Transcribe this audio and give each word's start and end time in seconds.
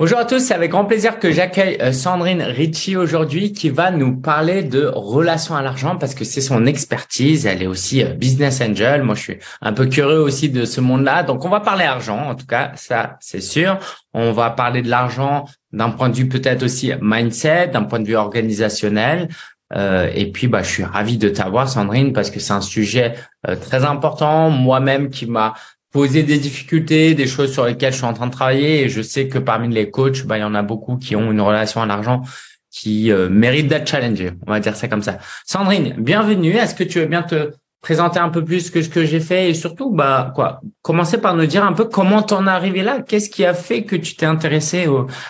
Bonjour 0.00 0.20
à 0.20 0.24
tous, 0.24 0.38
c'est 0.38 0.54
avec 0.54 0.70
grand 0.70 0.84
plaisir 0.84 1.18
que 1.18 1.32
j'accueille 1.32 1.76
euh, 1.82 1.90
Sandrine 1.90 2.40
Ricci 2.40 2.94
aujourd'hui 2.94 3.52
qui 3.52 3.68
va 3.68 3.90
nous 3.90 4.14
parler 4.14 4.62
de 4.62 4.86
relations 4.86 5.56
à 5.56 5.62
l'argent 5.62 5.96
parce 5.96 6.14
que 6.14 6.22
c'est 6.22 6.40
son 6.40 6.66
expertise. 6.66 7.46
Elle 7.46 7.64
est 7.64 7.66
aussi 7.66 8.04
euh, 8.04 8.14
business 8.14 8.60
angel. 8.60 9.02
Moi, 9.02 9.16
je 9.16 9.22
suis 9.22 9.38
un 9.60 9.72
peu 9.72 9.86
curieux 9.86 10.20
aussi 10.20 10.50
de 10.50 10.64
ce 10.64 10.80
monde-là. 10.80 11.24
Donc, 11.24 11.44
on 11.44 11.48
va 11.48 11.58
parler 11.58 11.84
argent, 11.84 12.16
en 12.16 12.36
tout 12.36 12.46
cas, 12.46 12.70
ça, 12.76 13.16
c'est 13.18 13.40
sûr. 13.40 13.76
On 14.14 14.30
va 14.30 14.50
parler 14.50 14.82
de 14.82 14.88
l'argent 14.88 15.46
d'un 15.72 15.90
point 15.90 16.10
de 16.10 16.14
vue 16.14 16.28
peut-être 16.28 16.62
aussi 16.62 16.92
mindset, 17.02 17.66
d'un 17.66 17.82
point 17.82 17.98
de 17.98 18.06
vue 18.06 18.14
organisationnel. 18.14 19.26
Euh, 19.74 20.08
et 20.14 20.30
puis, 20.30 20.46
bah, 20.46 20.62
je 20.62 20.68
suis 20.68 20.84
ravi 20.84 21.18
de 21.18 21.28
t'avoir, 21.28 21.68
Sandrine, 21.68 22.12
parce 22.12 22.30
que 22.30 22.38
c'est 22.38 22.52
un 22.52 22.60
sujet 22.60 23.14
très 23.60 23.84
important. 23.84 24.48
Moi-même, 24.48 25.10
qui 25.10 25.26
m'a 25.26 25.54
poser 25.90 26.22
des 26.22 26.38
difficultés, 26.38 27.14
des 27.14 27.26
choses 27.26 27.52
sur 27.52 27.64
lesquelles 27.64 27.92
je 27.92 27.98
suis 27.98 28.06
en 28.06 28.14
train 28.14 28.26
de 28.26 28.32
travailler. 28.32 28.82
Et 28.82 28.88
je 28.88 29.02
sais 29.02 29.28
que 29.28 29.38
parmi 29.38 29.72
les 29.72 29.90
coachs, 29.90 30.24
bah, 30.24 30.38
il 30.38 30.42
y 30.42 30.44
en 30.44 30.54
a 30.54 30.62
beaucoup 30.62 30.96
qui 30.96 31.16
ont 31.16 31.30
une 31.30 31.40
relation 31.40 31.82
à 31.82 31.86
l'argent 31.86 32.22
qui 32.70 33.10
euh, 33.10 33.28
mérite 33.28 33.68
d'être 33.68 33.88
challengée. 33.88 34.32
On 34.46 34.52
va 34.52 34.60
dire 34.60 34.76
ça 34.76 34.88
comme 34.88 35.02
ça. 35.02 35.18
Sandrine, 35.44 35.94
bienvenue. 35.98 36.52
Est-ce 36.52 36.74
que 36.74 36.84
tu 36.84 37.00
veux 37.00 37.06
bien 37.06 37.22
te 37.22 37.52
présenter 37.80 38.18
un 38.18 38.28
peu 38.28 38.44
plus 38.44 38.70
que 38.70 38.82
ce 38.82 38.88
que 38.88 39.04
j'ai 39.04 39.20
fait? 39.20 39.50
Et 39.50 39.54
surtout, 39.54 39.90
bah, 39.90 40.32
quoi, 40.34 40.60
commencer 40.82 41.18
par 41.18 41.34
nous 41.34 41.46
dire 41.46 41.64
un 41.64 41.72
peu 41.72 41.84
comment 41.84 42.22
t'en 42.22 42.46
es 42.46 42.50
arrivé 42.50 42.82
là? 42.82 43.00
Qu'est-ce 43.00 43.30
qui 43.30 43.44
a 43.44 43.54
fait 43.54 43.84
que 43.84 43.96
tu 43.96 44.16
t'es 44.16 44.26
intéressé 44.26 44.86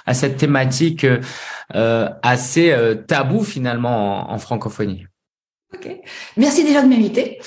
à 0.07 0.15
cette 0.15 0.37
thématique 0.37 1.07
euh, 1.75 2.09
assez 2.23 2.73
euh, 2.73 2.95
tabou 2.95 3.45
finalement 3.45 4.33
en, 4.33 4.39
francophonie? 4.39 5.07
Ok. 5.75 5.89
Merci 6.37 6.65
déjà 6.65 6.83
de 6.83 6.89
m'inviter. 6.89 7.39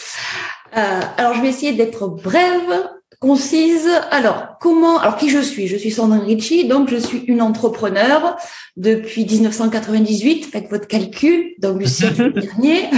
Euh, 0.78 1.02
alors, 1.18 1.34
je 1.34 1.42
vais 1.42 1.50
essayer 1.50 1.74
d'être 1.74 2.08
brève 2.08 2.90
concise. 3.22 3.88
Alors, 4.10 4.58
comment 4.60 5.00
Alors, 5.00 5.16
qui 5.16 5.30
je 5.30 5.40
suis? 5.40 5.68
Je 5.68 5.78
suis 5.78 5.92
Sandrine 5.92 6.24
Ricci, 6.24 6.68
donc 6.68 6.90
je 6.90 6.98
suis 6.98 7.20
une 7.28 7.42
entrepreneur 7.42 8.36
depuis 8.76 9.26
1998. 9.26 10.46
Faites 10.46 10.70
votre 10.70 10.88
calcul, 10.88 11.54
donc 11.60 11.80
le 11.80 11.86
siècle 11.86 12.34
dernier. 12.42 12.90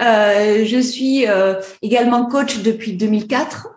Euh, 0.00 0.64
je 0.66 0.78
suis 0.78 1.26
euh, 1.26 1.54
également 1.82 2.26
coach 2.26 2.58
depuis 2.58 2.92
2004 2.92 3.70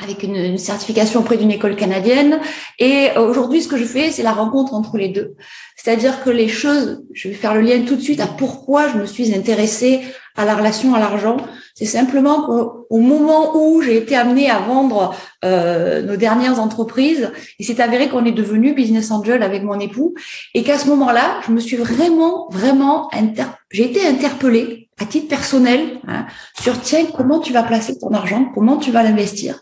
avec 0.00 0.22
une, 0.22 0.36
une, 0.36 0.58
certification 0.58 1.20
auprès 1.20 1.38
d'une 1.38 1.50
école 1.50 1.74
canadienne. 1.74 2.38
Et 2.78 3.08
aujourd'hui, 3.16 3.62
ce 3.62 3.66
que 3.66 3.76
je 3.76 3.84
fais, 3.84 4.12
c'est 4.12 4.22
la 4.22 4.32
rencontre 4.32 4.74
entre 4.74 4.96
les 4.96 5.08
deux. 5.08 5.34
C'est-à-dire 5.74 6.22
que 6.22 6.30
les 6.30 6.46
choses, 6.46 7.02
je 7.14 7.28
vais 7.28 7.34
faire 7.34 7.54
le 7.54 7.62
lien 7.62 7.80
tout 7.80 7.96
de 7.96 8.00
suite 8.00 8.20
à 8.20 8.28
pourquoi 8.28 8.88
je 8.88 8.98
me 8.98 9.06
suis 9.06 9.34
intéressée 9.34 10.02
à 10.38 10.44
la 10.44 10.54
relation 10.54 10.94
à 10.94 11.00
l'argent. 11.00 11.36
C'est 11.74 11.84
simplement 11.84 12.42
qu'au 12.42 12.98
moment 12.98 13.56
où 13.56 13.82
j'ai 13.82 13.96
été 13.96 14.16
amenée 14.16 14.48
à 14.48 14.60
vendre 14.60 15.14
euh, 15.44 16.00
nos 16.02 16.16
dernières 16.16 16.60
entreprises, 16.60 17.30
il 17.58 17.66
s'est 17.66 17.80
avéré 17.80 18.08
qu'on 18.08 18.24
est 18.24 18.32
devenu 18.32 18.72
business 18.72 19.10
angel 19.10 19.42
avec 19.42 19.64
mon 19.64 19.78
époux, 19.80 20.14
et 20.54 20.62
qu'à 20.62 20.78
ce 20.78 20.86
moment-là, 20.88 21.40
je 21.44 21.50
me 21.52 21.60
suis 21.60 21.76
vraiment, 21.76 22.48
vraiment, 22.50 23.12
inter... 23.12 23.46
j'ai 23.70 23.84
été 23.84 24.06
interpellée 24.06 24.88
à 25.00 25.04
titre 25.06 25.28
personnel 25.28 26.00
hein, 26.06 26.26
sur 26.60 26.80
tiens, 26.80 27.04
comment 27.16 27.40
tu 27.40 27.52
vas 27.52 27.64
placer 27.64 27.98
ton 27.98 28.12
argent, 28.12 28.50
comment 28.54 28.76
tu 28.76 28.92
vas 28.92 29.02
l'investir? 29.02 29.60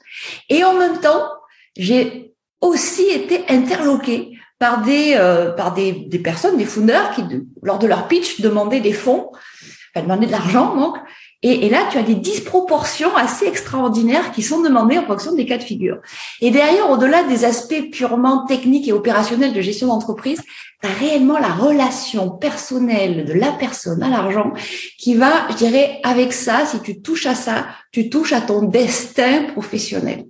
Et 0.50 0.62
en 0.62 0.74
même 0.74 1.00
temps, 1.00 1.22
j'ai 1.76 2.34
aussi 2.60 3.06
été 3.08 3.44
interloquée 3.48 4.32
par 4.58 4.82
des 4.82 5.14
euh, 5.14 5.52
par 5.52 5.74
des, 5.74 5.92
des 5.92 6.18
personnes, 6.18 6.56
des 6.56 6.64
founders 6.64 7.14
qui, 7.14 7.22
lors 7.62 7.78
de 7.78 7.86
leur 7.86 8.08
pitch, 8.08 8.40
demandaient 8.40 8.80
des 8.80 8.94
fonds 8.94 9.30
elle 9.96 10.04
demandait 10.04 10.26
de 10.26 10.32
l'argent, 10.32 10.76
donc. 10.76 10.96
Et, 11.42 11.68
là, 11.68 11.86
tu 11.90 11.98
as 11.98 12.02
des 12.02 12.14
disproportions 12.14 13.14
assez 13.14 13.46
extraordinaires 13.46 14.32
qui 14.32 14.42
sont 14.42 14.62
demandées 14.62 14.98
en 14.98 15.06
fonction 15.06 15.32
des 15.34 15.46
cas 15.46 15.58
de 15.58 15.62
figure. 15.62 15.98
Et 16.40 16.50
derrière, 16.50 16.90
au-delà 16.90 17.22
des 17.22 17.44
aspects 17.44 17.90
purement 17.92 18.46
techniques 18.46 18.88
et 18.88 18.92
opérationnels 18.92 19.52
de 19.52 19.60
gestion 19.60 19.86
d'entreprise, 19.88 20.42
tu 20.82 20.88
as 20.88 20.92
réellement 20.92 21.38
la 21.38 21.52
relation 21.52 22.30
personnelle 22.30 23.26
de 23.26 23.32
la 23.32 23.52
personne 23.52 24.02
à 24.02 24.08
l'argent 24.08 24.52
qui 24.98 25.14
va, 25.14 25.46
je 25.50 25.56
dirais, 25.56 26.00
avec 26.02 26.32
ça, 26.32 26.66
si 26.66 26.80
tu 26.80 27.00
touches 27.00 27.26
à 27.26 27.34
ça, 27.34 27.66
tu 27.92 28.10
touches 28.10 28.32
à 28.32 28.40
ton 28.40 28.62
destin 28.62 29.44
professionnel 29.52 30.24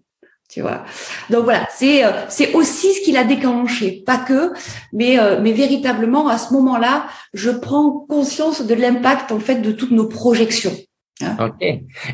Donc 1.30 1.44
voilà, 1.44 1.66
c'est 1.74 2.04
euh, 2.04 2.10
c'est 2.28 2.52
aussi 2.54 2.94
ce 2.94 3.00
qui 3.02 3.12
l'a 3.12 3.24
déclenché, 3.24 4.02
pas 4.06 4.18
que, 4.18 4.52
mais 4.92 5.18
euh, 5.18 5.40
mais 5.40 5.52
véritablement 5.52 6.28
à 6.28 6.38
ce 6.38 6.52
moment-là, 6.54 7.06
je 7.34 7.50
prends 7.50 7.90
conscience 8.08 8.62
de 8.62 8.74
l'impact 8.74 9.32
en 9.32 9.40
fait 9.40 9.56
de 9.56 9.72
toutes 9.72 9.90
nos 9.90 10.06
projections. 10.08 10.74
Hein. 11.22 11.36
Ok. 11.40 11.62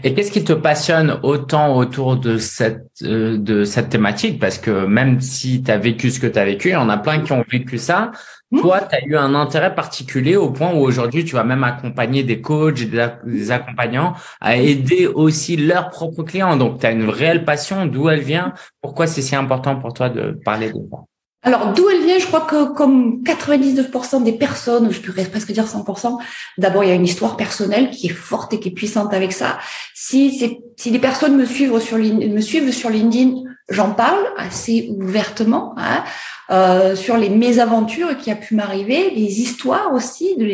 Et 0.05 0.15
qu'est-ce 0.15 0.31
qui 0.31 0.45
te 0.45 0.53
passionne 0.53 1.19
autant 1.25 1.77
autour 1.77 2.17
de 2.17 2.39
cette 2.39 2.87
euh, 3.03 3.37
de 3.37 3.65
cette 3.65 3.89
thématique? 3.89 4.39
Parce 4.39 4.59
que 4.59 4.87
même 4.87 5.21
si 5.21 5.63
tu 5.65 5.71
as 5.73 5.79
vécu 5.79 6.11
ce 6.11 6.21
que 6.21 6.29
tu 6.29 6.39
as 6.39 6.45
vécu, 6.45 6.69
il 6.69 6.73
y 6.73 6.77
en 6.77 6.89
a 6.89 6.99
plein 6.99 7.21
qui 7.21 7.33
ont 7.33 7.45
vécu 7.51 7.79
ça. 7.79 8.13
Mmh. 8.53 8.61
Toi, 8.61 8.81
tu 8.83 8.95
as 8.95 9.05
eu 9.05 9.17
un 9.17 9.35
intérêt 9.35 9.75
particulier 9.75 10.37
au 10.37 10.51
point 10.51 10.73
où 10.73 10.79
aujourd'hui, 10.79 11.25
tu 11.25 11.35
vas 11.35 11.43
même 11.43 11.65
accompagner 11.65 12.23
des 12.23 12.41
coachs, 12.41 12.83
des, 12.83 13.09
des 13.27 13.51
accompagnants 13.51 14.15
à 14.41 14.57
aider 14.57 15.09
aussi 15.09 15.57
leurs 15.57 15.91
propres 15.91 16.23
clients. 16.23 16.57
Donc, 16.57 16.79
tu 16.79 16.87
as 16.87 16.93
une 16.93 17.09
réelle 17.09 17.45
passion. 17.45 17.87
D'où 17.87 18.09
elle 18.09 18.21
vient? 18.21 18.53
Pourquoi 18.81 19.09
c'est 19.09 19.23
si 19.23 19.35
important 19.35 19.77
pour 19.77 19.95
toi 19.95 20.11
de 20.11 20.39
parler 20.45 20.69
de 20.69 20.79
ça? 20.91 20.99
Alors, 21.45 21.73
d'où 21.73 21.89
elle 21.91 22.05
vient 22.05 22.19
Je 22.21 22.27
crois 22.27 22.43
que 22.43 22.73
comme 22.73 23.23
99% 23.25 24.23
des 24.23 24.33
personnes, 24.33 24.93
je 24.93 25.01
pourrais 25.01 25.25
presque 25.25 25.51
dire 25.51 25.67
100%, 25.67 26.19
d'abord, 26.59 26.85
il 26.85 26.89
y 26.89 26.93
a 26.93 26.95
une 26.95 27.05
histoire 27.05 27.37
personnelle 27.37 27.91
qui 27.91 28.07
est 28.07 28.11
forte 28.11 28.53
et 28.53 28.61
qui 28.61 28.69
est 28.69 28.73
puissante 28.73 29.13
avec 29.13 29.33
ça. 29.33 29.59
Si, 29.93 30.61
si 30.77 30.91
les 30.91 30.99
personnes 31.01 31.37
me 31.37 31.45
suivent 31.45 31.81
sur, 31.81 31.99
me 31.99 32.91
LinkedIn, 32.91 33.43
j'en 33.69 33.91
parle 33.91 34.25
assez 34.37 34.95
ouvertement 34.97 35.75
hein, 35.79 36.05
euh, 36.51 36.95
sur 36.95 37.17
les 37.17 37.29
mésaventures 37.29 38.17
qui 38.19 38.31
a 38.31 38.37
pu 38.37 38.55
m'arriver, 38.55 39.11
les 39.11 39.41
histoires 39.41 39.93
aussi 39.93 40.37
de 40.37 40.45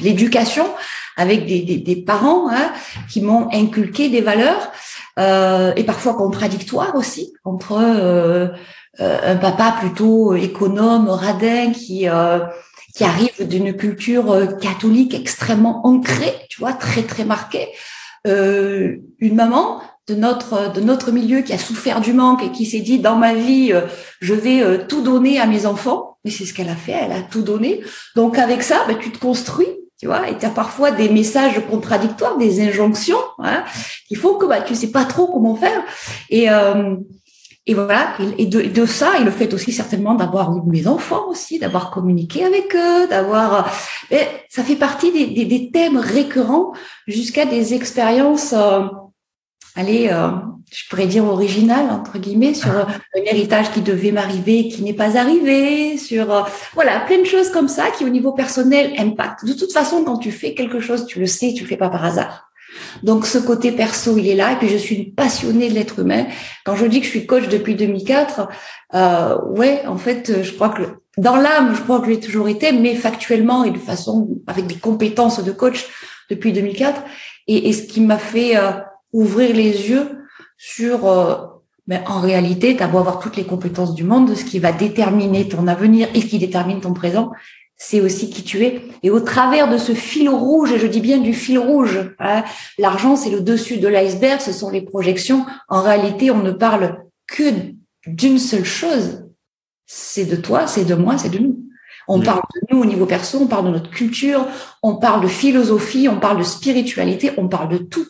l'éducation 0.00 0.66
avec 1.16 1.46
des, 1.46 1.62
des, 1.62 1.78
des 1.78 1.96
parents 1.96 2.48
hein, 2.50 2.72
qui 3.10 3.20
m'ont 3.20 3.48
inculqué 3.52 4.10
des 4.10 4.20
valeurs 4.20 4.70
euh, 5.18 5.72
et 5.76 5.84
parfois 5.84 6.14
contradictoires 6.14 6.96
aussi 6.96 7.32
entre 7.44 7.78
euh, 7.80 8.48
un 8.98 9.36
papa 9.36 9.76
plutôt 9.80 10.34
économe, 10.34 11.08
radin, 11.08 11.72
qui 11.72 12.08
euh, 12.08 12.40
qui 12.94 13.04
arrive 13.04 13.48
d'une 13.48 13.74
culture 13.74 14.30
euh, 14.30 14.46
catholique 14.46 15.14
extrêmement 15.14 15.84
ancrée, 15.84 16.34
tu 16.48 16.60
vois, 16.60 16.72
très 16.72 17.02
très 17.02 17.24
marquée. 17.24 17.68
Euh, 18.26 18.96
une 19.18 19.34
maman 19.34 19.80
de 20.06 20.14
notre 20.14 20.72
de 20.72 20.80
notre 20.80 21.10
milieu 21.10 21.40
qui 21.40 21.52
a 21.52 21.58
souffert 21.58 22.00
du 22.00 22.12
manque 22.12 22.42
et 22.42 22.52
qui 22.52 22.66
s'est 22.66 22.80
dit 22.80 22.98
dans 22.98 23.16
ma 23.16 23.34
vie 23.34 23.72
je 24.20 24.34
vais 24.34 24.86
tout 24.86 25.02
donner 25.02 25.40
à 25.40 25.46
mes 25.46 25.66
enfants. 25.66 26.18
Mais 26.24 26.30
c'est 26.30 26.44
ce 26.44 26.54
qu'elle 26.54 26.68
a 26.68 26.76
fait 26.76 26.92
elle 26.92 27.12
a 27.12 27.22
tout 27.22 27.42
donné. 27.42 27.82
Donc 28.16 28.38
avec 28.38 28.62
ça 28.62 28.84
ben, 28.86 28.96
tu 28.98 29.10
te 29.10 29.18
construis 29.18 29.68
tu 29.98 30.06
vois 30.06 30.28
et 30.28 30.36
tu 30.36 30.44
as 30.44 30.50
parfois 30.50 30.90
des 30.90 31.08
messages 31.08 31.60
contradictoires 31.70 32.36
des 32.36 32.60
injonctions 32.66 33.16
hein, 33.38 33.64
il 34.10 34.18
faut 34.18 34.36
que 34.36 34.46
bah, 34.46 34.60
tu 34.60 34.74
sais 34.74 34.90
pas 34.90 35.04
trop 35.04 35.26
comment 35.26 35.56
faire. 35.56 35.82
Et 36.30 36.50
euh, 36.50 36.96
et 37.66 37.72
voilà, 37.72 38.12
et 38.36 38.44
de, 38.44 38.60
de, 38.60 38.84
ça, 38.84 39.18
et 39.18 39.24
le 39.24 39.30
fait 39.30 39.54
aussi 39.54 39.72
certainement 39.72 40.14
d'avoir 40.14 40.54
eu 40.54 40.60
mes 40.66 40.86
enfants 40.86 41.28
aussi, 41.28 41.58
d'avoir 41.58 41.90
communiqué 41.90 42.44
avec 42.44 42.74
eux, 42.76 43.08
d'avoir... 43.08 43.72
Ça 44.50 44.62
fait 44.62 44.76
partie 44.76 45.10
des, 45.12 45.26
des, 45.28 45.46
des 45.46 45.70
thèmes 45.70 45.96
récurrents 45.96 46.72
jusqu'à 47.06 47.46
des 47.46 47.72
expériences, 47.72 48.52
euh, 48.52 48.82
allez, 49.76 50.08
euh, 50.12 50.28
je 50.70 50.82
pourrais 50.90 51.06
dire 51.06 51.24
originales, 51.24 51.90
entre 51.90 52.18
guillemets, 52.18 52.52
sur 52.52 52.70
un 52.70 52.86
héritage 53.24 53.70
qui 53.72 53.80
devait 53.80 54.12
m'arriver, 54.12 54.68
qui 54.68 54.82
n'est 54.82 54.92
pas 54.92 55.16
arrivé, 55.16 55.96
sur... 55.96 56.30
Euh, 56.30 56.42
voilà, 56.74 57.00
plein 57.00 57.20
de 57.20 57.24
choses 57.24 57.50
comme 57.50 57.68
ça 57.68 57.90
qui, 57.96 58.04
au 58.04 58.10
niveau 58.10 58.32
personnel, 58.32 58.92
impactent. 58.98 59.46
De 59.46 59.54
toute 59.54 59.72
façon, 59.72 60.04
quand 60.04 60.18
tu 60.18 60.32
fais 60.32 60.52
quelque 60.52 60.80
chose, 60.80 61.06
tu 61.06 61.18
le 61.18 61.26
sais, 61.26 61.54
tu 61.54 61.62
le 61.62 61.68
fais 61.68 61.78
pas 61.78 61.88
par 61.88 62.04
hasard. 62.04 62.43
Donc 63.02 63.26
ce 63.26 63.38
côté 63.38 63.72
perso, 63.72 64.16
il 64.16 64.28
est 64.28 64.34
là. 64.34 64.52
Et 64.52 64.56
puis 64.56 64.68
je 64.68 64.76
suis 64.76 64.96
une 64.96 65.14
passionnée 65.14 65.68
de 65.68 65.74
l'être 65.74 65.98
humain. 65.98 66.26
Quand 66.64 66.76
je 66.76 66.86
dis 66.86 67.00
que 67.00 67.06
je 67.06 67.10
suis 67.10 67.26
coach 67.26 67.48
depuis 67.48 67.74
2004, 67.74 68.48
euh, 68.94 69.38
ouais, 69.48 69.82
en 69.86 69.96
fait, 69.96 70.42
je 70.42 70.52
crois 70.52 70.70
que 70.70 70.82
dans 71.16 71.36
l'âme, 71.36 71.74
je 71.74 71.82
crois 71.82 72.00
que 72.00 72.06
j'ai 72.06 72.20
toujours 72.20 72.48
été, 72.48 72.72
mais 72.72 72.94
factuellement 72.94 73.64
et 73.64 73.70
de 73.70 73.78
façon 73.78 74.28
avec 74.46 74.66
des 74.66 74.76
compétences 74.76 75.42
de 75.42 75.52
coach 75.52 75.86
depuis 76.30 76.52
2004. 76.52 77.02
Et, 77.46 77.68
et 77.68 77.72
ce 77.72 77.82
qui 77.82 78.00
m'a 78.00 78.18
fait 78.18 78.56
euh, 78.56 78.72
ouvrir 79.12 79.54
les 79.54 79.90
yeux 79.90 80.08
sur 80.56 81.06
euh, 81.06 81.34
mais 81.86 82.02
en 82.06 82.20
réalité, 82.20 82.76
tu 82.76 82.82
as 82.82 82.88
beau 82.88 82.98
avoir 82.98 83.18
toutes 83.18 83.36
les 83.36 83.44
compétences 83.44 83.94
du 83.94 84.04
monde, 84.04 84.34
ce 84.34 84.44
qui 84.44 84.58
va 84.58 84.72
déterminer 84.72 85.48
ton 85.48 85.66
avenir 85.66 86.08
et 86.14 86.20
qui 86.20 86.38
détermine 86.38 86.80
ton 86.80 86.94
présent, 86.94 87.30
c'est 87.76 88.00
aussi 88.00 88.30
qui 88.30 88.42
tu 88.42 88.64
es. 88.64 88.82
Et 89.02 89.10
au 89.10 89.20
travers 89.20 89.68
de 89.68 89.78
ce 89.78 89.92
fil 89.92 90.28
rouge, 90.28 90.72
et 90.72 90.78
je 90.78 90.86
dis 90.86 91.00
bien 91.00 91.18
du 91.18 91.34
fil 91.34 91.58
rouge, 91.58 92.14
hein, 92.18 92.44
l'argent 92.78 93.16
c'est 93.16 93.30
le 93.30 93.40
dessus 93.40 93.78
de 93.78 93.88
l'iceberg, 93.88 94.40
ce 94.40 94.52
sont 94.52 94.70
les 94.70 94.82
projections. 94.82 95.44
En 95.68 95.82
réalité, 95.82 96.30
on 96.30 96.42
ne 96.42 96.52
parle 96.52 97.04
que 97.26 97.44
d'une 98.06 98.38
seule 98.38 98.64
chose. 98.64 99.24
C'est 99.86 100.24
de 100.24 100.36
toi, 100.36 100.66
c'est 100.66 100.84
de 100.84 100.94
moi, 100.94 101.18
c'est 101.18 101.30
de 101.30 101.38
nous. 101.38 101.60
On 102.06 102.20
parle 102.20 102.42
de 102.54 102.60
nous 102.70 102.82
au 102.82 102.84
niveau 102.84 103.06
perso, 103.06 103.38
on 103.40 103.46
parle 103.46 103.66
de 103.66 103.70
notre 103.70 103.90
culture, 103.90 104.46
on 104.82 104.96
parle 104.96 105.22
de 105.22 105.28
philosophie, 105.28 106.06
on 106.08 106.20
parle 106.20 106.38
de 106.38 106.42
spiritualité, 106.42 107.30
on 107.38 107.48
parle 107.48 107.70
de 107.70 107.78
tout. 107.78 108.06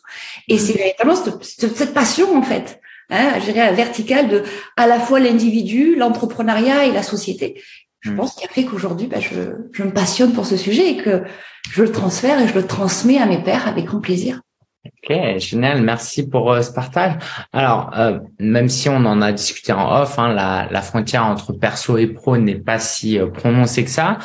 Et 0.48 0.58
c'est 0.58 0.72
véritablement 0.72 1.16
cette, 1.16 1.76
cette 1.76 1.94
passion 1.94 2.36
en 2.36 2.42
fait 2.42 2.80
hein, 3.10 3.38
gérer 3.40 3.60
la 3.60 3.72
verticale 3.72 4.28
de 4.28 4.42
à 4.76 4.86
la 4.86 4.98
fois 4.98 5.20
l'individu, 5.20 5.96
l'entrepreneuriat 5.96 6.86
et 6.86 6.92
la 6.92 7.02
société. 7.02 7.62
Je 8.04 8.10
mm. 8.10 8.16
pense 8.16 8.34
qu'il 8.34 8.46
a 8.46 8.52
fait 8.52 8.64
qu'aujourd'hui, 8.64 9.06
bah, 9.06 9.20
je, 9.20 9.34
je 9.72 9.82
me 9.82 9.90
passionne 9.90 10.32
pour 10.32 10.46
ce 10.46 10.56
sujet 10.56 10.90
et 10.90 10.96
que 10.96 11.24
je 11.70 11.82
le 11.82 11.90
transfère 11.90 12.40
et 12.40 12.46
je 12.46 12.54
le 12.54 12.66
transmets 12.66 13.18
à 13.18 13.26
mes 13.26 13.42
pairs 13.42 13.66
avec 13.66 13.86
grand 13.86 14.00
plaisir. 14.00 14.40
Ok, 14.86 15.38
génial, 15.38 15.80
merci 15.82 16.28
pour 16.28 16.52
euh, 16.52 16.60
ce 16.60 16.70
partage. 16.70 17.14
Alors, 17.54 17.90
euh, 17.96 18.18
même 18.38 18.68
si 18.68 18.90
on 18.90 18.96
en 18.96 19.22
a 19.22 19.32
discuté 19.32 19.72
en 19.72 20.02
off, 20.02 20.18
hein, 20.18 20.34
la, 20.34 20.68
la, 20.70 20.82
frontière 20.82 21.24
entre 21.24 21.54
perso 21.54 21.96
et 21.96 22.06
pro 22.06 22.36
n'est 22.36 22.54
pas 22.54 22.78
si 22.78 23.18
euh, 23.18 23.28
prononcée 23.28 23.84
que 23.84 23.90
ça. 23.90 24.18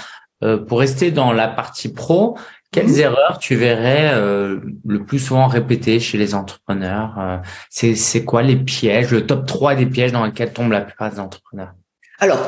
pour 0.67 0.79
rester 0.79 1.11
dans 1.11 1.31
la 1.31 1.47
partie 1.47 1.93
pro, 1.93 2.37
quelles 2.71 2.87
mhm. 2.87 2.99
erreurs 2.99 3.39
tu 3.39 3.55
verrais 3.55 4.13
le 4.15 5.03
plus 5.05 5.19
souvent 5.19 5.47
répétées 5.47 5.99
chez 5.99 6.17
les 6.17 6.33
entrepreneurs 6.33 7.41
C'est 7.69 8.23
quoi 8.23 8.41
les 8.41 8.55
pièges, 8.55 9.11
le 9.11 9.25
top 9.25 9.45
3 9.45 9.75
des 9.75 9.85
pièges 9.85 10.13
dans 10.13 10.25
lesquels 10.25 10.53
tombent 10.53 10.71
la 10.71 10.81
plupart 10.81 11.11
des 11.11 11.19
entrepreneurs? 11.19 11.73
Alors, 12.19 12.39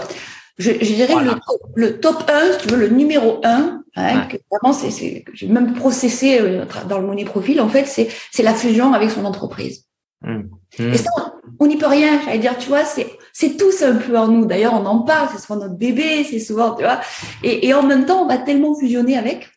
je, 0.62 0.72
je 0.74 0.94
dirais 0.94 1.16
le, 1.24 1.32
le, 1.76 2.00
top 2.00 2.30
1, 2.30 2.54
si 2.54 2.60
tu 2.60 2.68
veux, 2.70 2.78
le 2.78 2.90
numéro 2.90 3.42
1, 3.44 3.84
hein, 3.96 4.28
que 4.28 4.38
vraiment, 4.50 4.74
c'est, 4.74 5.26
j'ai 5.34 5.48
même 5.48 5.74
processé 5.74 6.40
euh, 6.40 6.66
dans 6.88 7.00
le 7.00 7.08
money 7.08 7.26
profil, 7.26 7.60
en 7.62 7.70
fait, 7.70 7.86
c'est, 7.86 8.10
c'est 8.32 8.44
la 8.44 8.54
fusion 8.54 8.94
avec 8.94 9.10
son 9.10 9.26
entreprise. 9.26 9.86
Mmh. 10.22 10.42
Et 10.80 10.98
ça, 10.98 11.10
on 11.60 11.68
n'y 11.68 11.78
peut 11.78 11.88
rien. 11.88 12.22
J'allais 12.24 12.40
dire, 12.40 12.58
tu 12.58 12.70
vois, 12.70 12.86
c'est, 12.86 13.08
c'est 13.34 13.58
tous 13.58 13.82
un 13.82 13.96
peu 13.96 14.18
en 14.18 14.28
nous. 14.28 14.46
D'ailleurs, 14.46 14.74
on 14.74 14.86
en 14.86 15.00
parle, 15.00 15.30
c'est 15.34 15.42
souvent 15.42 15.60
notre 15.60 15.76
bébé, 15.76 16.24
c'est 16.24 16.40
souvent, 16.40 16.76
tu 16.76 16.84
vois. 16.84 17.02
Et, 17.44 17.68
et 17.68 17.74
en 17.74 17.84
même 17.84 18.06
temps, 18.06 18.24
on 18.24 18.28
va 18.28 18.38
tellement 18.38 18.76
fusionner 18.76 19.18
avec 19.18 19.50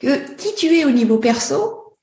que 0.00 0.34
qui 0.34 0.54
tu 0.54 0.66
es 0.76 0.84
au 0.84 0.90
niveau 0.90 1.18
perso, 1.18 1.96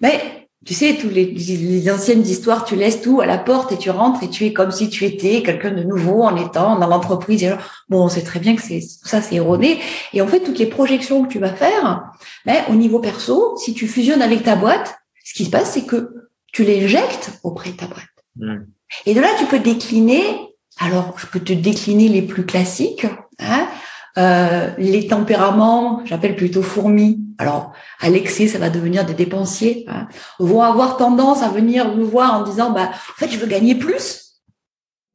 ben, 0.00 0.18
tu 0.64 0.74
sais, 0.74 0.96
tous 1.00 1.08
les, 1.08 1.24
les, 1.24 1.90
anciennes 1.90 2.22
histoires, 2.22 2.64
tu 2.64 2.76
laisses 2.76 3.00
tout 3.00 3.20
à 3.20 3.26
la 3.26 3.38
porte 3.38 3.72
et 3.72 3.76
tu 3.76 3.90
rentres 3.90 4.22
et 4.22 4.30
tu 4.30 4.46
es 4.46 4.52
comme 4.52 4.70
si 4.70 4.88
tu 4.88 5.04
étais 5.04 5.42
quelqu'un 5.42 5.72
de 5.72 5.82
nouveau 5.82 6.22
en 6.22 6.36
étant 6.36 6.78
dans 6.78 6.86
l'entreprise. 6.86 7.56
Bon, 7.88 8.04
on 8.04 8.08
sait 8.08 8.22
très 8.22 8.38
bien 8.38 8.54
que 8.54 8.62
c'est 8.62 8.80
tout 8.80 9.08
ça, 9.08 9.20
c'est 9.20 9.36
erroné. 9.36 9.80
Et 10.12 10.22
en 10.22 10.28
fait, 10.28 10.40
toutes 10.40 10.58
les 10.58 10.66
projections 10.66 11.24
que 11.24 11.32
tu 11.32 11.40
vas 11.40 11.52
faire, 11.52 12.04
ben, 12.46 12.62
au 12.68 12.74
niveau 12.74 13.00
perso, 13.00 13.56
si 13.56 13.74
tu 13.74 13.88
fusionnes 13.88 14.22
avec 14.22 14.44
ta 14.44 14.54
boîte, 14.54 14.94
ce 15.24 15.34
qui 15.34 15.44
se 15.44 15.50
passe, 15.50 15.72
c'est 15.72 15.84
que 15.84 16.28
tu 16.52 16.62
l'éjectes 16.62 17.32
auprès 17.42 17.70
de 17.70 17.76
ta 17.76 17.86
boîte. 17.86 18.04
Mmh. 18.36 18.64
Et 19.06 19.14
de 19.14 19.20
là, 19.20 19.28
tu 19.38 19.46
peux 19.46 19.58
décliner. 19.58 20.22
Alors, 20.78 21.14
je 21.18 21.26
peux 21.26 21.40
te 21.40 21.52
décliner 21.52 22.08
les 22.08 22.22
plus 22.22 22.46
classiques. 22.46 23.06
Hein, 23.38 23.66
euh, 24.18 24.70
les 24.78 25.06
tempéraments, 25.06 26.02
j'appelle 26.04 26.36
plutôt 26.36 26.62
fourmis. 26.62 27.20
Alors, 27.38 27.72
à 28.00 28.10
l'excès, 28.10 28.46
ça 28.46 28.58
va 28.58 28.68
devenir 28.68 29.06
des 29.06 29.14
dépensiers. 29.14 29.86
Hein, 29.88 30.06
vont 30.38 30.62
avoir 30.62 30.96
tendance 30.96 31.42
à 31.42 31.48
venir 31.48 31.94
nous 31.96 32.06
voir 32.06 32.34
en 32.34 32.42
disant, 32.42 32.70
bah, 32.70 32.90
en 32.92 33.18
fait, 33.18 33.30
je 33.30 33.38
veux 33.38 33.46
gagner 33.46 33.74
plus. 33.74 34.40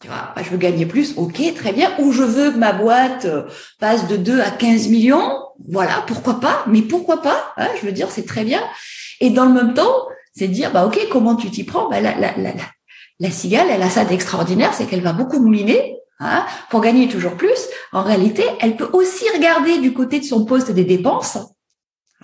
Tu 0.01 0.07
vois, 0.07 0.33
bah, 0.35 0.41
je 0.43 0.49
veux 0.49 0.57
gagner 0.57 0.85
plus, 0.85 1.13
ok, 1.17 1.41
très 1.55 1.73
bien. 1.73 1.91
Ou 1.99 2.11
je 2.11 2.23
veux 2.23 2.51
que 2.51 2.57
ma 2.57 2.73
boîte 2.73 3.25
euh, 3.25 3.43
passe 3.79 4.07
de 4.07 4.17
2 4.17 4.41
à 4.41 4.49
15 4.49 4.89
millions. 4.89 5.43
Voilà, 5.69 6.03
pourquoi 6.05 6.39
pas 6.39 6.63
Mais 6.67 6.81
pourquoi 6.81 7.21
pas 7.21 7.53
hein, 7.57 7.67
Je 7.79 7.85
veux 7.85 7.91
dire, 7.91 8.09
c'est 8.09 8.25
très 8.25 8.43
bien. 8.43 8.61
Et 9.21 9.29
dans 9.29 9.45
le 9.45 9.53
même 9.53 9.73
temps, 9.73 10.07
c'est 10.35 10.47
dire, 10.47 10.71
bah 10.71 10.85
ok, 10.85 11.07
comment 11.11 11.35
tu 11.35 11.49
t'y 11.49 11.63
prends? 11.63 11.89
Bah, 11.89 11.99
la, 11.99 12.15
la, 12.15 12.35
la, 12.37 12.51
la 13.19 13.31
cigale, 13.31 13.67
elle 13.71 13.81
a 13.81 13.89
ça 13.89 14.05
d'extraordinaire, 14.05 14.73
c'est 14.73 14.85
qu'elle 14.85 15.01
va 15.01 15.13
beaucoup 15.13 15.39
mouliner 15.39 15.97
Hein, 16.19 16.45
pour 16.71 16.81
gagner 16.81 17.07
toujours 17.07 17.35
plus, 17.35 17.67
en 17.93 18.01
réalité, 18.01 18.43
elle 18.59 18.75
peut 18.75 18.89
aussi 18.93 19.25
regarder 19.35 19.77
du 19.77 19.93
côté 19.93 20.19
de 20.19 20.25
son 20.25 20.45
poste 20.45 20.71
des 20.71 20.83
dépenses. 20.83 21.37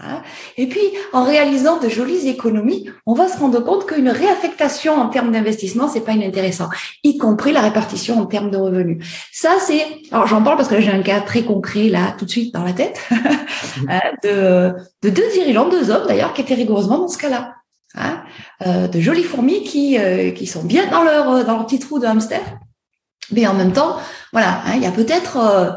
Hein, 0.01 0.24
et 0.57 0.66
puis, 0.66 0.81
en 1.12 1.24
réalisant 1.24 1.78
de 1.78 1.88
jolies 1.88 2.28
économies, 2.28 2.90
on 3.06 3.13
va 3.13 3.28
se 3.28 3.38
rendre 3.38 3.60
compte 3.60 3.86
qu'une 3.86 4.10
réaffectation 4.10 4.95
en 4.95 5.10
termes 5.10 5.31
d'investissement, 5.31 5.88
c'est 5.88 6.01
pas 6.01 6.13
inintéressant, 6.13 6.69
y 7.04 7.19
compris 7.19 7.51
la 7.51 7.62
répartition 7.62 8.19
en 8.19 8.25
termes 8.25 8.50
de 8.50 8.57
revenus. 8.57 9.06
Ça, 9.31 9.51
c'est, 9.60 9.86
alors 10.12 10.25
j'en 10.25 10.42
parle 10.42 10.57
parce 10.57 10.69
que 10.69 10.81
j'ai 10.81 10.89
un 10.89 11.04
cas 11.04 11.22
très 11.22 11.44
concret 11.44 11.89
là, 11.89 12.16
tout 12.18 12.25
de 12.25 12.31
suite 12.31 12.51
dans 12.51 12.63
la 12.63 12.74
tête, 12.74 13.00
hein, 13.88 14.01
de, 14.24 14.74
de 15.04 15.10
deux 15.10 15.30
dirigeants, 15.34 15.69
deux 15.69 15.92
hommes 15.92 16.07
d'ailleurs, 16.07 16.34
qui 16.34 16.42
étaient 16.42 16.56
rigoureusement 16.56 16.98
dans 16.98 17.07
ce 17.07 17.19
cas-là. 17.19 17.54
Euh, 18.66 18.88
de 18.88 19.00
jolies 19.00 19.24
fourmis 19.24 19.63
qui, 19.63 20.00
euh, 20.00 20.31
qui 20.31 20.48
sont 20.48 20.63
bien 20.63 20.88
dans 20.89 21.04
leur, 21.04 21.46
dans 21.46 21.57
leur 21.57 21.66
petit 21.68 21.78
trou 21.78 22.00
de 22.00 22.07
hamster 22.07 22.42
mais 23.34 23.48
en 23.48 23.54
même 23.54 23.74
temps, 23.74 23.98
voilà, 24.32 24.62
hein, 24.66 24.74
il 24.76 24.84
y 24.84 24.86
a 24.86 24.92
peut-être, 24.92 25.38
euh, 25.38 25.72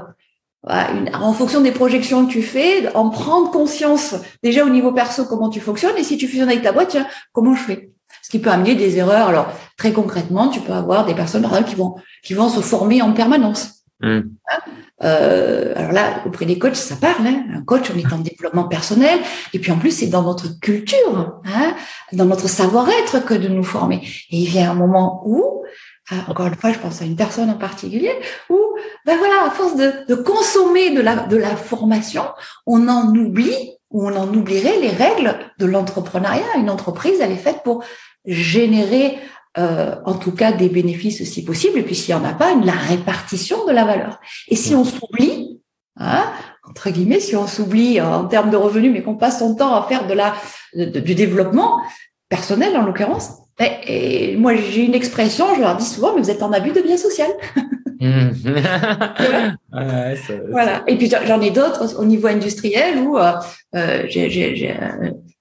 en 1.15 1.33
fonction 1.33 1.61
des 1.61 1.73
projections 1.73 2.27
que 2.27 2.33
tu 2.33 2.43
fais, 2.43 2.89
en 2.95 3.09
prendre 3.11 3.51
conscience 3.51 4.15
déjà 4.43 4.65
au 4.65 4.69
niveau 4.69 4.93
perso 4.93 5.25
comment 5.25 5.49
tu 5.49 5.61
fonctionnes 5.61 5.97
et 5.97 6.03
si 6.03 6.17
tu 6.17 6.27
fusionnes 6.27 6.49
avec 6.49 6.63
ta 6.63 6.73
boîte, 6.73 6.89
tiens, 6.89 7.07
comment 7.33 7.55
je 7.55 7.63
fais? 7.63 7.91
Ce 8.23 8.31
qui 8.31 8.41
peut 8.41 8.51
amener 8.51 8.75
des 8.75 8.99
erreurs. 8.99 9.29
Alors 9.29 9.53
très 9.77 9.93
concrètement, 9.93 10.49
tu 10.49 10.61
peux 10.61 10.73
avoir 10.73 11.07
des 11.07 11.15
personnes 11.15 11.43
par 11.43 11.53
exemple 11.53 11.71
qui 11.71 11.77
vont 11.77 11.95
qui 12.25 12.35
vont 12.35 12.49
se 12.49 12.61
former 12.61 13.01
en 13.01 13.13
permanence. 13.13 13.85
Mmh. 14.01 14.19
Hein? 14.51 14.73
Euh, 15.03 15.75
alors 15.77 15.93
là, 15.93 16.23
auprès 16.27 16.47
des 16.47 16.59
coachs, 16.59 16.77
ça 16.77 16.97
parle. 16.97 17.27
Hein 17.27 17.45
un 17.55 17.63
coach, 17.63 17.91
on 17.95 17.99
est 17.99 18.13
en 18.13 18.19
développement 18.19 18.65
personnel, 18.65 19.19
et 19.53 19.59
puis 19.59 19.71
en 19.71 19.79
plus, 19.79 19.91
c'est 19.91 20.07
dans 20.07 20.23
notre 20.23 20.59
culture, 20.61 21.41
hein 21.45 21.75
dans 22.13 22.25
notre 22.25 22.49
savoir-être 22.49 23.25
que 23.25 23.35
de 23.35 23.49
nous 23.49 23.63
former. 23.63 24.03
Et 24.31 24.39
il 24.39 24.47
vient 24.47 24.71
un 24.71 24.75
moment 24.75 25.23
où 25.27 25.65
ah, 26.11 26.25
encore 26.29 26.47
une 26.47 26.55
fois, 26.55 26.73
je 26.73 26.79
pense 26.79 27.03
à 27.03 27.05
une 27.05 27.17
personne 27.17 27.51
en 27.51 27.59
particulier, 27.59 28.13
où, 28.49 28.59
ben 29.05 29.17
voilà, 29.19 29.47
à 29.47 29.51
force 29.51 29.75
de, 29.75 30.07
de 30.07 30.15
consommer 30.15 30.91
de 30.91 31.01
la, 31.01 31.17
de 31.17 31.37
la 31.37 31.57
formation, 31.57 32.25
on 32.65 32.89
en 32.89 33.13
oublie 33.15 33.73
ou 33.91 34.07
on 34.07 34.17
en 34.17 34.33
oublierait 34.33 34.79
les 34.79 34.91
règles 34.91 35.37
de 35.59 35.67
l'entrepreneuriat. 35.67 36.59
Une 36.59 36.71
entreprise, 36.71 37.21
elle 37.21 37.33
est 37.33 37.37
faite 37.37 37.63
pour 37.65 37.83
générer, 38.25 39.19
euh, 39.59 39.97
en 40.05 40.15
tout 40.15 40.33
cas, 40.33 40.53
des 40.53 40.69
bénéfices 40.69 41.25
si 41.25 41.45
possible, 41.45 41.79
et 41.79 41.83
puis 41.83 41.97
s'il 41.97 42.15
n'y 42.15 42.21
en 42.21 42.25
a 42.25 42.35
pas, 42.35 42.55
la 42.55 42.73
répartition 42.73 43.67
de 43.67 43.73
la 43.73 43.85
valeur. 43.85 44.21
Et 44.49 44.57
si 44.57 44.77
on 44.77 44.85
s'oublie, 44.85 45.61
hein, 45.97 46.25
entre 46.69 46.91
guillemets, 46.91 47.21
si 47.21 47.35
on 47.35 47.49
s'oublie 47.49 48.01
en 48.01 48.27
termes 48.27 48.51
de 48.51 48.57
revenus, 48.57 48.93
mais 48.93 49.03
qu'on 49.03 49.17
passe 49.17 49.41
son 49.41 49.57
temps 49.57 49.75
à 49.75 49.83
faire 49.89 50.07
de 50.07 50.15
la, 50.15 50.35
du 50.75 51.15
développement 51.15 51.81
personnel, 52.29 52.77
en 52.77 52.83
l'occurrence, 52.83 53.46
et 53.59 54.37
moi, 54.37 54.55
j'ai 54.55 54.85
une 54.85 54.95
expression, 54.95 55.55
je 55.55 55.61
leur 55.61 55.77
dis 55.77 55.87
souvent, 55.87 56.15
mais 56.15 56.21
vous 56.21 56.31
êtes 56.31 56.43
en 56.43 56.53
abus 56.53 56.73
de 56.73 56.81
bien 56.81 56.97
social. 56.97 57.31
Mmh. 57.99 58.31
voilà. 60.51 60.83
Et 60.87 60.97
puis 60.97 61.11
j'en 61.27 61.41
ai 61.41 61.51
d'autres 61.51 61.99
au 61.99 62.05
niveau 62.05 62.27
industriel 62.27 62.99
où 62.99 63.17
euh, 63.17 63.33
euh 63.75 64.03
j'ai 64.07 64.77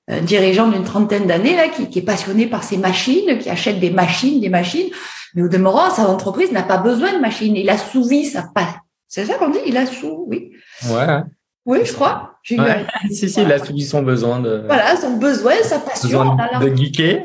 un, 0.08 0.22
dirigeant 0.22 0.70
d'une 0.70 0.86
trentaine 0.86 1.28
d'années 1.28 1.58
là 1.58 1.68
qui, 1.68 1.90
qui, 1.90 2.00
est 2.00 2.04
passionné 2.04 2.48
par 2.48 2.64
ses 2.64 2.78
machines, 2.78 3.40
qui 3.40 3.50
achète 3.50 3.80
des 3.80 3.90
machines, 3.90 4.40
des 4.40 4.50
machines. 4.50 4.88
Mais 5.34 5.42
au 5.42 5.50
demeurant, 5.50 5.90
sa 5.90 6.08
entreprise 6.08 6.54
n'a 6.54 6.64
pas 6.64 6.78
besoin 6.78 7.12
de 7.14 7.20
machines. 7.20 7.58
Il 7.58 7.70
a 7.70 7.78
sous-vie 7.78 8.24
sa 8.24 8.44
pas. 8.44 8.78
C'est 9.08 9.26
ça 9.26 9.34
qu'on 9.36 9.50
dit? 9.50 9.60
Il 9.66 9.76
a 9.76 9.86
sous, 9.86 10.26
oui. 10.28 10.52
Ouais. 10.90 11.24
Oui, 11.66 11.80
je 11.84 11.92
crois. 11.92 12.36
Ouais. 12.52 12.86
si, 13.12 13.30
si, 13.30 13.42
il 13.42 13.52
a 13.52 13.60
suivi 13.60 13.84
son 13.84 14.02
besoin 14.02 14.40
de. 14.40 14.64
Voilà, 14.68 14.96
son 14.96 15.18
besoin, 15.18 15.56
sa 15.64 15.80
passion. 15.80 16.36
Besoin 16.36 16.60
de 16.62 16.76
geeker. 16.76 17.24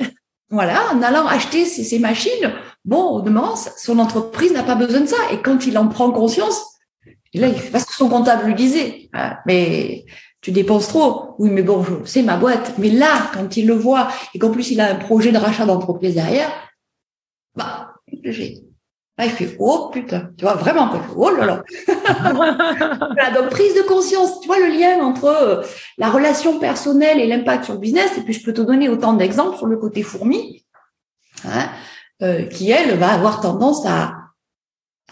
Voilà, 0.50 0.92
en 0.92 1.00
allant 1.02 1.26
acheter 1.26 1.64
ces, 1.64 1.98
machines, 2.00 2.52
bon, 2.84 3.04
au 3.04 3.20
demeurant, 3.20 3.54
son 3.54 3.98
entreprise 4.00 4.52
n'a 4.52 4.64
pas 4.64 4.74
besoin 4.74 5.00
de 5.02 5.06
ça. 5.06 5.16
Et 5.32 5.40
quand 5.40 5.66
il 5.66 5.78
en 5.78 5.86
prend 5.86 6.10
conscience, 6.10 6.64
là, 7.34 7.46
il 7.46 7.54
fait 7.54 7.70
parce 7.70 7.84
que 7.84 7.94
son 7.94 8.08
comptable 8.08 8.46
lui 8.46 8.54
disait, 8.54 9.08
ah, 9.12 9.38
mais 9.46 10.04
tu 10.40 10.50
dépenses 10.50 10.88
trop. 10.88 11.34
Oui, 11.38 11.50
mais 11.50 11.62
bon, 11.62 11.84
c'est 12.04 12.22
ma 12.22 12.36
boîte. 12.36 12.74
Mais 12.78 12.90
là, 12.90 13.30
quand 13.32 13.56
il 13.56 13.66
le 13.66 13.74
voit 13.74 14.08
et 14.34 14.38
qu'en 14.38 14.50
plus 14.50 14.70
il 14.70 14.80
a 14.80 14.90
un 14.90 14.96
projet 14.96 15.30
de 15.30 15.38
rachat 15.38 15.66
d'entreprise 15.66 16.14
derrière, 16.14 16.50
bah, 17.54 17.94
j'ai 18.24 18.69
Là, 19.20 19.26
il 19.26 19.32
fait 19.32 19.54
oh 19.58 19.90
putain, 19.92 20.30
tu 20.38 20.46
vois 20.46 20.54
vraiment 20.54 20.88
quoi. 20.88 21.02
Oh 21.14 21.28
là 21.28 21.44
là. 21.44 21.62
voilà, 22.32 23.30
donc 23.34 23.50
prise 23.50 23.74
de 23.74 23.82
conscience, 23.82 24.40
tu 24.40 24.46
vois 24.46 24.58
le 24.58 24.68
lien 24.68 25.04
entre 25.04 25.26
euh, 25.26 25.62
la 25.98 26.08
relation 26.08 26.58
personnelle 26.58 27.20
et 27.20 27.26
l'impact 27.26 27.64
sur 27.64 27.74
le 27.74 27.80
business. 27.80 28.16
Et 28.16 28.22
puis 28.22 28.32
je 28.32 28.42
peux 28.42 28.54
te 28.54 28.62
donner 28.62 28.88
autant 28.88 29.12
d'exemples 29.12 29.58
sur 29.58 29.66
le 29.66 29.76
côté 29.76 30.02
fourmi, 30.02 30.64
hein, 31.44 31.68
euh, 32.22 32.44
qui 32.44 32.70
elle 32.70 32.96
va 32.96 33.12
avoir 33.12 33.42
tendance 33.42 33.84
à 33.84 34.14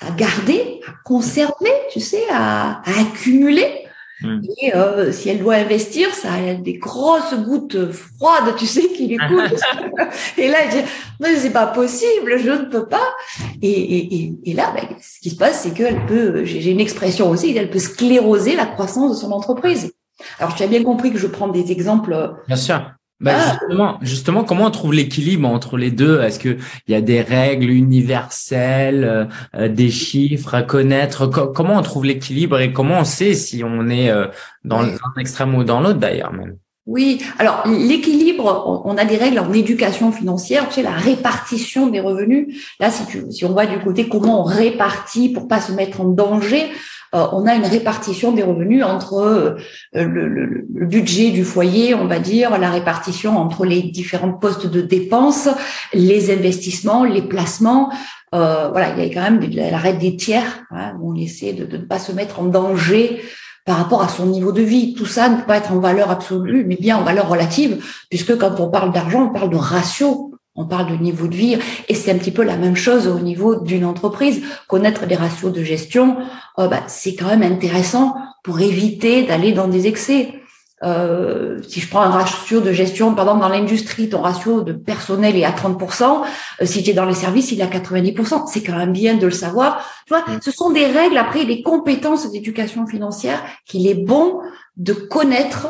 à 0.00 0.10
garder, 0.12 0.80
à 0.88 0.92
conserver, 1.04 1.72
tu 1.92 2.00
sais, 2.00 2.24
à, 2.30 2.80
à 2.80 3.00
accumuler 3.00 3.87
Hmm. 4.20 4.40
Et 4.60 4.74
euh, 4.74 5.12
si 5.12 5.28
elle 5.28 5.38
doit 5.38 5.54
investir, 5.54 6.12
ça 6.12 6.32
a 6.32 6.54
des 6.54 6.74
grosses 6.74 7.34
gouttes 7.34 7.92
froides, 7.92 8.56
tu 8.56 8.66
sais, 8.66 8.88
qui 8.88 9.06
lui 9.06 9.16
coûtent. 9.16 9.60
et 10.38 10.48
là, 10.48 10.58
elle 10.64 10.70
dit, 10.70 10.90
mais 11.20 11.36
c'est 11.36 11.52
pas 11.52 11.66
possible, 11.66 12.38
je 12.38 12.50
ne 12.50 12.64
peux 12.64 12.86
pas. 12.86 13.14
Et, 13.62 13.70
et, 13.70 14.32
et, 14.44 14.54
là, 14.54 14.72
ben, 14.74 14.96
ce 15.00 15.20
qui 15.20 15.30
se 15.30 15.36
passe, 15.36 15.62
c'est 15.62 15.72
qu'elle 15.72 16.04
peut, 16.06 16.44
j'ai 16.44 16.70
une 16.70 16.80
expression 16.80 17.30
aussi, 17.30 17.56
elle 17.56 17.70
peut 17.70 17.78
scléroser 17.78 18.56
la 18.56 18.66
croissance 18.66 19.12
de 19.12 19.16
son 19.20 19.32
entreprise. 19.32 19.92
Alors, 20.40 20.54
tu 20.54 20.64
as 20.64 20.66
bien 20.66 20.82
compris 20.82 21.12
que 21.12 21.18
je 21.18 21.28
prends 21.28 21.48
des 21.48 21.70
exemples. 21.70 22.34
Bien 22.48 22.56
sûr. 22.56 22.97
Bah 23.20 23.32
ah. 23.34 23.50
justement, 23.50 23.98
justement, 24.00 24.44
comment 24.44 24.66
on 24.66 24.70
trouve 24.70 24.94
l'équilibre 24.94 25.48
entre 25.48 25.76
les 25.76 25.90
deux? 25.90 26.20
Est-ce 26.20 26.38
que 26.38 26.56
il 26.86 26.92
y 26.92 26.94
a 26.94 27.00
des 27.00 27.20
règles 27.20 27.70
universelles, 27.70 29.04
euh, 29.04 29.24
euh, 29.56 29.68
des 29.68 29.90
chiffres 29.90 30.54
à 30.54 30.62
connaître? 30.62 31.26
Comment 31.26 31.78
on 31.78 31.82
trouve 31.82 32.04
l'équilibre 32.04 32.60
et 32.60 32.72
comment 32.72 33.00
on 33.00 33.04
sait 33.04 33.34
si 33.34 33.64
on 33.64 33.88
est 33.88 34.10
euh, 34.10 34.26
dans 34.64 34.82
un 34.82 35.20
extrême 35.20 35.54
ou 35.56 35.64
dans 35.64 35.80
l'autre 35.80 35.98
d'ailleurs 35.98 36.32
même? 36.32 36.58
Oui, 36.86 37.20
alors 37.38 37.64
l'équilibre, 37.66 38.82
on 38.86 38.96
a 38.96 39.04
des 39.04 39.18
règles 39.18 39.40
en 39.40 39.52
éducation 39.52 40.10
financière, 40.10 40.68
tu 40.68 40.76
sais, 40.76 40.82
la 40.82 40.92
répartition 40.92 41.88
des 41.88 42.00
revenus. 42.00 42.64
Là, 42.80 42.90
si, 42.90 43.04
tu, 43.04 43.30
si 43.30 43.44
on 43.44 43.52
voit 43.52 43.66
du 43.66 43.78
côté 43.80 44.08
comment 44.08 44.40
on 44.40 44.44
répartit 44.44 45.28
pour 45.28 45.48
pas 45.48 45.60
se 45.60 45.72
mettre 45.72 46.00
en 46.00 46.06
danger, 46.06 46.70
on 47.12 47.46
a 47.46 47.54
une 47.54 47.64
répartition 47.64 48.32
des 48.32 48.42
revenus 48.42 48.84
entre 48.84 49.14
euh, 49.14 49.56
le, 49.94 50.64
budget 50.86 51.30
du 51.30 51.44
foyer, 51.44 51.94
on 51.94 52.06
va 52.06 52.18
dire, 52.18 52.58
la 52.58 52.70
répartition 52.70 53.36
entre 53.36 53.64
les 53.64 53.82
différents 53.82 54.32
postes 54.32 54.66
de 54.66 54.80
dépenses, 54.80 55.48
les 55.92 56.32
investissements, 56.32 57.04
les 57.04 57.22
placements. 57.22 57.90
Euh, 58.34 58.68
voilà, 58.70 58.94
il 58.96 59.04
y 59.04 59.10
a 59.10 59.14
quand 59.14 59.30
même 59.30 59.40
la 59.50 59.78
règle 59.78 60.00
des 60.00 60.16
tiers, 60.16 60.64
hein, 60.70 60.94
où 61.00 61.12
on 61.12 61.14
essaie 61.14 61.52
de 61.52 61.76
ne 61.76 61.82
pas 61.82 61.98
se 61.98 62.12
mettre 62.12 62.40
en 62.40 62.44
danger 62.44 63.22
par 63.64 63.76
rapport 63.76 64.02
à 64.02 64.08
son 64.08 64.26
niveau 64.26 64.52
de 64.52 64.62
vie. 64.62 64.94
Tout 64.94 65.06
ça 65.06 65.28
ne 65.28 65.36
peut 65.36 65.46
pas 65.46 65.58
être 65.58 65.72
en 65.72 65.78
valeur 65.78 66.10
absolue, 66.10 66.64
mais 66.66 66.76
bien 66.76 66.96
en 66.96 67.02
valeur 67.02 67.28
relative, 67.28 67.84
puisque 68.08 68.36
quand 68.38 68.60
on 68.60 68.70
parle 68.70 68.92
d'argent, 68.92 69.24
on 69.24 69.32
parle 69.32 69.50
de 69.50 69.56
ratio, 69.56 70.27
on 70.58 70.66
parle 70.66 70.90
de 70.90 70.96
niveau 70.96 71.28
de 71.28 71.36
vie, 71.36 71.56
et 71.88 71.94
c'est 71.94 72.10
un 72.10 72.18
petit 72.18 72.32
peu 72.32 72.42
la 72.42 72.56
même 72.56 72.76
chose 72.76 73.06
au 73.06 73.20
niveau 73.20 73.54
d'une 73.54 73.84
entreprise. 73.84 74.42
Connaître 74.66 75.06
des 75.06 75.14
ratios 75.14 75.52
de 75.52 75.62
gestion, 75.62 76.16
euh, 76.58 76.66
bah, 76.66 76.82
c'est 76.88 77.14
quand 77.14 77.28
même 77.28 77.44
intéressant 77.44 78.16
pour 78.42 78.60
éviter 78.60 79.22
d'aller 79.22 79.52
dans 79.52 79.68
des 79.68 79.86
excès. 79.86 80.34
Euh, 80.82 81.60
si 81.66 81.80
je 81.80 81.88
prends 81.88 82.02
un 82.02 82.10
ratio 82.10 82.60
de 82.60 82.72
gestion, 82.72 83.14
par 83.14 83.24
exemple 83.26 83.40
dans 83.40 83.48
l'industrie, 83.48 84.08
ton 84.08 84.20
ratio 84.20 84.62
de 84.62 84.72
personnel 84.72 85.36
est 85.36 85.44
à 85.44 85.52
30%, 85.52 86.22
euh, 86.60 86.66
si 86.66 86.82
tu 86.82 86.90
es 86.90 86.92
dans 86.92 87.04
les 87.04 87.14
services, 87.14 87.52
il 87.52 87.60
est 87.60 87.64
à 87.64 87.66
90%. 87.68 88.46
C'est 88.48 88.62
quand 88.62 88.76
même 88.76 88.92
bien 88.92 89.16
de 89.16 89.26
le 89.26 89.32
savoir. 89.32 89.84
Tu 90.06 90.14
vois, 90.14 90.22
mm. 90.22 90.40
ce 90.42 90.50
sont 90.50 90.70
des 90.70 90.86
règles, 90.86 91.18
après, 91.18 91.44
des 91.44 91.62
compétences 91.62 92.30
d'éducation 92.32 92.84
financière 92.86 93.40
qu'il 93.64 93.86
est 93.86 93.94
bon 93.94 94.40
de 94.76 94.92
connaître. 94.92 95.68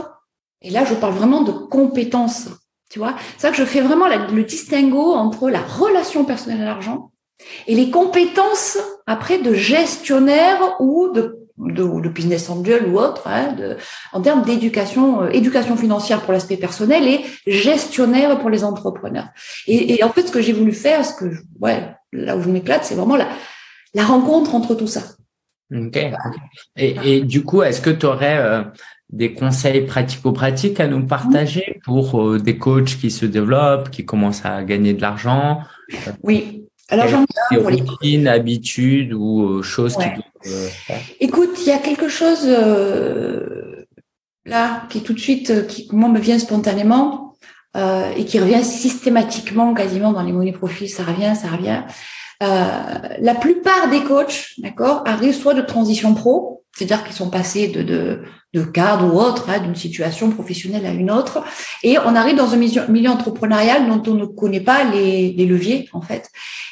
Et 0.62 0.70
là, 0.70 0.84
je 0.86 0.94
parle 0.94 1.14
vraiment 1.14 1.42
de 1.42 1.52
compétences. 1.52 2.48
Tu 2.88 2.98
vois, 2.98 3.14
c'est 3.36 3.42
ça 3.42 3.50
que 3.50 3.56
je 3.56 3.64
fais 3.64 3.80
vraiment 3.80 4.06
le 4.08 4.42
distinguo 4.44 5.12
entre 5.12 5.50
la 5.50 5.60
relation 5.60 6.24
personnelle 6.24 6.62
à 6.62 6.66
l'argent 6.66 7.10
et 7.66 7.74
les 7.74 7.90
compétences 7.90 8.78
après 9.06 9.38
de 9.38 9.52
gestionnaire 9.54 10.80
ou 10.80 11.10
de 11.12 11.38
de, 11.58 12.08
business 12.08 12.48
angel 12.50 12.86
ou 12.86 12.98
autre, 12.98 13.22
hein, 13.26 13.52
de, 13.52 13.76
en 14.12 14.20
termes 14.20 14.42
d'éducation, 14.42 15.22
euh, 15.22 15.30
éducation 15.30 15.76
financière 15.76 16.20
pour 16.22 16.32
l'aspect 16.32 16.56
personnel 16.56 17.06
et 17.06 17.24
gestionnaire 17.46 18.38
pour 18.38 18.50
les 18.50 18.64
entrepreneurs. 18.64 19.28
Et, 19.66 19.98
et 19.98 20.04
en 20.04 20.10
fait, 20.10 20.22
ce 20.28 20.32
que 20.32 20.40
j'ai 20.40 20.52
voulu 20.52 20.72
faire, 20.72 21.04
ce 21.04 21.14
que, 21.14 21.24
ouais, 21.60 21.82
là 22.12 22.36
où 22.36 22.42
je 22.42 22.48
m'éclate, 22.48 22.84
c'est 22.84 22.94
vraiment 22.94 23.16
la, 23.16 23.28
la 23.94 24.04
rencontre 24.04 24.54
entre 24.54 24.74
tout 24.74 24.86
ça. 24.86 25.02
Ok. 25.74 25.98
Et, 26.76 26.96
et 27.04 27.20
du 27.22 27.44
coup, 27.44 27.62
est-ce 27.62 27.80
que 27.80 27.90
tu 27.90 28.06
aurais 28.06 28.38
euh, 28.38 28.62
des 29.10 29.32
conseils 29.32 29.82
pratico-pratiques 29.86 30.80
à 30.80 30.86
nous 30.86 31.06
partager 31.06 31.80
pour 31.84 32.20
euh, 32.20 32.38
des 32.38 32.58
coachs 32.58 32.96
qui 32.98 33.10
se 33.10 33.24
développent, 33.24 33.90
qui 33.90 34.04
commencent 34.04 34.44
à 34.44 34.62
gagner 34.62 34.92
de 34.92 35.00
l'argent. 35.00 35.60
Oui. 36.22 36.64
Alors 36.90 37.08
j'en 37.08 37.22
ai 37.22 37.56
pour 37.56 37.70
routines, 37.70 38.28
habitudes 38.28 39.12
ou 39.12 39.62
choses 39.62 39.96
qui 39.96 40.50
euh, 40.50 40.68
Écoute, 41.20 41.50
il 41.60 41.68
y 41.68 41.72
a 41.72 41.78
quelque 41.78 42.08
chose 42.08 42.46
euh, 42.46 43.86
là 44.46 44.84
qui 44.88 45.02
tout 45.02 45.12
de 45.12 45.18
suite, 45.18 45.50
euh, 45.50 45.62
qui 45.62 45.88
moi 45.92 46.08
me 46.08 46.18
vient 46.18 46.38
spontanément 46.38 47.34
euh, 47.76 48.10
et 48.16 48.24
qui 48.24 48.40
revient 48.40 48.64
systématiquement, 48.64 49.74
quasiment 49.74 50.12
dans 50.12 50.22
les 50.22 50.32
monnaies 50.32 50.52
profils, 50.52 50.88
ça 50.88 51.04
revient, 51.04 51.34
ça 51.36 51.48
revient. 51.48 51.82
Euh, 52.42 53.16
la 53.20 53.34
plupart 53.34 53.90
des 53.90 54.02
coachs, 54.02 54.54
d'accord, 54.58 55.02
arrivent 55.06 55.34
soit 55.34 55.54
de 55.54 55.62
transition 55.62 56.14
pro, 56.14 56.57
c'est-à-dire 56.78 57.04
qu'ils 57.04 57.16
sont 57.16 57.28
passés 57.28 57.66
de, 57.66 57.82
de, 57.82 58.22
de 58.54 58.62
cadre 58.62 59.12
ou 59.12 59.18
autre, 59.18 59.50
hein, 59.50 59.58
d'une 59.58 59.74
situation 59.74 60.30
professionnelle 60.30 60.86
à 60.86 60.92
une 60.92 61.10
autre, 61.10 61.42
et 61.82 61.98
on 61.98 62.14
arrive 62.14 62.36
dans 62.36 62.54
un 62.54 62.56
milieu, 62.56 63.10
entrepreneurial 63.10 63.88
dont 63.88 64.02
on 64.12 64.14
ne 64.14 64.26
connaît 64.26 64.60
pas 64.60 64.84
les, 64.84 65.32
les 65.32 65.46
leviers 65.46 65.88
en 65.92 66.00
fait. 66.00 66.30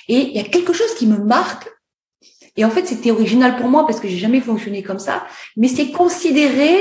Et 0.09 0.29
il 0.29 0.37
y 0.37 0.39
a 0.39 0.45
quelque 0.45 0.73
chose 0.73 0.95
qui 0.95 1.07
me 1.09 1.19
marque 1.19 1.69
et 2.57 2.65
en 2.65 2.71
fait, 2.71 2.87
c'était 2.87 3.11
original 3.11 3.57
pour 3.57 3.69
moi 3.69 3.87
parce 3.87 4.01
que 4.01 4.09
j'ai 4.09 4.17
jamais 4.17 4.41
fonctionné 4.41 4.83
comme 4.83 4.99
ça. 4.99 5.27
Mais 5.59 5.69
c'est 5.69 5.91
considérer 5.91 6.79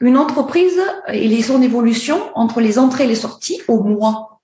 une 0.00 0.16
entreprise 0.16 0.80
et 1.08 1.42
son 1.42 1.60
évolution 1.60 2.30
entre 2.34 2.62
les 2.62 2.78
entrées 2.78 3.04
et 3.04 3.08
les 3.08 3.14
sorties 3.14 3.60
au 3.68 3.82
mois. 3.82 4.40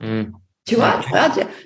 Hmm. 0.00 0.24
Tu 0.64 0.76
vois, 0.76 1.00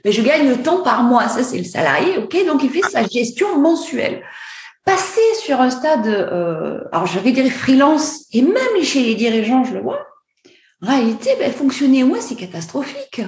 mais 0.04 0.12
je 0.12 0.22
gagne 0.22 0.48
le 0.48 0.62
temps 0.62 0.82
par 0.82 1.02
mois. 1.02 1.28
Ça, 1.28 1.42
c'est 1.42 1.58
le 1.58 1.64
salarié, 1.64 2.16
ok. 2.18 2.46
Donc, 2.46 2.62
il 2.62 2.70
fait 2.70 2.88
sa 2.88 3.06
gestion 3.06 3.58
mensuelle. 3.58 4.22
Passer 4.86 5.34
sur 5.42 5.60
un 5.60 5.68
stade, 5.68 6.06
euh, 6.06 6.78
alors 6.92 7.06
j'avais 7.06 7.32
des 7.32 7.50
freelance 7.50 8.24
et 8.32 8.40
même 8.40 8.82
chez 8.82 9.02
les 9.02 9.16
dirigeants, 9.16 9.64
je 9.64 9.74
le 9.74 9.80
vois. 9.80 10.06
En 10.80 10.86
réalité, 10.86 11.30
ben, 11.40 11.52
fonctionner 11.52 12.04
au 12.04 12.06
mois, 12.06 12.20
c'est 12.20 12.36
catastrophique. 12.36 13.20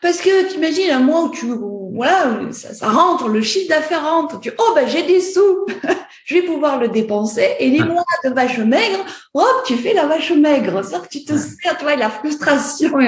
Parce 0.00 0.18
que 0.18 0.48
tu 0.48 0.56
imagines 0.56 0.90
un 0.90 1.00
mois 1.00 1.24
où 1.24 1.30
tu 1.30 1.46
voilà, 1.94 2.38
ça, 2.52 2.88
rentre, 2.88 3.28
le 3.28 3.42
chiffre 3.42 3.68
d'affaires 3.68 4.02
rentre, 4.02 4.40
tu 4.40 4.50
oh 4.58 4.72
ben 4.74 4.86
j'ai 4.88 5.02
des 5.02 5.20
sous, 5.20 5.66
je 6.24 6.34
vais 6.34 6.42
pouvoir 6.42 6.78
le 6.78 6.88
dépenser. 6.88 7.56
Et 7.58 7.70
les 7.70 7.82
mois 7.82 8.04
de 8.24 8.30
vache 8.30 8.58
maigre, 8.58 9.04
hop, 9.34 9.62
tu 9.66 9.76
fais 9.76 9.92
la 9.92 10.06
vache 10.06 10.32
maigre, 10.32 10.82
ça 10.82 11.00
que 11.00 11.08
tu 11.08 11.24
te 11.24 11.36
sers, 11.36 11.76
tu 11.76 11.84
vois, 11.84 11.96
la 11.96 12.10
frustration. 12.10 12.98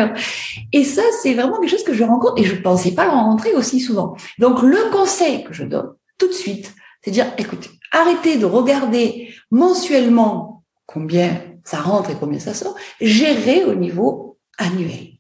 Et 0.73 0.85
ça, 0.85 1.03
c'est 1.23 1.35
vraiment 1.35 1.59
quelque 1.61 1.71
chose 1.71 1.85
que 1.85 1.95
je 1.95 2.05
rencontre 2.05 2.39
et 2.39 2.45
je 2.45 2.55
ne 2.55 2.61
pensais 2.61 2.93
pas 2.93 3.05
le 3.05 3.11
rencontrer 3.11 3.53
aussi 3.55 3.81
souvent. 3.81 4.17
Donc 4.39 4.63
le 4.63 4.91
conseil 4.91 5.45
que 5.45 5.55
je 5.55 5.65
donne 5.65 5.95
tout 6.19 6.29
de 6.29 6.33
suite, 6.33 6.75
c'est 7.03 7.11
dire, 7.11 7.27
écoute, 7.39 7.71
arrêtez 7.93 8.37
de 8.39 8.47
regarder 8.47 9.33
mensuellement 9.51 10.65
combien 10.87 11.41
ça 11.65 11.79
rentre 11.79 12.11
et 12.11 12.17
combien 12.19 12.41
ça 12.41 12.55
sort, 12.55 12.75
gérez 13.01 13.65
au 13.65 13.75
niveau 13.75 14.39
annuel 14.59 15.19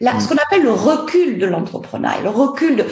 ce 0.00 0.28
qu'on 0.28 0.36
appelle 0.36 0.62
le 0.62 0.72
recul 0.72 1.38
de 1.38 1.46
l'entrepreneuriat, 1.46 2.22
le 2.22 2.30
recul 2.30 2.76
de, 2.76 2.84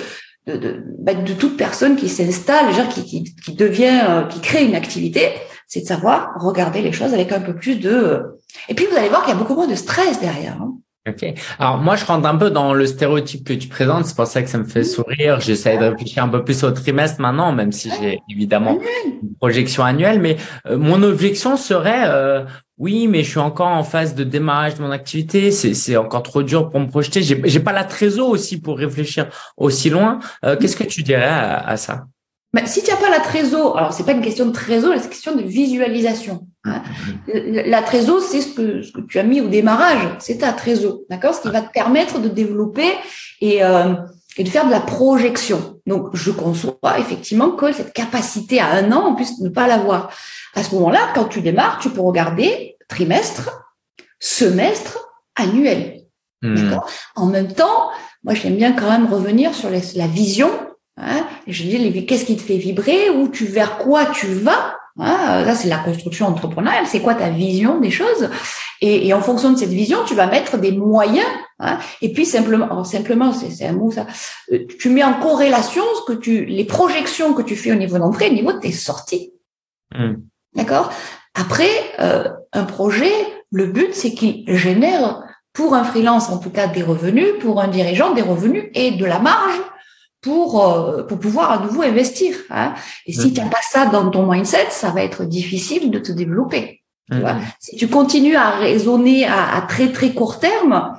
de, 0.46 0.56
de, 0.56 0.84
bah, 0.98 1.14
de, 1.14 1.32
toute 1.32 1.56
personne 1.56 1.96
qui 1.96 2.08
s'installe, 2.08 2.66
qui, 2.90 3.04
qui, 3.04 3.34
qui 3.34 3.54
devient, 3.54 4.00
euh, 4.08 4.22
qui 4.24 4.40
crée 4.40 4.64
une 4.64 4.74
activité, 4.74 5.32
c'est 5.66 5.80
de 5.80 5.86
savoir 5.86 6.34
regarder 6.40 6.82
les 6.82 6.92
choses 6.92 7.14
avec 7.14 7.32
un 7.32 7.40
peu 7.40 7.54
plus 7.54 7.76
de... 7.76 8.22
Et 8.68 8.74
puis, 8.74 8.86
vous 8.86 8.96
allez 8.96 9.08
voir 9.08 9.24
qu'il 9.24 9.32
y 9.32 9.36
a 9.36 9.38
beaucoup 9.38 9.54
moins 9.54 9.66
de 9.66 9.74
stress 9.74 10.20
derrière. 10.20 10.60
Hein. 10.60 10.74
Ok. 11.08 11.34
Alors 11.58 11.78
moi, 11.78 11.96
je 11.96 12.04
rentre 12.04 12.26
un 12.26 12.36
peu 12.36 12.50
dans 12.50 12.74
le 12.74 12.86
stéréotype 12.86 13.46
que 13.46 13.52
tu 13.52 13.68
présentes. 13.68 14.06
C'est 14.06 14.16
pour 14.16 14.26
ça 14.26 14.42
que 14.42 14.48
ça 14.48 14.58
me 14.58 14.64
fait 14.64 14.84
sourire. 14.84 15.40
J'essaie 15.40 15.78
de 15.78 15.84
réfléchir 15.84 16.24
un 16.24 16.28
peu 16.28 16.44
plus 16.44 16.62
au 16.64 16.70
trimestre 16.70 17.20
maintenant, 17.20 17.52
même 17.52 17.72
si 17.72 17.90
j'ai 18.00 18.20
évidemment 18.30 18.78
une 19.22 19.34
projection 19.36 19.84
annuelle. 19.84 20.20
Mais 20.20 20.36
euh, 20.66 20.78
mon 20.78 21.02
objection 21.02 21.56
serait, 21.56 22.04
euh, 22.06 22.44
oui, 22.78 23.08
mais 23.08 23.22
je 23.22 23.30
suis 23.30 23.38
encore 23.38 23.68
en 23.68 23.84
phase 23.84 24.14
de 24.14 24.24
démarrage 24.24 24.74
de 24.76 24.82
mon 24.82 24.90
activité. 24.90 25.50
C'est 25.50 25.96
encore 25.96 26.22
trop 26.22 26.42
dur 26.42 26.68
pour 26.68 26.80
me 26.80 26.86
projeter. 26.86 27.22
J'ai 27.22 27.60
pas 27.60 27.72
la 27.72 27.84
trésor 27.84 28.28
aussi 28.28 28.60
pour 28.60 28.78
réfléchir 28.78 29.28
aussi 29.56 29.90
loin. 29.90 30.18
Euh, 30.44 30.56
qu'est-ce 30.56 30.76
que 30.76 30.84
tu 30.84 31.02
dirais 31.02 31.24
à, 31.24 31.76
ça? 31.76 32.04
Ben, 32.54 32.64
si 32.66 32.82
tu 32.82 32.90
n'as 32.90 32.96
pas 32.96 33.10
la 33.10 33.20
trésor, 33.20 33.76
alors 33.76 33.92
c'est 33.92 34.04
pas 34.04 34.12
une 34.12 34.22
question 34.22 34.46
de 34.46 34.52
trésor, 34.52 34.94
c'est 34.96 35.04
une 35.04 35.10
question 35.10 35.36
de 35.36 35.42
visualisation. 35.42 36.46
Hein. 36.64 36.82
La 37.26 37.82
trésor, 37.82 38.22
c'est 38.22 38.40
ce 38.40 38.54
que, 38.54 38.82
ce 38.82 38.90
que 38.90 39.02
tu 39.02 39.18
as 39.18 39.22
mis 39.22 39.42
au 39.42 39.48
démarrage, 39.48 40.00
c'est 40.18 40.38
ta 40.38 40.52
trésor, 40.52 41.00
d'accord? 41.10 41.34
Ce 41.34 41.42
qui 41.42 41.50
va 41.50 41.60
te 41.60 41.70
permettre 41.70 42.20
de 42.20 42.28
développer 42.28 42.88
et, 43.42 43.62
euh, 43.62 43.94
et 44.38 44.44
de 44.44 44.48
faire 44.48 44.64
de 44.64 44.70
la 44.70 44.80
projection. 44.80 45.78
Donc, 45.86 46.08
je 46.14 46.30
conçois 46.30 46.98
effectivement 46.98 47.50
que 47.50 47.70
cette 47.72 47.92
capacité 47.92 48.60
à 48.60 48.70
un 48.70 48.92
an, 48.92 49.10
on 49.10 49.14
puisse 49.14 49.40
ne 49.40 49.50
pas 49.50 49.66
l'avoir. 49.66 50.10
À 50.54 50.62
ce 50.62 50.74
moment-là, 50.76 51.00
quand 51.14 51.26
tu 51.26 51.42
démarres, 51.42 51.78
tu 51.80 51.90
peux 51.90 52.00
regarder 52.00 52.76
trimestre, 52.88 53.50
semestre, 54.20 54.98
annuel. 55.36 56.04
Hmm. 56.40 56.78
En 57.14 57.26
même 57.26 57.52
temps, 57.52 57.90
moi, 58.24 58.32
j'aime 58.34 58.56
bien 58.56 58.72
quand 58.72 58.90
même 58.90 59.12
revenir 59.12 59.54
sur 59.54 59.68
la 59.70 60.06
vision. 60.06 60.50
Hein, 61.00 61.26
je 61.46 61.62
dis, 61.62 62.06
qu'est-ce 62.06 62.24
qui 62.24 62.36
te 62.36 62.42
fait 62.42 62.56
vibrer, 62.56 63.10
ou 63.10 63.28
tu 63.28 63.46
vers 63.46 63.78
quoi 63.78 64.06
tu 64.06 64.26
vas? 64.26 64.74
Hein, 64.98 65.44
là, 65.44 65.54
c'est 65.54 65.68
la 65.68 65.78
construction 65.78 66.26
entrepreneuriale. 66.26 66.86
C'est 66.86 67.00
quoi 67.00 67.14
ta 67.14 67.30
vision 67.30 67.78
des 67.78 67.90
choses? 67.90 68.28
Et, 68.80 69.06
et, 69.06 69.14
en 69.14 69.20
fonction 69.20 69.52
de 69.52 69.58
cette 69.58 69.70
vision, 69.70 69.98
tu 70.04 70.14
vas 70.14 70.26
mettre 70.26 70.58
des 70.58 70.72
moyens. 70.72 71.26
Hein, 71.60 71.78
et 72.02 72.12
puis 72.12 72.26
simplement, 72.26 72.82
simplement, 72.84 73.32
c'est 73.32 73.66
un 73.66 73.72
mot 73.72 73.90
ça. 73.92 74.06
Euh, 74.52 74.66
tu 74.78 74.90
mets 74.90 75.04
en 75.04 75.14
corrélation 75.14 75.82
ce 75.96 76.12
que 76.12 76.18
tu, 76.18 76.44
les 76.44 76.64
projections 76.64 77.32
que 77.32 77.42
tu 77.42 77.54
fais 77.54 77.70
au 77.70 77.76
niveau 77.76 77.98
d'entrée, 77.98 78.30
au 78.30 78.34
niveau 78.34 78.52
de 78.52 78.58
tes 78.58 78.72
sorties. 78.72 79.32
Hmm. 79.96 80.14
D'accord? 80.54 80.92
Après, 81.34 81.70
euh, 82.00 82.28
un 82.52 82.64
projet, 82.64 83.12
le 83.52 83.66
but, 83.66 83.94
c'est 83.94 84.12
qu'il 84.12 84.44
génère 84.56 85.22
pour 85.52 85.74
un 85.74 85.84
freelance, 85.84 86.28
en 86.28 86.38
tout 86.38 86.50
cas, 86.50 86.66
des 86.66 86.82
revenus, 86.82 87.34
pour 87.40 87.60
un 87.60 87.68
dirigeant, 87.68 88.14
des 88.14 88.22
revenus 88.22 88.64
et 88.74 88.92
de 88.92 89.04
la 89.04 89.20
marge 89.20 89.60
pour, 90.20 90.64
euh, 90.64 91.02
pour 91.04 91.18
pouvoir 91.18 91.52
à 91.52 91.58
nouveau 91.64 91.82
investir. 91.82 92.34
Hein. 92.50 92.74
Et 93.06 93.12
si 93.12 93.32
tu 93.32 93.40
n'as 93.40 93.48
pas 93.48 93.60
ça 93.62 93.86
dans 93.86 94.10
ton 94.10 94.30
mindset, 94.30 94.68
ça 94.70 94.90
va 94.90 95.02
être 95.02 95.24
difficile 95.24 95.90
de 95.90 95.98
te 95.98 96.12
développer. 96.12 96.82
Tu 97.10 97.20
vois 97.20 97.36
si 97.58 97.76
tu 97.76 97.88
continues 97.88 98.36
à 98.36 98.50
raisonner 98.50 99.24
à, 99.24 99.56
à 99.56 99.62
très 99.62 99.92
très 99.92 100.12
court 100.12 100.40
terme, 100.40 100.98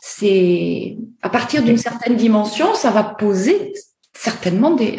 c'est 0.00 0.96
à 1.22 1.28
partir 1.28 1.62
d'une 1.62 1.78
certaine 1.78 2.16
dimension, 2.16 2.74
ça 2.74 2.90
va 2.90 3.04
poser 3.04 3.72
certainement 4.12 4.72
des, 4.72 4.98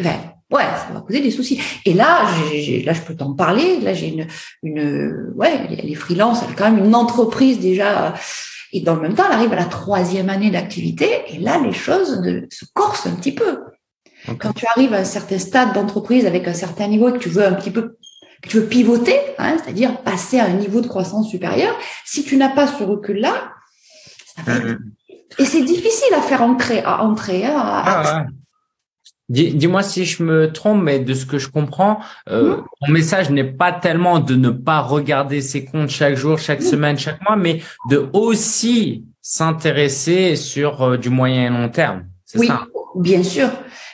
Ouais, 0.50 0.62
ça 0.62 0.94
va 0.94 1.00
causer 1.02 1.20
des 1.20 1.30
soucis. 1.30 1.60
Et 1.84 1.92
là, 1.92 2.26
j'ai, 2.50 2.82
là, 2.82 2.94
je 2.94 3.02
peux 3.02 3.14
t'en 3.14 3.34
parler. 3.34 3.80
Là, 3.80 3.92
j'ai 3.92 4.08
une, 4.08 4.26
une, 4.62 5.32
ouais, 5.34 5.60
elle 5.78 5.90
est 5.90 5.94
freelance, 5.94 6.40
elle 6.42 6.52
est 6.52 6.56
quand 6.56 6.70
même 6.70 6.82
une 6.82 6.94
entreprise 6.94 7.58
déjà. 7.60 8.14
Et 8.72 8.80
dans 8.80 8.94
le 8.94 9.00
même 9.00 9.14
temps, 9.14 9.24
elle 9.26 9.36
arrive 9.36 9.52
à 9.52 9.56
la 9.56 9.64
troisième 9.64 10.28
année 10.28 10.50
d'activité. 10.50 11.08
Et 11.28 11.38
là, 11.38 11.58
les 11.58 11.72
choses 11.72 12.22
se 12.50 12.64
corsent 12.74 13.06
un 13.06 13.14
petit 13.14 13.32
peu. 13.32 13.60
Quand 14.38 14.52
tu 14.52 14.66
arrives 14.66 14.92
à 14.92 14.98
un 14.98 15.04
certain 15.04 15.38
stade 15.38 15.72
d'entreprise 15.72 16.26
avec 16.26 16.46
un 16.48 16.54
certain 16.54 16.88
niveau 16.88 17.08
et 17.08 17.12
que 17.12 17.18
tu 17.18 17.28
veux 17.28 17.46
un 17.46 17.54
petit 17.54 17.70
peu 17.70 17.96
que 18.42 18.48
tu 18.48 18.60
veux 18.60 18.66
pivoter, 18.66 19.18
hein, 19.38 19.56
c'est-à-dire 19.62 20.00
passer 20.02 20.38
à 20.38 20.44
un 20.44 20.52
niveau 20.52 20.80
de 20.80 20.86
croissance 20.86 21.28
supérieur, 21.28 21.76
si 22.04 22.22
tu 22.22 22.36
n'as 22.36 22.50
pas 22.50 22.68
ce 22.68 22.84
recul-là, 22.84 23.52
ça 24.36 24.42
va 24.42 24.58
mm-hmm. 24.60 24.78
et 25.40 25.44
c'est 25.44 25.62
difficile 25.62 26.14
à 26.14 26.20
faire 26.20 26.42
entrer, 26.42 26.80
à 26.84 27.02
entrer. 27.02 27.44
Hein, 27.44 27.56
ah, 27.56 28.26
Dis-moi 29.28 29.82
si 29.82 30.06
je 30.06 30.22
me 30.22 30.50
trompe, 30.52 30.82
mais 30.82 31.00
de 31.00 31.12
ce 31.12 31.26
que 31.26 31.38
je 31.38 31.48
comprends, 31.48 31.98
euh, 32.30 32.56
mmh. 32.56 32.64
mon 32.82 32.92
message 32.92 33.30
n'est 33.30 33.44
pas 33.44 33.72
tellement 33.72 34.20
de 34.20 34.34
ne 34.34 34.48
pas 34.50 34.80
regarder 34.80 35.42
ses 35.42 35.66
comptes 35.66 35.90
chaque 35.90 36.16
jour, 36.16 36.38
chaque 36.38 36.60
mmh. 36.60 36.64
semaine, 36.64 36.98
chaque 36.98 37.20
mois, 37.28 37.36
mais 37.36 37.60
de 37.90 38.08
aussi 38.14 39.04
s'intéresser 39.20 40.34
sur 40.36 40.82
euh, 40.82 40.96
du 40.96 41.10
moyen 41.10 41.46
et 41.46 41.50
long 41.50 41.68
terme. 41.68 42.06
Oui, 42.34 42.46
ça 42.46 42.66
bien 42.94 43.22
sûr, 43.22 43.48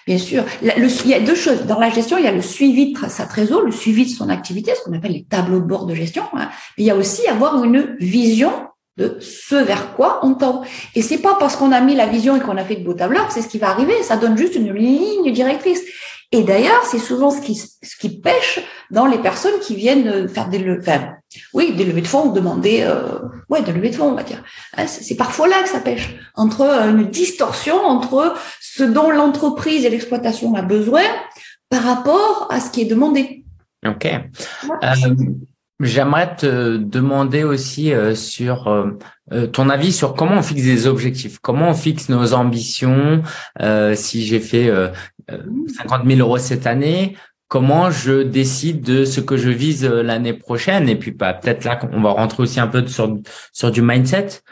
bien 0.06 0.18
sûr. 0.18 0.44
il 0.62 1.08
y 1.08 1.14
a 1.14 1.20
deux 1.20 1.34
choses 1.34 1.66
dans 1.66 1.78
la 1.78 1.90
gestion. 1.90 2.18
Il 2.18 2.24
y 2.24 2.28
a 2.28 2.32
le 2.32 2.42
suivi 2.42 2.92
de 2.92 2.98
sa 3.08 3.26
trésor, 3.26 3.62
le 3.62 3.72
suivi 3.72 4.04
de 4.04 4.10
son 4.10 4.28
activité, 4.28 4.72
ce 4.74 4.84
qu'on 4.84 4.96
appelle 4.96 5.12
les 5.12 5.24
tableaux 5.24 5.60
de 5.60 5.66
bord 5.66 5.86
de 5.86 5.94
gestion. 5.94 6.24
Hein. 6.34 6.48
Mais 6.76 6.84
il 6.84 6.86
y 6.86 6.90
a 6.90 6.96
aussi 6.96 7.26
avoir 7.26 7.62
une 7.62 7.96
vision 7.98 8.52
de 8.96 9.18
ce 9.20 9.56
vers 9.56 9.94
quoi 9.94 10.20
on 10.22 10.34
tend. 10.34 10.62
Et 10.94 11.02
c'est 11.02 11.18
pas 11.18 11.36
parce 11.38 11.56
qu'on 11.56 11.72
a 11.72 11.80
mis 11.80 11.94
la 11.94 12.06
vision 12.06 12.36
et 12.36 12.40
qu'on 12.40 12.56
a 12.56 12.64
fait 12.64 12.76
de 12.76 12.84
beaux 12.84 12.94
tableaux 12.94 13.24
que 13.26 13.32
c'est 13.32 13.42
ce 13.42 13.48
qui 13.48 13.58
va 13.58 13.70
arriver. 13.70 14.02
Ça 14.02 14.16
donne 14.16 14.36
juste 14.36 14.54
une 14.54 14.72
ligne 14.72 15.32
directrice. 15.32 15.82
Et 16.32 16.42
d'ailleurs, 16.42 16.82
c'est 16.84 16.98
souvent 16.98 17.30
ce 17.30 17.40
qui, 17.40 17.54
ce 17.54 17.96
qui 17.96 18.20
pêche 18.20 18.60
dans 18.90 19.06
les 19.06 19.18
personnes 19.18 19.58
qui 19.60 19.76
viennent 19.76 20.28
faire 20.28 20.48
des 20.48 20.58
levées, 20.58 20.80
enfin, 20.80 21.12
oui, 21.52 21.74
des 21.76 21.84
levées 21.84 22.00
de 22.00 22.08
fonds, 22.08 22.32
demander, 22.32 22.82
euh, 22.82 23.20
ouais, 23.48 23.62
des 23.62 23.72
levées 23.72 23.90
de 23.90 23.94
fonds, 23.94 24.10
on 24.10 24.14
va 24.14 24.24
dire. 24.24 24.42
Hein, 24.76 24.86
c'est 24.88 25.14
parfois 25.14 25.46
là 25.46 25.62
que 25.62 25.68
ça 25.68 25.78
pêche, 25.78 26.16
entre 26.34 26.62
une 26.62 27.08
distorsion 27.08 27.76
entre 27.76 28.34
ce 28.60 28.82
dont 28.82 29.10
l'entreprise 29.10 29.84
et 29.84 29.90
l'exploitation 29.90 30.54
a 30.56 30.62
besoin 30.62 31.04
par 31.68 31.82
rapport 31.82 32.48
à 32.50 32.58
ce 32.60 32.70
qui 32.70 32.82
est 32.82 32.86
demandé. 32.86 33.44
Ok. 33.86 34.06
Euh, 34.06 35.14
J'aimerais 35.80 36.36
te 36.36 36.76
demander 36.76 37.42
aussi 37.42 37.92
euh, 37.92 38.14
sur 38.14 38.68
euh, 38.68 38.90
euh, 39.32 39.48
ton 39.48 39.68
avis 39.68 39.92
sur 39.92 40.14
comment 40.14 40.36
on 40.36 40.42
fixe 40.42 40.62
des 40.62 40.86
objectifs, 40.86 41.38
comment 41.40 41.70
on 41.70 41.74
fixe 41.74 42.08
nos 42.08 42.32
ambitions. 42.32 43.22
si 43.94 44.24
j'ai 44.24 44.40
fait 44.40 44.70
50 45.28 46.06
000 46.06 46.20
euros 46.20 46.38
cette 46.38 46.68
année, 46.68 47.16
comment 47.48 47.90
je 47.90 48.22
décide 48.22 48.82
de 48.82 49.04
ce 49.04 49.20
que 49.20 49.36
je 49.36 49.50
vise 49.50 49.84
l'année 49.84 50.34
prochaine? 50.34 50.88
Et 50.88 50.96
puis 50.96 51.10
bah, 51.10 51.34
peut-être 51.34 51.64
là, 51.64 51.80
on 51.92 52.00
va 52.00 52.10
rentrer 52.10 52.44
aussi 52.44 52.60
un 52.60 52.68
peu 52.68 52.86
sur 52.86 53.18
sur 53.52 53.72
du 53.72 53.82
mindset. 53.82 54.42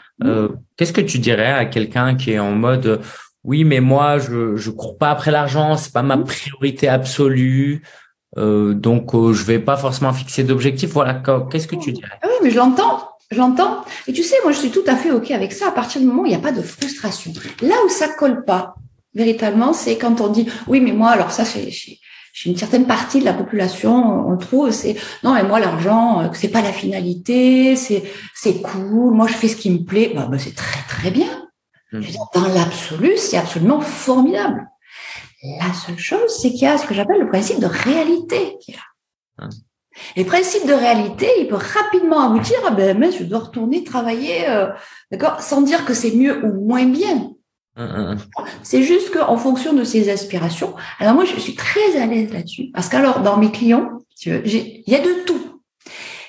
Qu'est-ce 0.75 0.93
que 0.93 1.01
tu 1.01 1.19
dirais 1.19 1.53
à 1.53 1.65
quelqu'un 1.65 2.15
qui 2.15 2.31
est 2.31 2.39
en 2.39 2.51
mode 2.51 2.99
oui, 3.45 3.65
mais 3.65 3.81
moi 3.81 4.19
je 4.19 4.55
je 4.55 4.71
cours 4.71 4.97
pas 4.97 5.11
après 5.11 5.31
l'argent, 5.31 5.77
c'est 5.77 5.93
pas 5.93 6.03
ma 6.03 6.17
priorité 6.17 6.87
absolue. 6.87 7.83
Euh, 8.37 8.73
donc, 8.73 9.13
euh, 9.13 9.33
je 9.33 9.43
vais 9.43 9.59
pas 9.59 9.77
forcément 9.77 10.13
fixer 10.13 10.43
d'objectif. 10.43 10.91
Voilà, 10.91 11.21
qu'est-ce 11.51 11.67
que 11.67 11.75
tu 11.75 11.91
dirais? 11.91 12.17
Ah 12.21 12.27
Oui, 12.27 12.35
mais 12.43 12.49
je 12.51 12.57
l'entends. 12.57 13.09
J'entends. 13.31 13.83
Et 14.07 14.13
tu 14.13 14.23
sais, 14.23 14.35
moi, 14.43 14.51
je 14.51 14.59
suis 14.59 14.71
tout 14.71 14.83
à 14.87 14.95
fait 14.95 15.11
OK 15.11 15.31
avec 15.31 15.53
ça 15.53 15.69
à 15.69 15.71
partir 15.71 16.01
du 16.01 16.07
moment 16.07 16.23
où 16.23 16.25
il 16.25 16.29
n'y 16.29 16.35
a 16.35 16.39
pas 16.39 16.51
de 16.51 16.61
frustration. 16.61 17.31
Là 17.61 17.75
où 17.85 17.89
ça 17.89 18.07
colle 18.07 18.45
pas, 18.45 18.75
véritablement, 19.15 19.73
c'est 19.73 19.97
quand 19.97 20.21
on 20.21 20.27
dit, 20.27 20.47
oui, 20.67 20.81
mais 20.81 20.91
moi, 20.91 21.09
alors 21.09 21.31
ça, 21.31 21.45
c'est 21.45 21.71
chez 21.71 21.99
une 22.49 22.57
certaine 22.57 22.87
partie 22.87 23.19
de 23.19 23.25
la 23.25 23.33
population, 23.33 24.27
on 24.27 24.31
le 24.31 24.37
trouve, 24.39 24.71
c'est 24.71 24.95
non 25.23 25.35
mais 25.35 25.43
moi 25.43 25.59
l'argent, 25.59 26.21
euh, 26.21 26.27
c'est 26.33 26.47
pas 26.47 26.63
la 26.63 26.73
finalité, 26.73 27.75
c'est 27.75 28.03
c'est 28.33 28.59
cool, 28.59 29.13
moi 29.13 29.27
je 29.27 29.33
fais 29.33 29.47
ce 29.47 29.55
qui 29.55 29.69
me 29.69 29.83
plaît, 29.83 30.11
bah, 30.15 30.27
bah 30.29 30.39
c'est 30.39 30.55
très 30.55 30.81
très 30.87 31.11
bien. 31.11 31.27
Mmh. 31.91 32.01
Dans 32.33 32.47
l'absolu, 32.47 33.13
c'est 33.17 33.37
absolument 33.37 33.81
formidable. 33.81 34.67
La 35.43 35.73
seule 35.73 35.99
chose, 35.99 36.29
c'est 36.41 36.51
qu'il 36.51 36.61
y 36.61 36.67
a 36.67 36.77
ce 36.77 36.85
que 36.85 36.93
j'appelle 36.93 37.19
le 37.19 37.29
principe 37.29 37.59
de 37.59 37.65
réalité 37.65 38.57
qui 38.61 38.71
est 38.71 38.75
là. 38.75 39.49
Et 40.15 40.23
le 40.23 40.27
principe 40.27 40.65
de 40.65 40.73
réalité, 40.73 41.27
il 41.39 41.47
peut 41.47 41.55
rapidement 41.55 42.21
aboutir 42.21 42.57
à 42.65 42.71
ben, 42.71 42.97
mais 42.97 43.11
je 43.11 43.23
dois 43.23 43.39
retourner 43.39 43.83
travailler, 43.83 44.49
euh, 44.49 44.67
d'accord, 45.11 45.41
sans 45.41 45.61
dire 45.61 45.85
que 45.85 45.93
c'est 45.93 46.11
mieux 46.11 46.43
ou 46.45 46.65
moins 46.65 46.85
bien. 46.85 47.29
C'est 48.61 48.83
juste 48.83 49.11
qu'en 49.11 49.37
fonction 49.37 49.73
de 49.73 49.83
ses 49.83 50.09
aspirations. 50.09 50.75
Alors 50.99 51.15
moi, 51.15 51.25
je 51.25 51.39
suis 51.39 51.55
très 51.55 51.99
à 51.99 52.05
l'aise 52.05 52.31
là-dessus 52.31 52.69
parce 52.73 52.87
qu'alors 52.87 53.21
dans 53.21 53.37
mes 53.37 53.51
clients, 53.51 53.89
il 54.25 54.83
y 54.87 54.95
a 54.95 54.99
de 54.99 55.25
tout. 55.25 55.52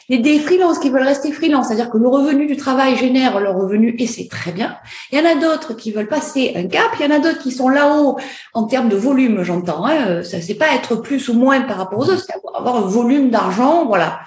Il 0.08 0.16
y 0.16 0.18
a 0.18 0.22
des 0.22 0.38
freelances 0.38 0.78
qui 0.78 0.90
veulent 0.90 1.02
rester 1.02 1.32
freelance, 1.32 1.68
c'est-à-dire 1.68 1.90
que 1.90 1.98
le 1.98 2.08
revenu 2.08 2.46
du 2.46 2.56
travail 2.56 2.96
génère 2.96 3.40
leur 3.40 3.56
revenu 3.56 3.94
et 3.98 4.06
c'est 4.06 4.28
très 4.28 4.52
bien. 4.52 4.76
Il 5.10 5.18
y 5.18 5.20
en 5.20 5.24
a 5.24 5.34
d'autres 5.34 5.74
qui 5.74 5.92
veulent 5.92 6.08
passer 6.08 6.52
un 6.56 6.66
cap, 6.66 6.90
il 6.98 7.06
y 7.06 7.08
en 7.08 7.14
a 7.14 7.18
d'autres 7.18 7.38
qui 7.38 7.52
sont 7.52 7.68
là-haut 7.68 8.18
en 8.52 8.64
termes 8.64 8.88
de 8.88 8.96
volume, 8.96 9.42
j'entends. 9.42 9.86
Hein, 9.86 10.22
ça 10.22 10.40
c'est 10.40 10.54
pas 10.54 10.74
être 10.74 10.96
plus 10.96 11.28
ou 11.28 11.34
moins 11.34 11.62
par 11.62 11.78
rapport 11.78 11.98
aux 11.98 12.10
autres, 12.10 12.24
c'est 12.26 12.34
avoir 12.54 12.76
un 12.76 12.86
volume 12.86 13.30
d'argent, 13.30 13.86
voilà, 13.86 14.20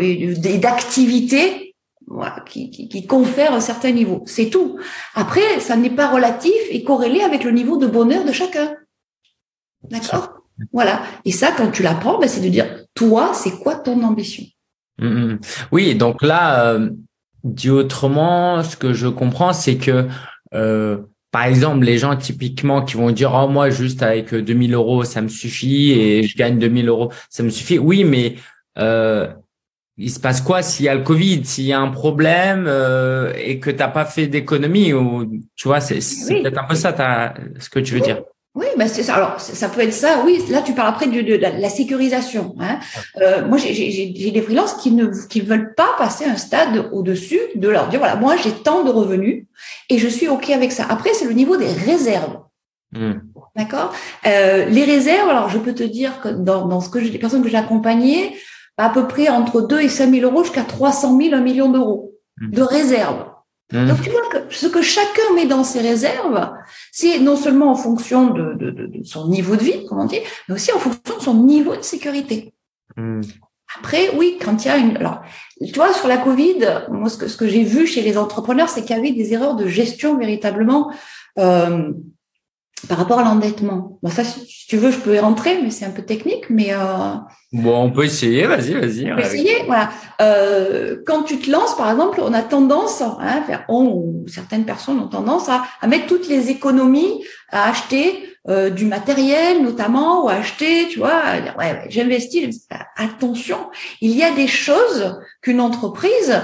et 0.00 0.58
d'activité, 0.58 1.74
voilà, 2.06 2.42
qui, 2.48 2.70
qui, 2.70 2.88
qui 2.88 3.06
confère 3.06 3.54
un 3.54 3.60
certain 3.60 3.92
niveau. 3.92 4.22
C'est 4.26 4.50
tout. 4.50 4.78
Après, 5.14 5.60
ça 5.60 5.76
n'est 5.76 5.90
pas 5.90 6.08
relatif 6.08 6.52
et 6.70 6.82
corrélé 6.82 7.20
avec 7.20 7.44
le 7.44 7.52
niveau 7.52 7.76
de 7.76 7.86
bonheur 7.86 8.24
de 8.24 8.32
chacun. 8.32 8.74
D'accord? 9.88 10.42
Voilà. 10.72 11.02
Et 11.24 11.32
ça, 11.32 11.52
quand 11.56 11.70
tu 11.70 11.82
l'apprends, 11.82 12.18
ben, 12.18 12.28
c'est 12.28 12.40
de 12.40 12.48
dire, 12.48 12.84
toi, 12.94 13.30
c'est 13.32 13.58
quoi 13.60 13.76
ton 13.76 14.02
ambition? 14.02 14.44
Mm, 15.00 15.32
mm. 15.32 15.40
Oui, 15.72 15.94
donc 15.94 16.22
là, 16.22 16.72
euh, 16.74 16.90
dit 17.44 17.70
autrement, 17.70 18.62
ce 18.62 18.76
que 18.76 18.92
je 18.92 19.08
comprends, 19.08 19.52
c'est 19.52 19.76
que, 19.76 20.06
euh, 20.54 20.98
par 21.30 21.44
exemple, 21.44 21.84
les 21.84 21.98
gens 21.98 22.16
typiquement 22.16 22.84
qui 22.84 22.96
vont 22.96 23.10
dire, 23.10 23.32
oh, 23.34 23.48
moi, 23.48 23.70
juste 23.70 24.02
avec 24.02 24.34
2000 24.34 24.74
euros, 24.74 25.04
ça 25.04 25.22
me 25.22 25.28
suffit 25.28 25.92
et 25.92 26.22
je 26.24 26.36
gagne 26.36 26.58
2000 26.58 26.88
euros, 26.88 27.10
ça 27.30 27.42
me 27.42 27.50
suffit. 27.50 27.78
Oui, 27.78 28.04
mais 28.04 28.36
euh, 28.78 29.28
il 29.96 30.10
se 30.10 30.20
passe 30.20 30.40
quoi 30.40 30.62
s'il 30.62 30.86
y 30.86 30.88
a 30.88 30.94
le 30.94 31.02
Covid, 31.02 31.44
s'il 31.44 31.64
y 31.64 31.72
a 31.72 31.80
un 31.80 31.90
problème 31.90 32.66
et 33.36 33.60
que 33.60 33.70
tu 33.70 33.76
n'as 33.76 33.88
pas 33.88 34.04
fait 34.06 34.26
d'économie 34.26 34.92
ou 34.92 35.30
tu 35.56 35.68
vois, 35.68 35.80
c'est 35.80 35.98
peut-être 35.98 36.58
un 36.58 36.66
peu 36.66 36.74
ça 36.74 37.34
ce 37.58 37.68
que 37.68 37.80
tu 37.80 37.94
veux 37.94 38.00
dire. 38.00 38.22
Oui, 38.56 38.66
ben 38.76 38.88
c'est 38.88 39.04
ça. 39.04 39.14
Alors, 39.14 39.40
ça 39.40 39.68
peut 39.68 39.80
être 39.80 39.92
ça. 39.92 40.22
Oui, 40.24 40.42
là, 40.48 40.60
tu 40.60 40.72
parles 40.72 40.88
après 40.88 41.06
de, 41.06 41.20
de, 41.22 41.36
la 41.36 41.68
sécurisation. 41.68 42.56
Hein. 42.58 42.80
Euh, 43.20 43.46
moi, 43.46 43.58
j'ai 43.58 44.30
des 44.32 44.42
freelances 44.42 44.74
qui 44.74 44.90
ne 44.90 45.06
qui 45.28 45.40
veulent 45.40 45.74
pas 45.74 45.90
passer 45.98 46.24
un 46.24 46.36
stade 46.36 46.88
au-dessus 46.90 47.38
de 47.54 47.68
leur 47.68 47.88
dire 47.88 48.00
voilà, 48.00 48.16
moi, 48.16 48.36
j'ai 48.36 48.50
tant 48.50 48.82
de 48.82 48.90
revenus 48.90 49.46
et 49.88 49.98
je 49.98 50.08
suis 50.08 50.26
ok 50.26 50.50
avec 50.50 50.72
ça. 50.72 50.84
Après, 50.88 51.14
c'est 51.14 51.26
le 51.26 51.32
niveau 51.32 51.56
des 51.56 51.70
réserves. 51.70 52.40
Hmm. 52.92 53.20
D'accord? 53.54 53.94
Euh, 54.26 54.64
les 54.64 54.84
réserves. 54.84 55.28
Alors, 55.28 55.48
je 55.48 55.58
peux 55.58 55.74
te 55.74 55.84
dire 55.84 56.20
que 56.20 56.28
dans, 56.28 56.66
dans 56.66 56.80
ce 56.80 56.90
que 56.90 56.98
les 56.98 57.18
personnes 57.18 57.44
que 57.44 57.48
j'ai 57.48 57.56
accompagnées, 57.56 58.36
à 58.76 58.90
peu 58.90 59.06
près 59.06 59.28
entre 59.28 59.60
2 59.60 59.80
et 59.80 59.88
5 59.88 60.10
000 60.12 60.28
euros 60.28 60.42
jusqu'à 60.42 60.64
300 60.64 61.16
000, 61.20 61.34
1 61.34 61.40
million 61.40 61.70
d'euros 61.70 62.14
hmm. 62.40 62.50
de 62.50 62.62
réserves. 62.62 63.29
Mmh. 63.72 63.86
Donc 63.86 64.02
tu 64.02 64.10
vois 64.10 64.28
que 64.28 64.38
ce 64.52 64.66
que 64.66 64.82
chacun 64.82 65.34
met 65.34 65.46
dans 65.46 65.64
ses 65.64 65.80
réserves, 65.80 66.50
c'est 66.90 67.20
non 67.20 67.36
seulement 67.36 67.70
en 67.70 67.76
fonction 67.76 68.30
de, 68.30 68.54
de, 68.54 68.70
de, 68.70 69.04
son 69.04 69.28
niveau 69.28 69.56
de 69.56 69.62
vie, 69.62 69.86
comme 69.86 70.00
on 70.00 70.06
dit, 70.06 70.20
mais 70.48 70.54
aussi 70.56 70.72
en 70.72 70.78
fonction 70.78 71.16
de 71.16 71.22
son 71.22 71.34
niveau 71.34 71.76
de 71.76 71.82
sécurité. 71.82 72.52
Mmh. 72.96 73.20
Après, 73.78 74.10
oui, 74.16 74.36
quand 74.42 74.64
il 74.64 74.68
y 74.68 74.70
a 74.70 74.76
une, 74.76 74.96
alors, 74.96 75.22
tu 75.64 75.72
vois, 75.74 75.92
sur 75.92 76.08
la 76.08 76.16
Covid, 76.16 76.86
moi, 76.90 77.08
ce 77.08 77.16
que, 77.16 77.28
ce 77.28 77.36
que 77.36 77.46
j'ai 77.46 77.62
vu 77.62 77.86
chez 77.86 78.02
les 78.02 78.18
entrepreneurs, 78.18 78.68
c'est 78.68 78.82
qu'il 78.82 78.96
y 78.96 78.98
avait 78.98 79.12
des 79.12 79.32
erreurs 79.32 79.54
de 79.54 79.68
gestion 79.68 80.18
véritablement 80.18 80.92
euh, 81.38 81.92
par 82.88 82.98
rapport 82.98 83.18
à 83.18 83.24
l'endettement. 83.24 83.98
Bon, 84.02 84.10
ça, 84.10 84.24
si 84.24 84.66
tu 84.68 84.76
veux, 84.76 84.90
je 84.90 84.98
peux 84.98 85.14
y 85.14 85.18
rentrer, 85.18 85.60
mais 85.62 85.70
c'est 85.70 85.84
un 85.84 85.90
peu 85.90 86.02
technique. 86.02 86.48
Mais 86.50 86.72
euh... 86.72 87.14
bon, 87.52 87.84
on 87.84 87.90
peut 87.90 88.04
essayer. 88.04 88.46
Vas-y, 88.46 88.74
vas-y. 88.74 89.12
On 89.12 89.16
peut 89.16 89.22
essayer. 89.22 89.64
Voilà. 89.66 89.90
Euh, 90.20 90.96
quand 91.06 91.22
tu 91.22 91.38
te 91.38 91.50
lances, 91.50 91.76
par 91.76 91.90
exemple, 91.90 92.20
on 92.22 92.32
a 92.32 92.42
tendance, 92.42 93.02
hein, 93.02 93.42
on, 93.68 93.84
ou 93.84 94.24
certaines 94.28 94.64
personnes 94.64 94.98
ont 94.98 95.08
tendance 95.08 95.48
à, 95.48 95.64
à, 95.80 95.86
mettre 95.86 96.06
toutes 96.06 96.28
les 96.28 96.50
économies 96.50 97.24
à 97.50 97.68
acheter 97.68 98.30
euh, 98.48 98.70
du 98.70 98.86
matériel, 98.86 99.62
notamment, 99.62 100.24
ou 100.24 100.28
à 100.28 100.34
acheter, 100.34 100.88
tu 100.88 100.98
vois, 100.98 101.14
à 101.14 101.40
dire, 101.40 101.54
ouais, 101.58 101.72
ouais 101.72 101.86
j'investis. 101.90 102.66
Attention, 102.96 103.58
il 104.00 104.12
y 104.12 104.22
a 104.22 104.32
des 104.32 104.46
choses 104.46 105.18
qu'une 105.42 105.60
entreprise 105.60 106.40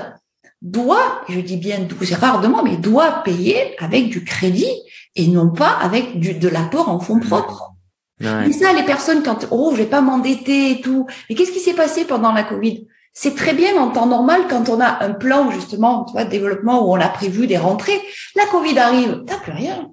doit, 0.67 1.23
je 1.29 1.41
dis 1.41 1.57
bien, 1.57 1.87
c'est 2.03 2.15
rarement, 2.15 2.63
mais 2.63 2.77
doit 2.77 3.23
payer 3.25 3.77
avec 3.79 4.09
du 4.09 4.25
crédit 4.25 4.71
et 5.15 5.27
non 5.29 5.51
pas 5.51 5.71
avec 5.71 6.19
du, 6.19 6.35
de 6.35 6.49
l'apport 6.49 6.89
en 6.89 7.01
fonds 7.01 7.21
propres. 7.21 7.73
Ouais. 8.21 8.51
ça, 8.53 8.73
les 8.73 8.83
personnes, 8.83 9.23
quand 9.23 9.47
oh, 9.51 9.71
je 9.73 9.79
vais 9.79 9.87
pas 9.87 10.01
m'endetter 10.01 10.73
et 10.73 10.81
tout. 10.81 11.07
Mais 11.29 11.35
qu'est-ce 11.35 11.53
qui 11.53 11.61
s'est 11.61 11.75
passé 11.75 12.05
pendant 12.05 12.33
la 12.33 12.43
Covid? 12.43 12.87
C'est 13.13 13.35
très 13.35 13.55
bien 13.55 13.77
en 13.77 13.91
temps 13.91 14.07
normal 14.07 14.43
quand 14.49 14.69
on 14.69 14.81
a 14.81 15.05
un 15.05 15.13
plan 15.13 15.51
justement, 15.51 16.05
tu 16.05 16.13
vois, 16.13 16.25
de 16.25 16.31
développement 16.31 16.87
où 16.87 16.93
on 16.93 17.01
a 17.01 17.09
prévu 17.09 17.47
des 17.47 17.57
rentrées. 17.57 18.01
La 18.35 18.47
Covid 18.47 18.79
arrive, 18.79 19.23
t'as 19.27 19.39
plus 19.39 19.53
rien. 19.53 19.91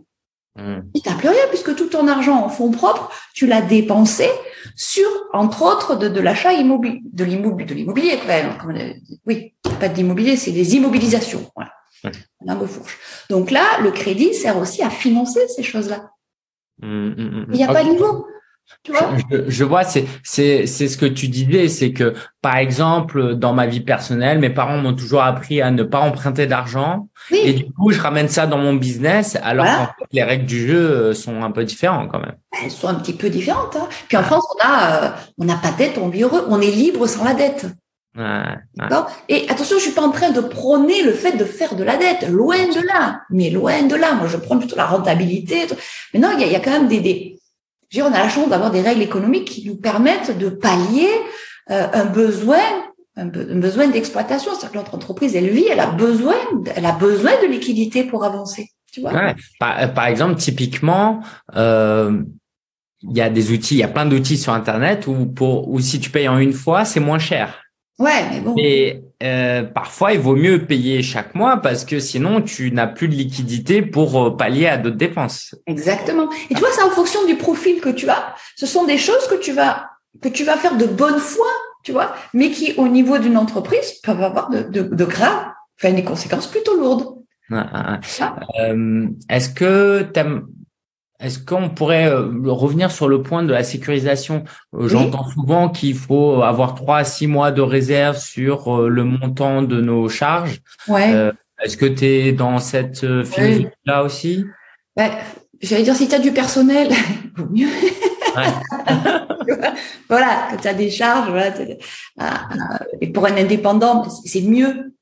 Mmh. 0.56 0.80
T'as 1.04 1.16
plus 1.16 1.30
rien 1.30 1.44
puisque 1.50 1.76
tout 1.76 1.88
ton 1.88 2.08
argent 2.08 2.46
en 2.46 2.50
fonds 2.50 2.72
propres, 2.72 3.12
tu 3.34 3.48
l'as 3.48 3.62
dépensé 3.62 4.30
sur, 4.76 5.08
entre 5.34 5.62
autres, 5.62 5.96
de, 5.96 6.08
de 6.08 6.20
l'achat 6.20 6.54
immobilier, 6.54 7.02
de 7.04 7.24
l'immobilier. 7.24 8.20
Oui, 9.26 9.54
pas 9.80 9.90
de 9.90 9.96
l'immobilier, 9.96 10.36
c'est 10.36 10.52
des 10.52 10.76
immobilisations. 10.76 11.52
Voilà. 11.56 11.72
Ouais. 12.04 12.68
fourche. 12.68 13.00
Donc 13.30 13.52
là, 13.52 13.64
le 13.82 13.92
crédit 13.92 14.34
sert 14.34 14.58
aussi 14.58 14.82
à 14.82 14.90
financer 14.90 15.48
ces 15.48 15.64
choses-là. 15.64 16.10
Mmh, 16.82 16.88
mmh, 16.88 17.14
mmh. 17.16 17.46
Il 17.50 17.56
n'y 17.56 17.64
a 17.64 17.72
pas 17.72 17.84
de 17.84 17.90
niveau. 17.90 18.28
Tu 18.84 18.92
vois? 18.92 19.12
Je, 19.32 19.50
je, 19.50 19.64
vois, 19.64 19.84
c'est 19.84 20.06
c'est 20.24 20.66
c'est 20.66 20.88
ce 20.88 20.98
que 20.98 21.06
tu 21.06 21.28
disais, 21.30 21.70
c'est 21.70 21.94
que 21.94 22.14
par 22.42 22.58
exemple 22.58 23.36
dans 23.36 23.54
ma 23.54 23.66
vie 23.66 23.80
personnelle, 23.80 24.40
mes 24.40 24.50
parents 24.50 24.78
m'ont 24.78 24.94
toujours 24.94 25.24
appris 25.24 25.62
à 25.62 25.72
ne 25.72 25.84
pas 25.84 26.00
emprunter 26.00 26.48
d'argent, 26.48 27.08
et 27.32 27.54
du 27.54 27.72
coup 27.72 27.92
je 27.92 28.02
ramène 28.02 28.28
ça 28.28 28.46
dans 28.46 28.58
mon 28.58 28.74
business, 28.74 29.38
alors 29.42 29.66
qu'en 29.66 29.86
fait, 29.86 30.06
les 30.12 30.24
règles 30.24 30.46
du 30.46 30.68
jeu 30.68 30.78
euh, 30.78 31.14
sont 31.14 31.44
un 31.44 31.52
peu 31.52 31.64
différentes 31.64 32.12
quand 32.12 32.20
même. 32.20 32.36
Elles 32.62 32.72
sont 32.72 32.88
un 32.88 32.96
petit 32.96 33.14
peu 33.14 33.30
différentes. 33.30 33.76
Hein. 33.76 33.88
Puis 34.08 34.18
en 34.18 34.24
France, 34.24 34.46
on 34.56 34.68
a 34.68 35.04
euh, 35.04 35.10
on 35.38 35.46
n'a 35.46 35.56
pas 35.56 35.72
de 35.72 35.78
dette, 35.78 35.98
on 35.98 36.10
vit 36.10 36.24
heureux, 36.24 36.46
on 36.50 36.60
est 36.60 36.72
libre 36.72 37.08
sans 37.08 37.24
la 37.24 37.34
dette. 37.34 37.68
Ouais, 38.16 38.86
Et 39.28 39.50
attention, 39.50 39.78
je 39.80 39.84
suis 39.84 39.92
pas 39.92 40.04
en 40.04 40.12
train 40.12 40.30
de 40.30 40.40
prôner 40.40 41.02
le 41.02 41.14
fait 41.14 41.36
de 41.36 41.46
faire 41.46 41.74
de 41.76 41.84
la 41.84 41.98
dette, 41.98 42.30
loin 42.30 42.58
de 42.58 42.86
là, 42.86 43.22
mais 43.32 43.50
loin 43.50 43.82
de 43.82 43.96
là. 43.96 44.14
Moi, 44.14 44.28
je 44.28 44.38
prends 44.38 44.60
plutôt 44.60 44.76
la 44.76 44.86
rentabilité. 44.86 45.66
Mais 46.14 46.20
non, 46.20 46.30
il 46.34 46.42
y 46.42 46.44
a, 46.44 46.48
y 46.48 46.56
a, 46.56 46.60
quand 46.60 46.70
même 46.70 46.88
des, 46.88 47.00
des 47.00 47.33
on 48.02 48.08
a 48.08 48.20
la 48.20 48.30
chance 48.30 48.50
d'avoir 48.50 48.72
des 48.72 48.82
règles 48.82 49.02
économiques 49.02 49.46
qui 49.46 49.68
nous 49.68 49.76
permettent 49.76 50.38
de 50.38 50.50
pallier 50.50 51.10
euh, 51.72 51.88
un 51.94 52.06
besoin 52.06 52.60
un, 53.16 53.26
besoin 53.26 53.88
d'exploitation. 53.88 54.52
C'est-à-dire 54.52 54.72
que 54.72 54.78
notre 54.78 54.96
entreprise, 54.96 55.36
elle 55.36 55.50
vit, 55.50 55.68
elle 55.70 55.80
a 55.80 55.92
besoin, 55.92 56.36
elle 56.76 56.86
a 56.86 56.94
besoin 56.94 57.32
de 57.42 57.48
liquidité 57.48 58.04
pour 58.04 58.24
avancer. 58.24 58.70
Tu 58.92 59.02
vois? 59.02 59.14
Ouais. 59.14 59.36
par, 59.60 60.08
exemple, 60.08 60.36
typiquement, 60.36 61.22
euh, 61.56 62.22
il 63.02 63.18
y 63.18 63.22
a 63.22 63.30
des 63.30 63.52
outils, 63.52 63.76
il 63.76 63.80
y 63.80 63.84
a 63.84 63.88
plein 63.88 64.06
d'outils 64.06 64.38
sur 64.38 64.54
Internet 64.54 65.08
où 65.08 65.26
pour 65.26 65.70
où 65.70 65.80
si 65.80 66.00
tu 66.00 66.10
payes 66.10 66.28
en 66.28 66.38
une 66.38 66.54
fois, 66.54 66.86
c'est 66.86 67.00
moins 67.00 67.20
cher. 67.20 67.64
Ouais, 68.00 68.30
mais 68.32 68.40
bon. 68.40 68.56
Euh, 69.24 69.64
parfois, 69.64 70.14
il 70.14 70.20
vaut 70.20 70.36
mieux 70.36 70.66
payer 70.66 71.02
chaque 71.02 71.34
mois 71.36 71.58
parce 71.58 71.86
que 71.86 72.00
sinon, 72.00 72.42
tu 72.42 72.72
n'as 72.72 72.88
plus 72.88 73.08
de 73.08 73.16
liquidité 73.16 73.82
pour 73.82 74.22
euh, 74.22 74.36
pallier 74.36 74.68
à 74.68 74.78
d'autres 74.78 74.98
dépenses. 74.98 75.56
Exactement. 75.68 76.30
Et 76.50 76.54
tu 76.54 76.60
vois, 76.60 76.70
c'est 76.72 76.84
en 76.84 76.90
fonction 76.90 77.26
du 77.26 77.36
profil 77.36 77.80
que 77.82 77.90
tu 77.90 78.10
as. 78.10 78.36
Ce 78.56 78.66
sont 78.66 78.86
des 78.86 78.98
choses 78.98 79.28
que 79.28 79.36
tu 79.36 79.54
vas 79.54 79.90
que 80.22 80.30
tu 80.30 80.44
vas 80.44 80.58
faire 80.58 80.78
de 80.78 80.86
bonne 80.86 81.18
foi, 81.18 81.48
tu 81.84 81.92
vois, 81.92 82.16
mais 82.34 82.52
qui, 82.52 82.74
au 82.78 82.88
niveau 82.88 83.18
d'une 83.18 83.36
entreprise, 83.36 83.94
peuvent 84.04 84.22
avoir 84.22 84.50
de, 84.50 84.62
de, 84.62 84.84
de 84.84 85.06
graves, 85.06 85.48
enfin, 85.80 85.94
des 85.94 86.04
conséquences 86.04 86.48
plutôt 86.48 86.78
lourdes. 86.78 87.18
Ah. 87.52 88.00
Euh, 88.60 89.08
Est-ce 89.30 89.50
que 89.50 90.04
tu 90.14 90.20
aimes 90.20 90.48
est-ce 91.24 91.40
qu'on 91.40 91.70
pourrait 91.70 92.08
euh, 92.08 92.30
revenir 92.46 92.92
sur 92.92 93.08
le 93.08 93.24
point 93.24 93.44
de 93.44 93.52
la 93.52 93.64
sécurisation? 93.64 94.44
Euh, 94.76 94.90
J'entends 94.90 95.30
souvent 95.30 95.70
qu'il 95.70 95.96
faut 95.96 96.44
avoir 96.44 96.76
trois 96.76 96.98
à 96.98 97.04
six 97.06 97.28
mois 97.28 97.52
de 97.52 97.62
réserve 97.62 98.18
sur 98.18 98.76
euh, 98.76 98.90
le 98.90 99.06
montant 99.06 99.62
de 99.62 99.80
nos 99.80 100.10
charges. 100.10 100.60
Ouais. 100.90 101.32
Est-ce 101.64 101.78
que 101.78 101.86
tu 101.86 102.06
es 102.06 102.32
dans 102.34 102.60
cette 102.60 103.00
philosophie-là 103.00 104.04
aussi? 104.04 104.46
Ben, 104.98 105.12
J'allais 105.62 105.84
dire, 105.84 105.96
si 105.96 106.10
tu 106.10 106.16
as 106.16 106.20
du 106.20 106.34
personnel, 106.34 106.90
vaut 107.38 107.48
mieux. 107.50 107.70
voilà, 110.10 110.48
quand 110.50 110.58
tu 110.62 110.68
as 110.68 110.74
des 110.74 110.90
charges, 110.90 111.30
voilà, 111.30 111.54
et 113.00 113.08
pour 113.14 113.26
un 113.28 113.38
indépendant, 113.38 114.04
c'est 114.26 114.42
mieux. 114.42 114.94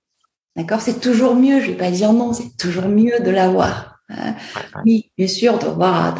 D'accord? 0.55 0.81
C'est 0.81 0.99
toujours 0.99 1.33
mieux, 1.35 1.61
je 1.61 1.71
vais 1.71 1.77
pas 1.77 1.89
dire 1.89 2.13
non, 2.13 2.33
c'est 2.33 2.55
toujours 2.57 2.87
mieux 2.87 3.21
de 3.21 3.31
l'avoir. 3.31 3.90
Hein. 4.17 4.35
Oui, 4.85 5.11
bien 5.17 5.27
sûr, 5.27 5.57
de 5.59 5.67
voir 5.67 6.15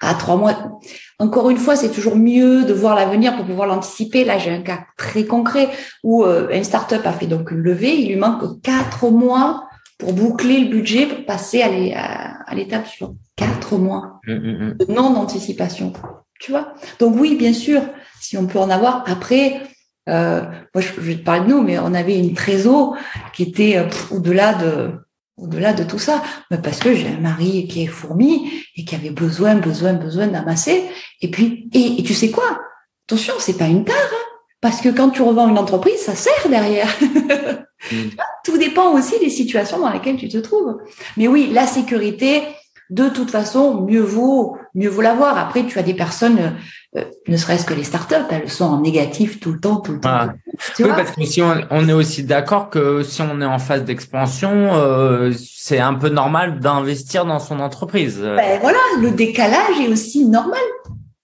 à, 0.00 0.14
trois 0.14 0.36
mois. 0.36 0.80
Encore 1.18 1.50
une 1.50 1.56
fois, 1.56 1.76
c'est 1.76 1.90
toujours 1.90 2.16
mieux 2.16 2.64
de 2.64 2.72
voir 2.72 2.94
l'avenir 2.94 3.36
pour 3.36 3.46
pouvoir 3.46 3.68
l'anticiper. 3.68 4.24
Là, 4.24 4.38
j'ai 4.38 4.50
un 4.50 4.62
cas 4.62 4.80
très 4.96 5.24
concret 5.24 5.68
où 6.02 6.24
euh, 6.24 6.48
une 6.50 6.64
start-up 6.64 7.06
a 7.06 7.12
fait 7.12 7.26
donc 7.26 7.50
une 7.50 7.58
levée. 7.58 7.94
Il 7.94 8.08
lui 8.08 8.16
manque 8.16 8.60
quatre 8.62 9.10
mois 9.10 9.68
pour 9.98 10.12
boucler 10.12 10.60
le 10.60 10.68
budget 10.68 11.06
pour 11.06 11.24
passer 11.24 11.62
à 11.62 12.54
l'étape 12.54 12.86
suivante. 12.86 13.16
Quatre 13.36 13.76
mois 13.76 14.20
mmh, 14.26 14.32
mmh, 14.32 14.36
mmh. 14.36 14.74
de 14.74 14.92
non-anticipation. 14.92 15.92
Tu 16.38 16.50
vois 16.50 16.74
Donc 17.00 17.16
oui, 17.18 17.36
bien 17.36 17.52
sûr, 17.52 17.82
si 18.20 18.36
on 18.36 18.46
peut 18.46 18.58
en 18.58 18.70
avoir. 18.70 19.04
Après, 19.06 19.62
euh, 20.08 20.42
moi, 20.74 20.82
je, 20.82 21.00
vais 21.00 21.16
te 21.16 21.24
parler 21.24 21.46
de 21.46 21.52
nous, 21.52 21.62
mais 21.62 21.78
on 21.78 21.94
avait 21.94 22.18
une 22.18 22.34
trésor 22.34 22.96
qui 23.32 23.42
était 23.42 23.78
euh, 23.78 23.88
au-delà 24.10 24.54
de 24.54 24.92
au-delà 25.36 25.72
de 25.72 25.84
tout 25.84 25.98
ça, 25.98 26.22
mais 26.50 26.58
parce 26.58 26.78
que 26.78 26.94
j'ai 26.94 27.08
un 27.08 27.20
mari 27.20 27.68
qui 27.68 27.82
est 27.82 27.88
fourmi 27.88 28.50
et 28.76 28.84
qui 28.84 28.94
avait 28.94 29.10
besoin, 29.10 29.54
besoin, 29.54 29.92
besoin 29.92 30.26
d'amasser. 30.26 30.84
Et 31.20 31.30
puis, 31.30 31.68
et, 31.72 32.02
tu 32.02 32.14
sais 32.14 32.30
quoi? 32.30 32.60
Attention, 33.06 33.34
c'est 33.38 33.58
pas 33.58 33.66
une 33.66 33.84
tare, 33.84 33.96
hein, 33.96 34.38
parce 34.60 34.80
que 34.80 34.88
quand 34.88 35.10
tu 35.10 35.22
revends 35.22 35.48
une 35.48 35.58
entreprise, 35.58 35.98
ça 36.00 36.14
sert 36.14 36.48
derrière. 36.48 36.88
Mm. 37.92 38.08
Tout 38.42 38.56
dépend 38.56 38.94
aussi 38.94 39.18
des 39.20 39.28
situations 39.28 39.78
dans 39.78 39.92
lesquelles 39.92 40.16
tu 40.16 40.28
te 40.28 40.38
trouves. 40.38 40.78
Mais 41.18 41.28
oui, 41.28 41.50
la 41.52 41.66
sécurité, 41.66 42.42
de 42.90 43.08
toute 43.08 43.30
façon, 43.30 43.82
mieux 43.82 44.00
vaut, 44.00 44.56
mieux 44.74 44.88
vaut 44.88 45.02
l'avoir. 45.02 45.38
Après, 45.38 45.66
tu 45.66 45.78
as 45.78 45.82
des 45.82 45.94
personnes, 45.94 46.56
euh, 46.96 47.04
ne 47.28 47.36
serait-ce 47.36 47.64
que 47.64 47.74
les 47.74 47.84
startups, 47.84 48.14
elles 48.30 48.48
sont 48.48 48.64
en 48.64 48.80
négatif 48.80 49.40
tout 49.40 49.52
le 49.52 49.60
temps, 49.60 49.76
tout 49.76 49.92
le 49.92 50.00
temps. 50.00 50.08
Ah. 50.12 50.34
oui, 50.78 50.88
parce 50.88 51.12
que 51.12 51.24
si 51.24 51.42
on, 51.42 51.88
est 51.88 51.92
aussi 51.92 52.24
d'accord 52.24 52.70
que 52.70 53.02
si 53.02 53.22
on 53.22 53.40
est 53.40 53.46
en 53.46 53.58
phase 53.58 53.84
d'expansion, 53.84 54.74
euh, 54.74 55.32
c'est 55.36 55.78
un 55.78 55.94
peu 55.94 56.08
normal 56.08 56.60
d'investir 56.60 57.24
dans 57.24 57.38
son 57.38 57.60
entreprise. 57.60 58.20
Ben 58.20 58.58
voilà, 58.60 58.78
le 59.00 59.10
décalage 59.10 59.78
est 59.80 59.88
aussi 59.88 60.24
normal. 60.24 60.60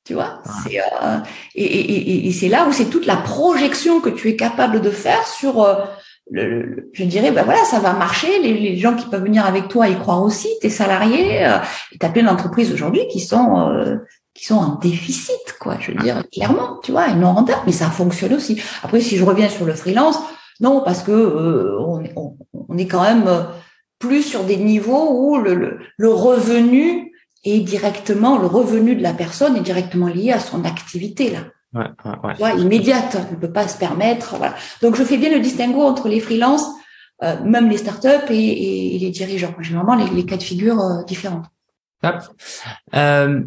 Tu 0.04 0.14
vois, 0.14 0.40
ah. 0.44 0.50
c'est 0.64 0.78
euh, 0.78 1.18
et, 1.54 1.64
et, 1.64 2.26
et, 2.26 2.32
c'est 2.32 2.48
là 2.48 2.66
où 2.68 2.72
c'est 2.72 2.86
toute 2.86 3.06
la 3.06 3.16
projection 3.16 4.00
que 4.00 4.10
tu 4.10 4.28
es 4.28 4.36
capable 4.36 4.80
de 4.80 4.90
faire 4.90 5.26
sur 5.26 5.64
le, 6.30 6.90
je 6.92 7.04
dirais, 7.04 7.30
ben 7.30 7.44
voilà, 7.44 7.64
ça 7.64 7.78
va 7.78 7.92
marcher. 7.92 8.40
Les, 8.40 8.54
les, 8.54 8.76
gens 8.76 8.94
qui 8.94 9.06
peuvent 9.06 9.22
venir 9.22 9.44
avec 9.44 9.68
toi 9.68 9.88
y 9.88 9.98
croient 9.98 10.20
aussi. 10.20 10.48
Tes 10.60 10.70
salariés, 10.70 11.46
euh, 11.46 11.58
et 11.92 11.98
t'as 11.98 12.08
plein 12.08 12.22
d'entreprises 12.22 12.72
aujourd'hui 12.72 13.06
qui 13.08 13.20
sont 13.20 13.68
euh, 13.68 13.96
qui 14.34 14.46
sont 14.46 14.56
en 14.56 14.76
déficit, 14.76 15.56
quoi. 15.60 15.76
Je 15.80 15.92
veux 15.92 15.98
dire 15.98 16.22
clairement, 16.32 16.78
tu 16.82 16.92
vois, 16.92 17.08
et 17.08 17.14
non 17.14 17.34
rentables, 17.34 17.62
mais 17.66 17.72
ça 17.72 17.90
fonctionne 17.90 18.34
aussi. 18.34 18.60
Après, 18.82 19.00
si 19.00 19.16
je 19.16 19.24
reviens 19.24 19.48
sur 19.48 19.64
le 19.64 19.74
freelance, 19.74 20.18
non, 20.60 20.82
parce 20.84 21.02
que 21.02 21.12
euh, 21.12 21.78
on, 21.80 22.02
on, 22.16 22.36
on, 22.68 22.78
est 22.78 22.86
quand 22.86 23.02
même 23.02 23.46
plus 23.98 24.22
sur 24.22 24.44
des 24.44 24.56
niveaux 24.56 25.10
où 25.12 25.38
le, 25.38 25.54
le, 25.54 25.78
le 25.96 26.08
revenu 26.08 27.12
est 27.44 27.60
directement 27.60 28.38
le 28.38 28.46
revenu 28.46 28.94
de 28.94 29.02
la 29.02 29.12
personne 29.12 29.56
est 29.56 29.62
directement 29.62 30.06
lié 30.06 30.32
à 30.32 30.38
son 30.38 30.64
activité 30.64 31.30
là. 31.30 31.40
Ouais, 31.74 31.86
ouais, 32.38 32.60
immédiate. 32.60 33.16
On 33.30 33.32
ne 33.32 33.38
peut 33.38 33.52
pas 33.52 33.66
se 33.66 33.78
permettre. 33.78 34.36
Voilà. 34.36 34.54
Donc, 34.82 34.94
je 34.94 35.04
fais 35.04 35.16
bien 35.16 35.30
le 35.30 35.40
distinguo 35.40 35.80
entre 35.80 36.06
les 36.08 36.20
freelances, 36.20 36.66
euh, 37.22 37.42
même 37.44 37.70
les 37.70 37.78
startups 37.78 38.28
et, 38.28 38.94
et, 38.94 38.98
les 38.98 39.10
dirigeants. 39.10 39.54
J'ai 39.58 39.74
vraiment 39.74 39.94
les, 39.94 40.08
les, 40.10 40.26
cas 40.26 40.36
de 40.36 40.42
figure 40.42 40.78
euh, 40.78 41.02
différents. 41.04 41.44
Euh, 42.94 43.40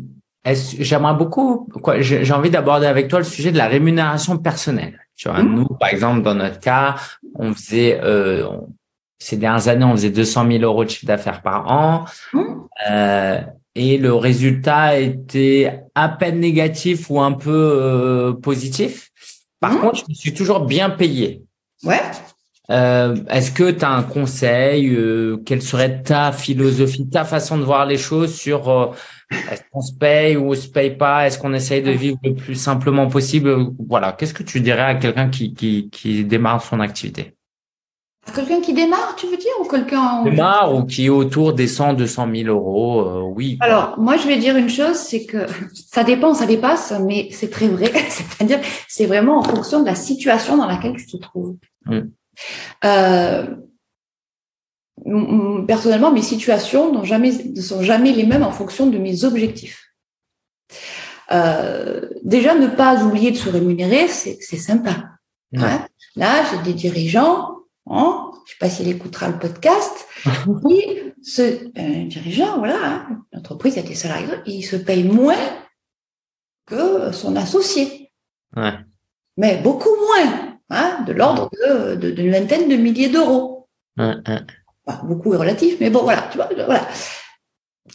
J'aimerais 0.53 1.15
beaucoup, 1.15 1.67
j'ai 1.99 2.31
envie 2.31 2.51
d'aborder 2.51 2.85
avec 2.85 3.07
toi 3.07 3.19
le 3.19 3.25
sujet 3.25 3.51
de 3.51 3.57
la 3.57 3.67
rémunération 3.67 4.37
personnelle. 4.37 4.99
Tu 5.15 5.27
vois, 5.27 5.41
mmh. 5.41 5.55
nous, 5.55 5.65
par 5.65 5.89
exemple, 5.89 6.21
dans 6.21 6.35
notre 6.35 6.59
cas, 6.59 6.95
on 7.33 7.53
faisait, 7.53 7.99
euh, 8.03 8.47
ces 9.17 9.37
dernières 9.37 9.67
années, 9.69 9.85
on 9.85 9.93
faisait 9.93 10.09
200 10.09 10.47
000 10.51 10.63
euros 10.63 10.83
de 10.83 10.89
chiffre 10.89 11.05
d'affaires 11.05 11.41
par 11.41 11.71
an. 11.71 12.05
Mmh. 12.33 12.43
Euh, 12.91 13.41
et 13.75 13.97
le 13.97 14.13
résultat 14.13 14.99
était 14.99 15.81
à 15.95 16.09
peine 16.09 16.39
négatif 16.39 17.09
ou 17.09 17.19
un 17.19 17.31
peu 17.31 17.51
euh, 17.51 18.33
positif. 18.33 19.09
Par 19.59 19.73
mmh. 19.73 19.79
contre, 19.79 19.95
je 19.95 20.03
me 20.09 20.13
suis 20.13 20.33
toujours 20.33 20.61
bien 20.61 20.89
payé. 20.89 21.41
Ouais. 21.83 22.01
Euh, 22.71 23.15
Est-ce 23.29 23.51
que 23.51 23.71
tu 23.71 23.85
as 23.85 23.91
un 23.91 24.03
conseil 24.03 24.89
euh, 24.89 25.37
Quelle 25.45 25.61
serait 25.61 26.01
ta 26.01 26.31
philosophie, 26.31 27.07
ta 27.09 27.23
façon 27.23 27.57
de 27.57 27.63
voir 27.63 27.85
les 27.85 27.97
choses 27.97 28.35
sur 28.35 28.95
est-ce 29.31 29.61
qu'on 29.71 29.81
se 29.81 29.93
paye 29.93 30.37
ou 30.37 30.51
on 30.51 30.55
se 30.55 30.67
paye 30.67 30.95
pas? 30.95 31.25
Est-ce 31.25 31.39
qu'on 31.39 31.53
essaye 31.53 31.81
de 31.81 31.91
vivre 31.91 32.17
le 32.23 32.35
plus 32.35 32.55
simplement 32.55 33.07
possible? 33.07 33.55
Voilà. 33.87 34.11
Qu'est-ce 34.13 34.33
que 34.33 34.43
tu 34.43 34.61
dirais 34.61 34.81
à 34.81 34.95
quelqu'un 34.95 35.29
qui, 35.29 35.53
qui, 35.53 35.89
qui 35.89 36.23
démarre 36.23 36.63
son 36.63 36.79
activité? 36.79 37.35
Quelqu'un 38.33 38.59
qui 38.59 38.73
démarre, 38.73 39.15
tu 39.15 39.27
veux 39.27 39.37
dire, 39.37 39.51
ou 39.61 39.65
quelqu'un 39.65 40.23
démarre 40.23 40.73
ou 40.73 40.83
qui 40.83 41.05
est 41.05 41.09
autour 41.09 41.53
des 41.53 41.67
100, 41.67 41.93
200 41.93 42.27
000 42.35 42.49
euros, 42.49 43.01
euh, 43.01 43.21
oui. 43.21 43.57
Alors, 43.61 43.99
moi, 43.99 44.17
je 44.17 44.27
vais 44.27 44.37
dire 44.37 44.57
une 44.57 44.69
chose, 44.69 44.95
c'est 44.95 45.25
que 45.25 45.45
ça 45.73 46.03
dépend, 46.03 46.33
ça 46.33 46.47
dépasse, 46.47 46.91
mais 47.05 47.27
c'est 47.31 47.51
très 47.51 47.67
vrai. 47.67 47.91
C'est-à-dire, 48.09 48.59
c'est 48.87 49.05
vraiment 49.05 49.39
en 49.39 49.43
fonction 49.43 49.81
de 49.81 49.85
la 49.85 49.95
situation 49.95 50.57
dans 50.57 50.65
laquelle 50.65 50.95
tu 50.95 51.05
te 51.05 51.17
trouves. 51.17 51.55
Mm. 51.85 51.99
Euh, 52.83 53.45
personnellement, 55.67 56.11
mes 56.11 56.21
situations 56.21 57.03
jamais, 57.03 57.31
ne 57.31 57.61
sont 57.61 57.83
jamais 57.83 58.11
les 58.11 58.25
mêmes 58.25 58.43
en 58.43 58.51
fonction 58.51 58.87
de 58.87 58.97
mes 58.97 59.23
objectifs. 59.23 59.83
Euh, 61.31 62.09
déjà, 62.23 62.55
ne 62.55 62.67
pas 62.67 63.03
oublier 63.03 63.31
de 63.31 63.37
se 63.37 63.49
rémunérer, 63.49 64.07
c'est 64.07 64.57
sympa. 64.57 65.09
Hein? 65.57 65.85
Là, 66.15 66.43
j'ai 66.51 66.61
des 66.63 66.73
dirigeants 66.73 67.55
Hein? 67.87 68.31
Je 68.33 68.39
ne 68.39 68.47
sais 68.47 68.57
pas 68.59 68.69
s'il 68.69 68.87
écoutera 68.87 69.29
le 69.29 69.39
podcast. 69.39 70.07
et 70.69 71.13
ce 71.21 71.41
euh, 71.41 72.05
dirigeant, 72.07 72.57
voilà, 72.57 72.77
hein, 72.83 73.25
l'entreprise 73.31 73.77
a 73.77 73.81
des 73.81 73.95
salariés, 73.95 74.27
il 74.45 74.63
se 74.63 74.75
paye 74.75 75.03
moins 75.03 75.37
que 76.65 77.11
son 77.11 77.35
associé. 77.35 78.11
Ouais. 78.55 78.73
Mais 79.37 79.57
beaucoup 79.61 79.95
moins, 80.07 80.57
hein, 80.69 81.03
de 81.05 81.13
l'ordre 81.13 81.49
de, 81.51 81.95
de, 81.95 82.11
d'une 82.11 82.31
vingtaine 82.31 82.69
de 82.69 82.75
milliers 82.75 83.09
d'euros. 83.09 83.67
Ouais, 83.97 84.15
ouais. 84.27 84.41
Enfin, 84.87 85.03
beaucoup 85.03 85.33
est 85.33 85.37
relatif, 85.37 85.77
mais 85.79 85.89
bon, 85.89 86.03
voilà, 86.03 86.27
tu 86.31 86.37
vois, 86.37 86.47
voilà. 86.53 86.87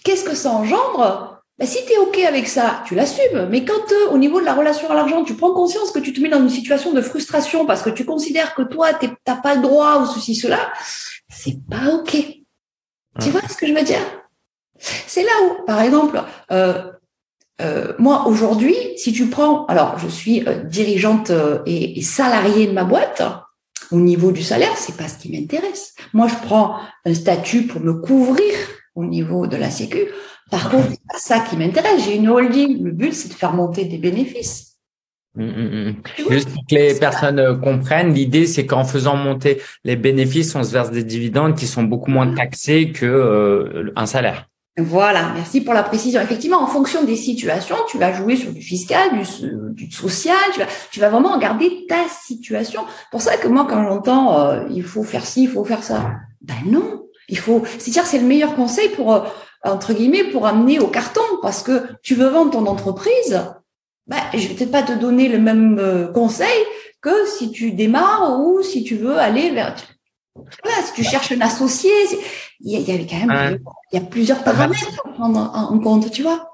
Qu'est-ce 0.04 0.24
que 0.24 0.34
ça 0.34 0.50
engendre? 0.50 1.42
Ben, 1.58 1.66
Si 1.66 1.84
tu 1.86 1.92
es 1.92 1.98
OK 1.98 2.18
avec 2.18 2.48
ça, 2.48 2.82
tu 2.86 2.94
l'assumes. 2.94 3.48
Mais 3.50 3.64
quand, 3.64 3.92
euh, 3.92 4.10
au 4.10 4.18
niveau 4.18 4.40
de 4.40 4.44
la 4.44 4.54
relation 4.54 4.90
à 4.90 4.94
l'argent, 4.94 5.22
tu 5.24 5.34
prends 5.34 5.52
conscience 5.52 5.92
que 5.92 5.98
tu 5.98 6.12
te 6.12 6.20
mets 6.20 6.28
dans 6.28 6.40
une 6.40 6.50
situation 6.50 6.92
de 6.92 7.02
frustration 7.02 7.66
parce 7.66 7.82
que 7.82 7.90
tu 7.90 8.04
considères 8.04 8.54
que 8.54 8.62
toi, 8.62 8.94
tu 8.94 9.08
n'as 9.26 9.36
pas 9.36 9.54
le 9.54 9.62
droit 9.62 10.00
ou 10.00 10.06
ceci, 10.06 10.34
cela, 10.34 10.72
c'est 11.28 11.58
pas 11.68 11.94
OK. 11.94 12.16
Tu 13.20 13.30
vois 13.30 13.42
ce 13.48 13.56
que 13.56 13.66
je 13.66 13.72
veux 13.72 13.82
dire? 13.82 14.00
C'est 14.78 15.22
là 15.22 15.32
où, 15.44 15.64
par 15.66 15.80
exemple, 15.82 16.22
euh, 16.50 16.90
euh, 17.60 17.92
moi 17.98 18.26
aujourd'hui, 18.26 18.74
si 18.96 19.12
tu 19.12 19.26
prends, 19.26 19.66
alors 19.66 19.98
je 19.98 20.08
suis 20.08 20.44
dirigeante 20.64 21.30
et, 21.66 21.98
et 21.98 22.02
salariée 22.02 22.68
de 22.68 22.72
ma 22.72 22.84
boîte, 22.84 23.22
au 23.92 24.00
niveau 24.00 24.32
du 24.32 24.42
salaire, 24.42 24.76
c'est 24.76 24.96
pas 24.96 25.08
ce 25.08 25.18
qui 25.18 25.32
m'intéresse. 25.32 25.94
Moi, 26.12 26.28
je 26.28 26.34
prends 26.46 26.76
un 27.04 27.14
statut 27.14 27.66
pour 27.66 27.80
me 27.80 27.94
couvrir 27.94 28.54
au 28.94 29.04
niveau 29.04 29.46
de 29.46 29.56
la 29.56 29.70
Sécu. 29.70 30.06
Par 30.50 30.70
contre, 30.70 30.88
c'est 30.90 31.06
pas 31.08 31.18
ça 31.18 31.40
qui 31.40 31.56
m'intéresse. 31.56 32.04
J'ai 32.04 32.16
une 32.16 32.28
holding. 32.28 32.82
Le 32.82 32.92
but, 32.92 33.12
c'est 33.12 33.28
de 33.28 33.34
faire 33.34 33.52
monter 33.52 33.84
des 33.84 33.98
bénéfices. 33.98 34.70
Mm. 35.36 35.92
Tu 36.16 36.22
vois? 36.22 36.32
Juste 36.32 36.50
pour 36.50 36.64
que 36.68 36.74
les 36.74 36.94
personnes 36.98 37.38
euh, 37.38 37.54
comprennent, 37.54 38.12
l'idée 38.12 38.46
c'est 38.46 38.66
qu'en 38.66 38.84
faisant 38.84 39.14
monter 39.14 39.60
les 39.84 39.94
bénéfices, 39.94 40.54
on 40.56 40.64
se 40.64 40.72
verse 40.72 40.90
des 40.90 41.04
dividendes 41.04 41.56
qui 41.56 41.68
sont 41.68 41.84
beaucoup 41.84 42.10
moins 42.10 42.34
taxés 42.34 42.90
que 42.90 43.06
euh, 43.06 43.92
un 43.94 44.06
salaire. 44.06 44.49
Voilà, 44.82 45.32
merci 45.34 45.60
pour 45.60 45.74
la 45.74 45.82
précision. 45.82 46.20
Effectivement, 46.20 46.62
en 46.62 46.66
fonction 46.66 47.04
des 47.04 47.16
situations, 47.16 47.76
tu 47.88 47.98
vas 47.98 48.12
jouer 48.12 48.36
sur 48.36 48.52
du 48.52 48.62
fiscal, 48.62 49.18
du, 49.18 49.24
so- 49.24 49.46
du 49.72 49.90
social, 49.90 50.36
tu 50.52 50.60
vas, 50.60 50.66
tu 50.90 51.00
vas 51.00 51.08
vraiment 51.08 51.32
regarder 51.34 51.86
ta 51.88 52.08
situation. 52.08 52.82
Pour 53.10 53.22
ça 53.22 53.36
que 53.36 53.48
moi, 53.48 53.66
quand 53.68 53.82
j'entends 53.84 54.40
euh, 54.40 54.64
il 54.70 54.82
faut 54.82 55.02
faire 55.02 55.24
ci, 55.26 55.44
il 55.44 55.48
faut 55.48 55.64
faire 55.64 55.82
ça, 55.82 56.12
ben 56.40 56.56
non, 56.66 57.06
il 57.28 57.38
faut. 57.38 57.62
C'est-à-dire, 57.78 58.06
c'est 58.06 58.18
le 58.18 58.26
meilleur 58.26 58.54
conseil 58.54 58.88
pour 58.90 59.12
euh, 59.14 59.20
entre 59.64 59.92
guillemets 59.92 60.24
pour 60.24 60.46
amener 60.46 60.78
au 60.78 60.88
carton, 60.88 61.20
parce 61.42 61.62
que 61.62 61.82
tu 62.02 62.14
veux 62.14 62.28
vendre 62.28 62.52
ton 62.52 62.66
entreprise, 62.66 63.40
ben 64.06 64.16
je 64.32 64.48
vais 64.48 64.54
peut-être 64.54 64.70
pas 64.70 64.82
te 64.82 64.92
donner 64.92 65.28
le 65.28 65.38
même 65.38 65.78
euh, 65.78 66.08
conseil 66.08 66.48
que 67.02 67.26
si 67.26 67.50
tu 67.50 67.72
démarres 67.72 68.40
ou 68.40 68.62
si 68.62 68.84
tu 68.84 68.96
veux 68.96 69.18
aller 69.18 69.50
vers. 69.50 69.74
Voilà, 70.64 70.82
si 70.86 70.92
tu 70.94 71.04
cherches 71.04 71.32
un 71.32 71.40
associé, 71.40 71.90
il 72.60 72.78
y, 72.78 72.82
y 72.82 72.92
avait 72.92 73.06
quand 73.06 73.26
même 73.26 73.30
Ouais. 73.52 73.58
il 73.92 74.00
y 74.00 74.02
a 74.02 74.04
plusieurs 74.06 74.42
paramètres 74.44 75.00
à 75.04 75.08
prendre 75.12 75.38
en, 75.54 75.74
en 75.74 75.78
compte, 75.80 76.10
tu 76.10 76.22
vois. 76.22 76.49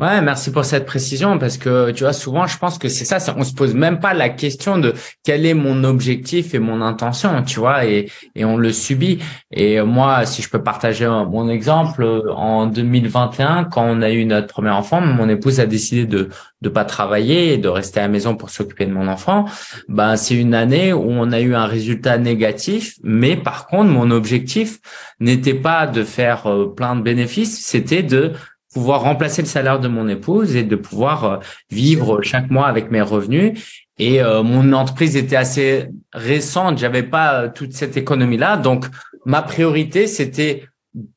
Ouais, 0.00 0.20
merci 0.22 0.50
pour 0.50 0.64
cette 0.64 0.86
précision 0.86 1.38
parce 1.38 1.56
que 1.56 1.92
tu 1.92 2.02
vois 2.02 2.12
souvent 2.12 2.48
je 2.48 2.58
pense 2.58 2.78
que 2.78 2.88
c'est 2.88 3.04
ça, 3.04 3.18
on 3.36 3.44
se 3.44 3.54
pose 3.54 3.74
même 3.74 4.00
pas 4.00 4.12
la 4.12 4.28
question 4.28 4.76
de 4.76 4.92
quel 5.22 5.46
est 5.46 5.54
mon 5.54 5.84
objectif 5.84 6.52
et 6.52 6.58
mon 6.58 6.80
intention, 6.82 7.44
tu 7.44 7.60
vois, 7.60 7.86
et 7.86 8.10
et 8.34 8.44
on 8.44 8.56
le 8.56 8.72
subit. 8.72 9.20
Et 9.52 9.80
moi, 9.82 10.26
si 10.26 10.42
je 10.42 10.50
peux 10.50 10.64
partager 10.64 11.06
mon 11.06 11.48
exemple, 11.48 12.04
en 12.34 12.66
2021, 12.66 13.64
quand 13.64 13.84
on 13.84 14.02
a 14.02 14.10
eu 14.10 14.24
notre 14.24 14.48
premier 14.48 14.70
enfant, 14.70 15.00
mon 15.00 15.28
épouse 15.28 15.60
a 15.60 15.66
décidé 15.66 16.06
de 16.06 16.28
de 16.60 16.68
pas 16.70 16.84
travailler 16.84 17.52
et 17.52 17.58
de 17.58 17.68
rester 17.68 18.00
à 18.00 18.04
la 18.04 18.08
maison 18.08 18.34
pour 18.34 18.50
s'occuper 18.50 18.86
de 18.86 18.92
mon 18.92 19.06
enfant. 19.06 19.44
Ben 19.86 20.16
c'est 20.16 20.34
une 20.34 20.54
année 20.54 20.92
où 20.92 21.04
on 21.08 21.30
a 21.30 21.40
eu 21.40 21.54
un 21.54 21.66
résultat 21.66 22.18
négatif, 22.18 22.94
mais 23.04 23.36
par 23.36 23.68
contre 23.68 23.90
mon 23.90 24.10
objectif 24.10 24.80
n'était 25.20 25.54
pas 25.54 25.86
de 25.86 26.02
faire 26.02 26.48
euh, 26.48 26.74
plein 26.74 26.96
de 26.96 27.02
bénéfices, 27.02 27.64
c'était 27.64 28.02
de 28.02 28.32
pouvoir 28.74 29.02
remplacer 29.02 29.40
le 29.40 29.48
salaire 29.48 29.80
de 29.80 29.88
mon 29.88 30.08
épouse 30.08 30.56
et 30.56 30.64
de 30.64 30.76
pouvoir 30.76 31.24
euh, 31.24 31.36
vivre 31.70 32.20
chaque 32.22 32.50
mois 32.50 32.66
avec 32.66 32.90
mes 32.90 33.00
revenus. 33.00 33.82
Et 33.98 34.20
euh, 34.20 34.42
mon 34.42 34.72
entreprise 34.72 35.16
était 35.16 35.36
assez 35.36 35.86
récente, 36.12 36.78
j'avais 36.78 37.04
pas 37.04 37.42
euh, 37.42 37.48
toute 37.54 37.72
cette 37.72 37.96
économie 37.96 38.36
là, 38.36 38.56
donc 38.56 38.86
ma 39.24 39.40
priorité 39.40 40.08
c'était 40.08 40.64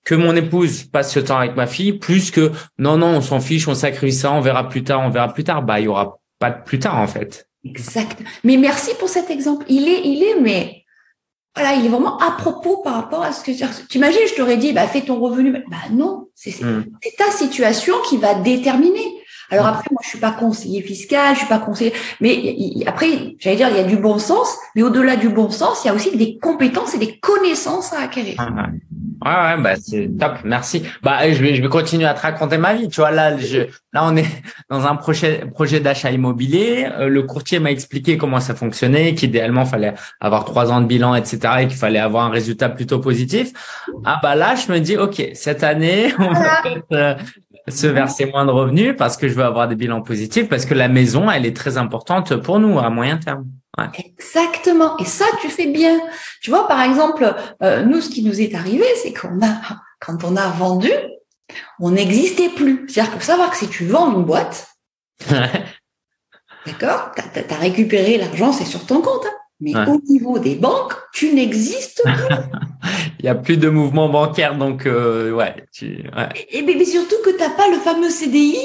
que 0.03 0.15
mon 0.15 0.35
épouse 0.35 0.83
passe 0.83 1.11
ce 1.11 1.19
temps 1.19 1.37
avec 1.37 1.55
ma 1.55 1.67
fille, 1.67 1.93
plus 1.93 2.31
que 2.31 2.51
non 2.77 2.97
non 2.97 3.07
on 3.17 3.21
s'en 3.21 3.39
fiche, 3.39 3.67
on 3.67 3.75
sacrifie 3.75 4.13
ça, 4.13 4.31
on 4.31 4.41
verra 4.41 4.69
plus 4.69 4.83
tard, 4.83 5.01
on 5.01 5.09
verra 5.09 5.33
plus 5.33 5.43
tard. 5.43 5.63
Bah 5.63 5.79
il 5.79 5.85
y 5.85 5.87
aura 5.87 6.19
pas 6.39 6.51
de 6.51 6.63
plus 6.63 6.79
tard 6.79 6.97
en 6.99 7.07
fait. 7.07 7.47
Exact. 7.65 8.21
Mais 8.43 8.57
merci 8.57 8.91
pour 8.99 9.09
cet 9.09 9.29
exemple. 9.29 9.65
Il 9.67 9.87
est, 9.87 10.01
il 10.05 10.23
est, 10.23 10.39
mais 10.39 10.83
voilà, 11.57 11.73
il 11.73 11.85
est 11.85 11.89
vraiment 11.89 12.17
à 12.19 12.31
propos 12.31 12.77
par 12.83 12.93
rapport 12.93 13.23
à 13.23 13.31
ce 13.31 13.43
que 13.43 13.51
tu 13.51 13.97
imagines. 13.97 14.21
Je 14.29 14.35
t'aurais 14.35 14.57
dit, 14.57 14.73
bah 14.73 14.87
fais 14.87 15.01
ton 15.01 15.19
revenu. 15.19 15.51
Bah 15.69 15.77
non, 15.91 16.27
c'est 16.35 16.51
Mm. 16.61 16.85
c'est 17.01 17.15
ta 17.17 17.31
situation 17.31 17.95
qui 18.07 18.17
va 18.17 18.35
déterminer. 18.35 19.05
Alors 19.51 19.65
Mm. 19.65 19.69
après, 19.69 19.87
moi, 19.91 20.01
je 20.03 20.09
suis 20.09 20.19
pas 20.19 20.31
conseiller 20.31 20.81
fiscal, 20.81 21.33
je 21.33 21.39
suis 21.39 21.47
pas 21.47 21.59
conseiller, 21.59 21.93
mais 22.19 22.55
après, 22.85 23.35
j'allais 23.39 23.55
dire, 23.55 23.69
il 23.69 23.77
y 23.77 23.79
a 23.79 23.83
du 23.83 23.97
bon 23.97 24.19
sens, 24.19 24.57
mais 24.75 24.83
au-delà 24.83 25.15
du 25.15 25.29
bon 25.29 25.49
sens, 25.49 25.83
il 25.83 25.87
y 25.87 25.91
a 25.91 25.93
aussi 25.93 26.15
des 26.17 26.37
compétences 26.37 26.95
et 26.95 26.99
des 26.99 27.17
connaissances 27.19 27.93
à 27.93 28.01
acquérir. 28.01 28.35
Ouais, 28.39 28.61
ouais. 28.61 28.69
Ouais, 29.25 29.31
ouais, 29.31 29.61
bah 29.63 29.75
c'est 29.75 30.09
top, 30.19 30.33
merci. 30.43 30.83
Bah 31.01 31.27
je 31.31 31.41
vais 31.41 31.55
je 31.55 31.61
vais 31.63 31.69
continuer 31.69 32.05
à 32.05 32.13
te 32.13 32.21
raconter 32.21 32.59
ma 32.59 32.75
vie. 32.75 32.87
Tu 32.87 33.01
vois 33.01 33.09
là, 33.09 33.35
je 33.35 33.61
là 33.91 34.03
on 34.03 34.15
est 34.15 34.27
dans 34.69 34.85
un 34.85 34.95
projet 34.95 35.43
projet 35.51 35.79
d'achat 35.79 36.11
immobilier. 36.11 36.87
Euh, 36.91 37.07
le 37.07 37.23
courtier 37.23 37.57
m'a 37.59 37.71
expliqué 37.71 38.17
comment 38.17 38.39
ça 38.39 38.53
fonctionnait, 38.53 39.15
qu'idéalement 39.15 39.65
fallait 39.65 39.95
avoir 40.19 40.45
trois 40.45 40.71
ans 40.71 40.81
de 40.81 40.85
bilan, 40.85 41.15
etc. 41.15 41.39
et 41.61 41.67
qu'il 41.67 41.77
fallait 41.77 41.97
avoir 41.97 42.25
un 42.25 42.29
résultat 42.29 42.69
plutôt 42.69 42.99
positif. 42.99 43.53
Ah 44.05 44.19
bah 44.21 44.35
là 44.35 44.53
je 44.53 44.71
me 44.71 44.79
dis 44.79 44.97
ok 44.97 45.29
cette 45.33 45.63
année 45.63 46.13
on 46.19 46.31
va 46.33 46.61
peut-être 46.61 46.85
euh, 46.91 47.15
se 47.67 47.87
verser 47.87 48.25
moins 48.25 48.45
de 48.45 48.51
revenus 48.51 48.95
parce 48.97 49.17
que 49.17 49.27
je 49.27 49.33
veux 49.33 49.43
avoir 49.43 49.67
des 49.67 49.75
bilans 49.75 50.01
positifs 50.01 50.47
parce 50.47 50.65
que 50.65 50.73
la 50.73 50.87
maison 50.87 51.29
elle 51.29 51.45
est 51.45 51.55
très 51.55 51.77
importante 51.77 52.35
pour 52.37 52.59
nous 52.59 52.79
à 52.79 52.89
moyen 52.89 53.17
terme. 53.17 53.45
Exactement. 53.93 54.97
Et 54.97 55.05
ça, 55.05 55.25
tu 55.41 55.49
fais 55.49 55.67
bien. 55.67 55.99
Tu 56.41 56.49
vois, 56.49 56.67
par 56.67 56.81
exemple, 56.81 57.35
euh, 57.61 57.83
nous, 57.83 58.01
ce 58.01 58.09
qui 58.09 58.23
nous 58.23 58.41
est 58.41 58.55
arrivé, 58.55 58.85
c'est 59.03 59.13
qu'on 59.13 59.39
a, 59.45 59.61
quand 59.99 60.23
on 60.23 60.35
a 60.35 60.49
vendu, 60.49 60.89
on 61.79 61.91
n'existait 61.91 62.49
plus. 62.49 62.85
C'est-à-dire 62.87 63.11
qu'il 63.11 63.21
faut 63.21 63.27
savoir 63.27 63.51
que 63.51 63.57
si 63.57 63.69
tu 63.69 63.85
vends 63.85 64.11
une 64.13 64.25
boîte, 64.25 64.67
d'accord, 66.65 67.11
t'as 67.15 67.55
as, 67.55 67.59
récupéré 67.59 68.17
l'argent, 68.17 68.51
c'est 68.51 68.65
sur 68.65 68.85
ton 68.85 69.01
compte. 69.01 69.25
hein. 69.25 69.37
Mais 69.59 69.75
Ouais. 69.75 69.85
au 69.87 69.99
niveau 70.07 70.37
des 70.39 70.55
banques, 70.55 70.93
tu 71.13 71.33
n'existes 71.33 72.01
plus. 72.03 72.13
Il 73.19 73.25
y 73.25 73.29
a 73.29 73.35
plus 73.35 73.57
de 73.57 73.69
mouvements 73.69 74.07
bancaires 74.09 74.55
donc 74.55 74.85
euh, 74.85 75.31
ouais. 75.31 75.55
Tu, 75.73 76.03
ouais. 76.15 76.29
et, 76.51 76.61
mais, 76.61 76.75
mais 76.75 76.85
surtout 76.85 77.15
que 77.25 77.31
t'as 77.31 77.49
pas 77.49 77.67
le 77.69 77.77
fameux 77.77 78.09
CDI. 78.09 78.57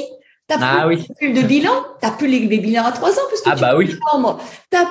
T'as 0.45 0.57
Ah 0.61 0.85
plus, 0.85 0.97
oui. 1.21 1.33
de 1.33 1.41
bilan, 1.41 1.71
t'as 2.01 2.11
plus 2.11 2.27
les, 2.27 2.39
les 2.39 2.57
bilans 2.59 2.83
à 2.83 2.91
trois 2.91 3.11
ans 3.11 3.23
parce 3.29 3.41
que 3.41 3.49
Ah 3.49 3.55
tu 3.55 3.61
bah 3.61 3.75
oui. 3.77 3.95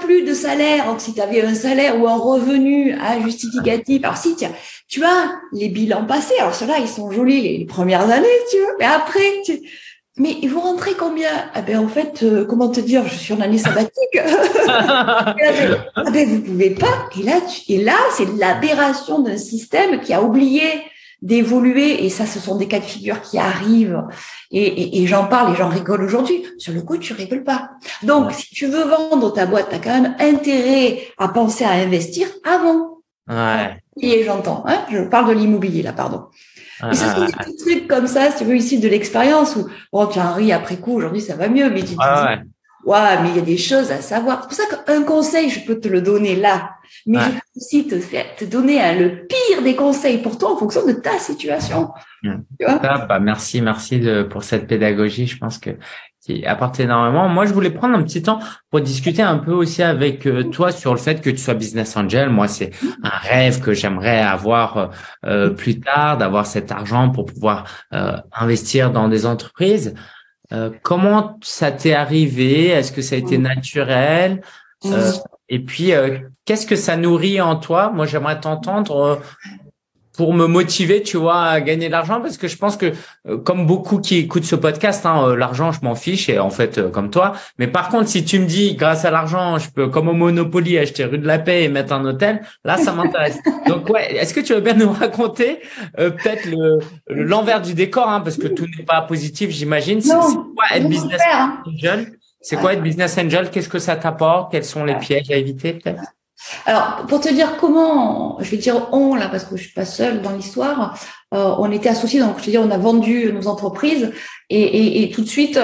plus 0.00 0.22
de 0.24 0.32
salaire. 0.34 0.86
Donc 0.86 1.00
si 1.00 1.12
tu 1.14 1.20
avais 1.20 1.42
un 1.42 1.54
salaire 1.54 2.00
ou 2.00 2.08
un 2.08 2.16
revenu 2.16 2.94
à 2.94 3.20
justificatif, 3.20 4.02
alors 4.02 4.16
si 4.16 4.34
tiens, 4.34 4.50
tu 4.88 5.04
as 5.04 5.30
les 5.52 5.68
bilans 5.68 6.06
passés. 6.06 6.34
Alors 6.40 6.54
ceux-là, 6.54 6.78
ils 6.80 6.88
sont 6.88 7.10
jolis 7.10 7.42
les, 7.42 7.58
les 7.58 7.64
premières 7.66 8.10
années, 8.10 8.26
si 8.48 8.56
tu 8.56 8.62
veux. 8.62 8.74
Mais 8.78 8.86
après, 8.86 9.20
tu... 9.44 9.60
mais 10.18 10.37
vous 10.46 10.61
rentrez 10.61 10.92
combien? 10.98 11.31
Ah 11.55 11.62
ben 11.62 11.79
en 11.79 11.88
fait, 11.88 12.22
euh, 12.22 12.44
comment 12.44 12.68
te 12.68 12.81
dire? 12.81 13.07
Je 13.07 13.14
suis 13.14 13.33
en 13.35 13.40
année 13.40 13.59
sabbatique. 13.59 14.18
ah 14.68 15.35
ben 16.12 16.29
vous 16.29 16.40
pouvez 16.42 16.70
pas. 16.70 17.09
Et 17.18 17.22
là, 17.22 17.40
tu... 17.40 17.72
et 17.72 17.83
là, 17.83 17.96
c'est 18.16 18.29
l'aberration 18.37 19.20
d'un 19.20 19.37
système 19.38 20.01
qui 20.01 20.12
a 20.12 20.22
oublié 20.22 20.62
d'évoluer. 21.22 22.05
Et 22.05 22.11
ça 22.11 22.27
ce 22.27 22.40
sont 22.40 22.57
des 22.57 22.66
cas 22.68 22.81
de 22.81 22.85
figure 22.85 23.20
qui 23.22 23.38
arrivent. 23.38 24.03
Et, 24.51 24.62
et, 24.64 25.03
et 25.03 25.07
j'en 25.07 25.27
parle 25.27 25.53
et 25.55 25.57
j'en 25.57 25.68
rigole 25.68 26.03
aujourd'hui. 26.03 26.44
Sur 26.59 26.72
le 26.75 26.83
coup 26.83 26.98
tu 26.98 27.12
rigoles 27.12 27.44
pas. 27.44 27.70
Donc 28.03 28.29
Ouais. 28.29 28.35
si 28.35 28.48
tu 28.55 28.66
veux 28.66 28.85
vendre 28.85 29.33
ta 29.33 29.46
boîte 29.46 29.68
tu 29.70 29.77
as 29.77 29.79
quand 29.79 30.01
même 30.03 30.16
intérêt 30.18 31.03
à 31.18 31.29
penser 31.29 31.64
à 31.64 31.70
investir 31.72 32.29
avant. 32.44 32.98
Ouais. 33.31 33.77
et 34.01 34.25
j'entends 34.25 34.64
hein. 34.66 34.81
Je 34.90 34.98
parle 35.05 35.29
de 35.29 35.33
l'immobilier 35.38 35.83
là 35.85 35.92
pardon 35.92 36.25
et 36.90 36.94
ce 36.94 37.04
sont 37.04 37.24
des 37.26 37.32
petits 37.32 37.56
trucs 37.56 37.88
comme 37.88 38.06
ça 38.06 38.30
si 38.30 38.38
tu 38.38 38.44
veux 38.44 38.56
ici 38.56 38.78
de 38.78 38.88
l'expérience 38.88 39.56
où 39.56 39.66
bon 39.92 40.06
tu 40.06 40.18
as 40.18 40.26
un 40.26 40.32
riz 40.32 40.52
après 40.52 40.76
coup 40.76 40.94
aujourd'hui 40.94 41.20
ça 41.20 41.36
va 41.36 41.48
mieux 41.48 41.70
mais 41.70 41.80
tu 41.80 41.86
te 41.86 41.90
dis 41.90 41.96
ouais. 41.98 42.38
Ouais, 42.84 43.22
mais 43.22 43.28
il 43.30 43.36
y 43.36 43.38
a 43.38 43.42
des 43.42 43.58
choses 43.58 43.92
à 43.92 44.00
savoir. 44.00 44.40
C'est 44.42 44.48
pour 44.48 44.76
ça 44.76 44.84
qu'un 44.84 45.04
conseil, 45.04 45.50
je 45.50 45.64
peux 45.64 45.78
te 45.78 45.86
le 45.86 46.00
donner 46.00 46.34
là. 46.34 46.72
Mais 47.06 47.18
Ouais. 47.18 47.24
je 47.26 47.30
peux 47.30 47.40
aussi 47.56 47.86
te 47.86 48.00
faire, 48.00 48.24
te 48.36 48.44
donner 48.44 48.80
hein, 48.82 48.94
le 48.98 49.24
pire 49.26 49.62
des 49.62 49.76
conseils 49.76 50.18
pour 50.18 50.36
toi 50.36 50.52
en 50.52 50.56
fonction 50.56 50.84
de 50.84 50.92
ta 50.92 51.18
situation. 51.18 51.90
Mm. 52.24 52.34
Tu 52.58 52.66
vois? 52.66 52.80
Ah, 52.82 53.06
bah, 53.06 53.20
merci, 53.20 53.60
merci 53.60 54.00
de, 54.00 54.24
pour 54.24 54.42
cette 54.42 54.66
pédagogie. 54.66 55.28
Je 55.28 55.38
pense 55.38 55.58
que 55.58 55.70
qui 56.24 56.46
apporte 56.46 56.78
énormément. 56.78 57.28
Moi, 57.28 57.46
je 57.46 57.52
voulais 57.52 57.70
prendre 57.70 57.98
un 57.98 58.02
petit 58.02 58.22
temps 58.22 58.38
pour 58.70 58.80
discuter 58.80 59.22
un 59.22 59.38
peu 59.38 59.52
aussi 59.52 59.82
avec 59.82 60.26
euh, 60.26 60.44
toi 60.44 60.70
sur 60.70 60.92
le 60.92 60.98
fait 60.98 61.20
que 61.20 61.30
tu 61.30 61.38
sois 61.38 61.54
business 61.54 61.96
angel. 61.96 62.30
Moi, 62.30 62.46
c'est 62.46 62.70
un 63.02 63.08
rêve 63.11 63.61
que 63.61 63.72
j'aimerais 63.72 64.20
avoir 64.20 64.90
euh, 65.26 65.50
plus 65.50 65.80
tard, 65.80 66.18
d'avoir 66.18 66.46
cet 66.46 66.70
argent 66.70 67.11
pour 67.11 67.26
pouvoir 67.26 67.64
euh, 67.92 68.16
investir 68.32 68.92
dans 68.92 69.08
des 69.08 69.26
entreprises. 69.26 69.94
Euh, 70.52 70.70
comment 70.82 71.38
ça 71.42 71.72
t'est 71.72 71.94
arrivé? 71.94 72.68
Est-ce 72.68 72.92
que 72.92 73.02
ça 73.02 73.16
a 73.16 73.18
été 73.18 73.38
naturel? 73.38 74.42
Euh, 74.85 75.12
Et 75.48 75.61
puis, 75.61 75.92
euh, 75.92 76.18
qu'est-ce 76.44 76.66
que 76.66 76.76
ça 76.76 76.96
nourrit 76.96 77.40
en 77.40 77.56
toi? 77.56 77.90
Moi, 77.90 78.06
j'aimerais 78.06 78.40
t'entendre. 78.40 79.20
Pour 80.16 80.35
me 80.35 80.46
motiver, 80.46 81.03
tu 81.03 81.16
vois, 81.16 81.42
à 81.42 81.61
gagner 81.61 81.87
de 81.87 81.92
l'argent 81.92 82.20
parce 82.20 82.37
que 82.37 82.48
je 82.48 82.57
pense 82.57 82.77
que 82.77 82.92
euh, 83.29 83.38
comme 83.38 83.66
beaucoup 83.66 83.98
qui 83.98 84.18
écoutent 84.18 84.44
ce 84.44 84.57
podcast, 84.57 85.07
hein, 85.07 85.29
euh, 85.29 85.37
l'argent, 85.37 85.72
je 85.72 85.81
m'en 85.83 85.94
fiche 85.94 86.29
et 86.29 86.38
en 86.38 86.51
fait 86.51 86.79
euh, 86.79 86.90
comme 86.90 87.11
toi. 87.11 87.33
Mais 87.59 87.66
par 87.66 87.88
contre, 87.88 88.09
si 88.09 88.25
tu 88.25 88.38
me 88.38 88.46
dis 88.46 88.75
grâce 88.75 89.05
à 89.05 89.11
l'argent, 89.11 89.59
je 89.59 89.70
peux 89.70 89.88
comme 89.88 90.09
au 90.09 90.12
Monopoly 90.12 90.79
acheter 90.79 91.05
rue 91.05 91.18
de 91.18 91.27
la 91.27 91.38
Paix 91.38 91.64
et 91.64 91.68
mettre 91.68 91.92
un 91.92 92.05
hôtel, 92.05 92.42
là, 92.64 92.77
ça 92.77 92.92
m'intéresse. 92.92 93.38
Donc 93.66 93.88
ouais, 93.88 94.16
est-ce 94.16 94.35
que 94.35 94.40
tu 94.40 94.53
veux 94.53 94.61
bien 94.61 94.75
nous 94.75 94.92
raconter 94.92 95.61
peut-être 95.96 96.46
le 96.46 96.79
l'envers 97.09 97.62
du 97.62 97.75
décor, 97.75 98.09
hein, 98.09 98.20
parce 98.20 98.37
que 98.37 98.48
tout 98.48 98.66
n'est 98.77 98.85
pas 98.85 99.03
positif, 99.03 99.51
j'imagine. 99.51 100.01
C'est 100.01 100.12
quoi 100.12 100.64
être 100.75 100.88
business 100.88 101.20
angel? 101.66 102.12
C'est 102.40 102.57
quoi 102.57 102.72
être 102.75 102.83
business 102.83 103.16
angel? 103.18 103.51
Qu'est-ce 103.51 103.68
que 103.68 103.79
ça 103.79 103.96
t'apporte? 103.96 104.51
Quels 104.51 104.64
sont 104.64 104.85
les 104.85 104.96
pièges 104.96 105.31
à 105.31 105.37
éviter 105.37 105.75
peut-être? 105.75 106.03
Alors, 106.66 107.07
pour 107.09 107.20
te 107.20 107.28
dire 107.28 107.57
comment, 107.59 108.37
je 108.40 108.50
vais 108.50 108.57
dire 108.57 108.88
on 108.92 109.14
là 109.14 109.28
parce 109.28 109.44
que 109.44 109.57
je 109.57 109.62
suis 109.62 109.72
pas 109.72 109.85
seule 109.85 110.22
dans 110.22 110.33
l'histoire. 110.33 110.98
Euh, 111.35 111.55
on 111.59 111.70
était 111.70 111.88
associés, 111.88 112.20
donc 112.20 112.38
je 112.38 112.44
te 112.44 112.50
dis, 112.50 112.59
on 112.59 112.70
a 112.70 112.78
vendu 112.78 113.33
nos 113.33 113.46
entreprises 113.46 114.12
et, 114.50 114.61
et, 114.61 115.02
et, 115.02 115.11
tout 115.11 115.22
de 115.22 115.28
suite, 115.28 115.59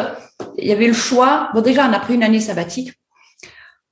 il 0.57 0.67
y 0.67 0.73
avait 0.73 0.87
le 0.87 0.95
choix. 0.95 1.51
Bon, 1.55 1.61
déjà, 1.61 1.89
on 1.89 1.93
a 1.93 1.99
pris 1.99 2.15
une 2.15 2.23
année 2.23 2.41
sabbatique 2.41 2.93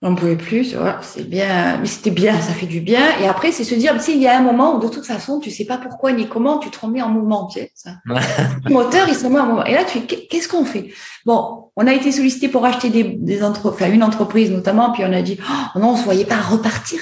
on 0.02 0.10
ne 0.10 0.16
pouvait 0.16 0.36
plus, 0.36 0.74
voilà, 0.74 0.98
c'est 1.00 1.28
bien, 1.28 1.78
mais 1.78 1.86
c'était 1.86 2.10
bien, 2.10 2.38
ça 2.40 2.52
fait 2.52 2.66
du 2.66 2.80
bien. 2.80 3.18
Et 3.20 3.26
après, 3.26 3.50
c'est 3.50 3.64
se 3.64 3.74
dire, 3.74 3.94
tu 3.94 4.00
sais, 4.00 4.12
il 4.12 4.20
y 4.20 4.28
a 4.28 4.38
un 4.38 4.42
moment 4.42 4.76
où 4.76 4.78
de 4.78 4.88
toute 4.88 5.06
façon, 5.06 5.40
tu 5.40 5.50
sais 5.50 5.64
pas 5.64 5.78
pourquoi 5.78 6.12
ni 6.12 6.28
comment, 6.28 6.58
tu 6.58 6.70
te 6.70 6.78
remets 6.78 7.00
en 7.00 7.08
mouvement, 7.08 7.46
tu 7.46 7.60
sais, 7.60 7.72
ça. 7.74 7.92
le 8.04 8.72
moteur, 8.72 9.08
il 9.08 9.14
se 9.14 9.24
remet 9.24 9.40
en 9.40 9.46
mouvement. 9.46 9.64
Et 9.64 9.72
là, 9.72 9.84
tu 9.84 10.00
qu'est-ce 10.00 10.48
qu'on 10.48 10.66
fait? 10.66 10.92
Bon, 11.24 11.70
on 11.76 11.86
a 11.86 11.94
été 11.94 12.12
sollicité 12.12 12.48
pour 12.48 12.66
acheter 12.66 12.90
des, 12.90 13.04
des 13.04 13.42
enfin, 13.42 13.90
une 13.90 14.02
entreprise 14.02 14.50
notamment, 14.50 14.92
puis 14.92 15.02
on 15.04 15.12
a 15.12 15.22
dit, 15.22 15.38
oh 15.40 15.78
non, 15.78 15.88
on 15.88 15.92
ne 15.94 15.98
se 15.98 16.04
voyait 16.04 16.26
pas 16.26 16.40
repartir 16.40 17.00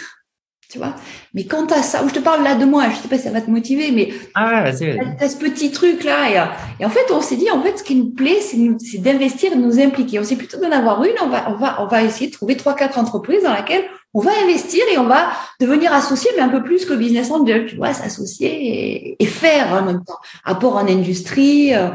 tu 0.75 0.79
vois. 0.79 0.97
Mais 1.35 1.45
quant 1.45 1.67
à 1.67 1.83
ça, 1.83 2.03
où 2.03 2.09
je 2.09 2.15
te 2.15 2.19
parle 2.19 2.43
là 2.43 2.57
de 2.57 2.65
moi, 2.65 2.87
je 2.91 2.97
sais 2.97 3.07
pas 3.07 3.17
si 3.17 3.23
ça 3.23 3.31
va 3.31 3.41
te 3.41 3.49
motiver, 3.49 3.93
mais 3.93 4.09
ah 4.35 4.65
ouais, 4.65 4.73
ce 4.73 5.37
petit 5.37 5.71
truc 5.71 6.03
là, 6.03 6.29
et, 6.29 6.83
et 6.83 6.85
en 6.85 6.91
fait, 6.91 7.13
on 7.13 7.21
s'est 7.21 7.37
dit, 7.37 7.49
en 7.49 7.63
fait, 7.63 7.79
ce 7.79 7.85
qui 7.85 7.95
nous 7.95 8.11
plaît, 8.11 8.41
c'est 8.41 8.99
d'investir, 8.99 9.53
de 9.53 9.61
nous 9.61 9.79
impliquer. 9.79 10.19
On 10.19 10.25
sait 10.25 10.35
plutôt 10.35 10.59
d'en 10.59 10.73
avoir 10.73 11.05
une, 11.05 11.15
on 11.23 11.29
va, 11.29 11.49
on 11.49 11.55
va, 11.55 11.81
on 11.81 11.87
va 11.87 12.03
essayer 12.03 12.27
de 12.27 12.33
trouver 12.33 12.57
trois, 12.57 12.75
quatre 12.75 12.99
entreprises 12.99 13.45
dans 13.45 13.55
lesquelles 13.55 13.85
on 14.15 14.21
va 14.21 14.33
investir 14.43 14.83
et 14.93 14.99
on 14.99 15.07
va 15.07 15.29
devenir 15.61 15.93
associé, 15.93 16.29
mais 16.35 16.43
un 16.43 16.49
peu 16.49 16.65
plus 16.65 16.87
que 16.87 16.95
business 16.95 17.31
angel, 17.31 17.67
tu 17.67 17.77
vois, 17.77 17.93
s'associer 17.93 19.17
et, 19.17 19.27
faire 19.27 19.73
en 19.73 19.83
même 19.83 20.03
temps, 20.05 20.19
apport 20.45 20.75
en 20.75 20.89
industrie. 20.89 21.73
Euh, 21.73 21.91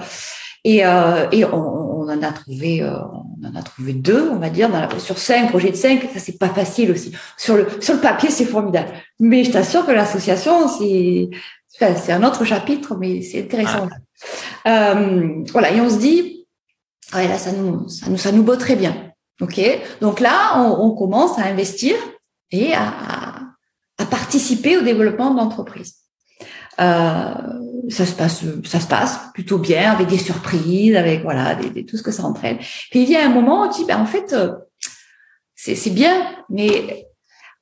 et, 0.63 0.85
euh, 0.85 1.27
et 1.31 1.45
on, 1.45 1.55
on, 1.55 2.09
en 2.09 2.23
a 2.23 2.31
trouvé, 2.31 2.81
euh, 2.81 2.97
on 3.41 3.47
en 3.47 3.55
a 3.55 3.63
trouvé 3.63 3.93
deux, 3.93 4.29
on 4.29 4.37
va 4.37 4.49
dire, 4.49 4.69
dans 4.69 4.79
la, 4.79 4.99
sur 4.99 5.17
cinq 5.17 5.49
projets 5.49 5.71
de 5.71 5.75
cinq. 5.75 6.09
Ça 6.13 6.19
c'est 6.19 6.37
pas 6.37 6.49
facile 6.49 6.91
aussi. 6.91 7.13
Sur 7.37 7.55
le 7.55 7.67
sur 7.79 7.93
le 7.93 8.01
papier, 8.01 8.29
c'est 8.29 8.45
formidable. 8.45 8.89
Mais 9.19 9.43
je 9.43 9.51
t'assure 9.51 9.85
que 9.85 9.91
l'association, 9.91 10.67
c'est 10.67 11.29
enfin, 11.75 11.95
c'est 11.95 12.11
un 12.11 12.23
autre 12.23 12.43
chapitre, 12.45 12.95
mais 12.99 13.21
c'est 13.21 13.43
intéressant. 13.43 13.87
Euh, 14.67 15.43
voilà, 15.51 15.71
et 15.71 15.79
on 15.79 15.89
se 15.89 15.97
dit, 15.97 16.45
ouais, 17.13 17.27
là, 17.27 17.37
ça 17.37 17.51
nous, 17.53 17.87
ça 17.87 18.09
nous, 18.09 18.17
ça 18.17 18.31
nous 18.31 18.43
botte 18.43 18.59
très 18.59 18.75
bien. 18.75 19.11
Ok. 19.41 19.61
Donc 20.01 20.19
là, 20.19 20.57
on, 20.57 20.87
on 20.87 20.91
commence 20.91 21.39
à 21.39 21.43
investir 21.43 21.95
et 22.51 22.73
à, 22.73 23.39
à 23.97 24.05
participer 24.05 24.77
au 24.77 24.81
développement 24.81 25.31
de 25.31 25.37
l'entreprise. 25.37 25.98
Euh, 26.79 27.33
ça 27.89 28.05
se 28.05 28.13
passe, 28.13 28.43
ça 28.65 28.79
se 28.79 28.87
passe 28.87 29.19
plutôt 29.33 29.57
bien 29.57 29.91
avec 29.91 30.07
des 30.07 30.17
surprises, 30.17 30.95
avec 30.95 31.23
voilà, 31.23 31.55
des, 31.55 31.85
tout 31.85 31.97
ce 31.97 32.03
que 32.03 32.11
ça 32.11 32.23
entraîne. 32.23 32.57
Puis 32.91 33.01
il 33.01 33.05
vient 33.05 33.25
un 33.25 33.33
moment 33.33 33.67
où 33.67 33.71
tu 33.71 33.79
dis, 33.79 33.85
ben, 33.85 33.99
en 33.99 34.05
fait, 34.05 34.31
euh, 34.33 34.53
c'est 35.55 35.89
bien, 35.89 36.13
mais 36.49 37.07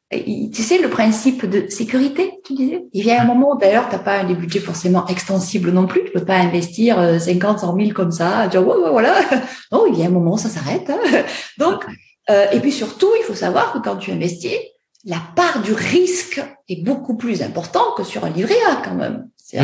tu 0.10 0.64
sais 0.64 0.78
le 0.80 0.90
principe 0.90 1.46
de 1.46 1.70
sécurité, 1.70 2.40
tu 2.46 2.54
disais? 2.54 2.86
Il 2.94 3.04
vient 3.04 3.22
un 3.22 3.26
moment, 3.26 3.56
d'ailleurs, 3.56 3.90
t'as 3.90 4.00
pas 4.00 4.24
des 4.24 4.36
budgets 4.36 4.60
forcément 4.60 5.06
extensibles 5.08 5.72
non 5.72 5.88
plus. 5.88 6.06
Tu 6.06 6.12
peux 6.12 6.26
pas 6.26 6.38
investir 6.38 7.20
50, 7.20 7.60
100 7.60 7.76
000 7.76 7.90
comme 7.92 8.12
ça, 8.12 8.48
dire 8.48 8.66
ouais, 8.66 8.76
ouais, 8.76 8.92
voilà. 8.92 9.16
Non, 9.72 9.86
il 9.88 9.98
y 10.00 10.04
a 10.04 10.06
un 10.06 10.12
moment, 10.12 10.38
ça 10.38 10.50
s'arrête. 10.50 10.90
Hein. 10.90 11.00
Donc, 11.58 11.86
euh, 12.30 12.46
et 12.52 12.60
puis 12.60 12.72
surtout, 12.72 13.10
il 13.20 13.24
faut 13.24 13.36
savoir 13.36 13.74
que 13.74 13.80
quand 13.80 13.98
tu 13.98 14.12
investis, 14.12 14.58
la 15.06 15.20
part 15.36 15.62
du 15.62 15.74
risque 15.74 16.44
est 16.68 16.84
beaucoup 16.84 17.16
plus 17.16 17.42
importante 17.42 17.96
que 17.96 18.04
sur 18.04 18.26
un 18.26 18.30
livret 18.30 18.58
A 18.70 18.82
quand 18.84 18.96
même. 18.96 19.30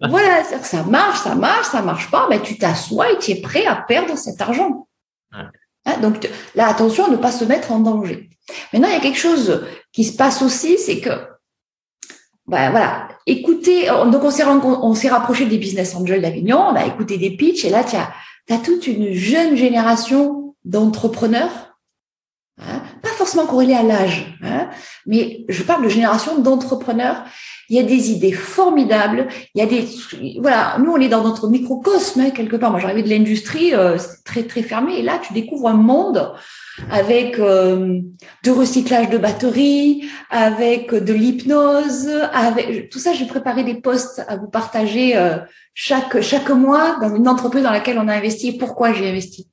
voilà, 0.00 0.44
ça 0.44 0.82
marche, 0.84 1.20
ça 1.20 1.34
marche, 1.34 1.66
ça 1.66 1.82
marche 1.82 2.10
pas, 2.10 2.26
mais 2.28 2.40
tu 2.40 2.58
t'assois 2.58 3.12
et 3.12 3.18
tu 3.18 3.32
es 3.32 3.40
prêt 3.40 3.66
à 3.66 3.76
perdre 3.76 4.16
cet 4.16 4.40
argent. 4.40 4.86
Hein, 5.32 5.98
donc 6.00 6.28
là, 6.54 6.68
attention 6.68 7.06
à 7.06 7.10
ne 7.10 7.16
pas 7.16 7.32
se 7.32 7.44
mettre 7.44 7.72
en 7.72 7.80
danger. 7.80 8.30
Maintenant, 8.72 8.88
il 8.88 8.94
y 8.94 8.98
a 8.98 9.00
quelque 9.00 9.18
chose 9.18 9.66
qui 9.92 10.04
se 10.04 10.16
passe 10.16 10.42
aussi, 10.42 10.78
c'est 10.78 11.00
que, 11.00 11.10
ben 12.46 12.70
voilà, 12.70 13.08
écoutez, 13.26 13.86
donc 13.86 14.22
on 14.22 14.30
s'est 14.30 14.44
on 14.44 14.94
s'est 14.94 15.08
rapproché 15.08 15.46
des 15.46 15.58
business 15.58 15.94
angels 15.94 16.22
d'Avignon, 16.22 16.58
on 16.58 16.74
a 16.74 16.86
écouté 16.86 17.16
des 17.16 17.36
pitchs, 17.36 17.64
et 17.64 17.70
là, 17.70 17.82
tu 17.84 17.96
as, 17.96 18.12
as 18.50 18.58
toute 18.58 18.86
une 18.86 19.12
jeune 19.12 19.56
génération 19.56 20.54
d'entrepreneurs 20.64 21.64
Hein, 22.58 22.82
forcément 23.24 23.46
corrélé 23.46 23.72
à 23.72 23.82
l'âge, 23.82 24.36
hein, 24.42 24.68
mais 25.06 25.46
je 25.48 25.62
parle 25.62 25.82
de 25.82 25.88
génération 25.88 26.38
d'entrepreneurs. 26.40 27.24
Il 27.70 27.76
y 27.76 27.80
a 27.80 27.82
des 27.82 28.10
idées 28.10 28.32
formidables. 28.32 29.28
Il 29.54 29.60
y 29.60 29.62
a 29.62 29.66
des 29.66 29.88
voilà, 30.38 30.76
nous 30.78 30.92
on 30.92 31.00
est 31.00 31.08
dans 31.08 31.24
notre 31.24 31.48
microcosme 31.48 32.20
hein, 32.20 32.30
quelque 32.30 32.56
part. 32.56 32.70
Moi 32.70 32.80
j'arrivais 32.80 33.02
de 33.02 33.08
l'industrie 33.08 33.72
euh, 33.72 33.96
très 34.26 34.42
très 34.42 34.60
fermé 34.60 34.98
et 34.98 35.02
là 35.02 35.18
tu 35.22 35.32
découvres 35.32 35.68
un 35.68 35.80
monde 35.92 36.34
avec 36.90 37.38
euh, 37.38 38.00
de 38.42 38.50
recyclage 38.50 39.08
de 39.08 39.16
batteries, 39.16 40.04
avec 40.28 40.92
de 40.92 41.14
l'hypnose, 41.14 42.10
avec 42.34 42.90
tout 42.90 42.98
ça. 42.98 43.14
J'ai 43.14 43.26
préparé 43.26 43.64
des 43.64 43.76
posts 43.76 44.22
à 44.28 44.36
vous 44.36 44.48
partager 44.48 45.16
euh, 45.16 45.38
chaque 45.72 46.20
chaque 46.20 46.50
mois 46.50 46.98
dans 47.00 47.16
une 47.16 47.26
entreprise 47.26 47.62
dans 47.62 47.72
laquelle 47.72 47.98
on 47.98 48.08
a 48.08 48.14
investi 48.14 48.48
et 48.48 48.58
pourquoi 48.58 48.92
j'ai 48.92 49.08
investi. 49.08 49.48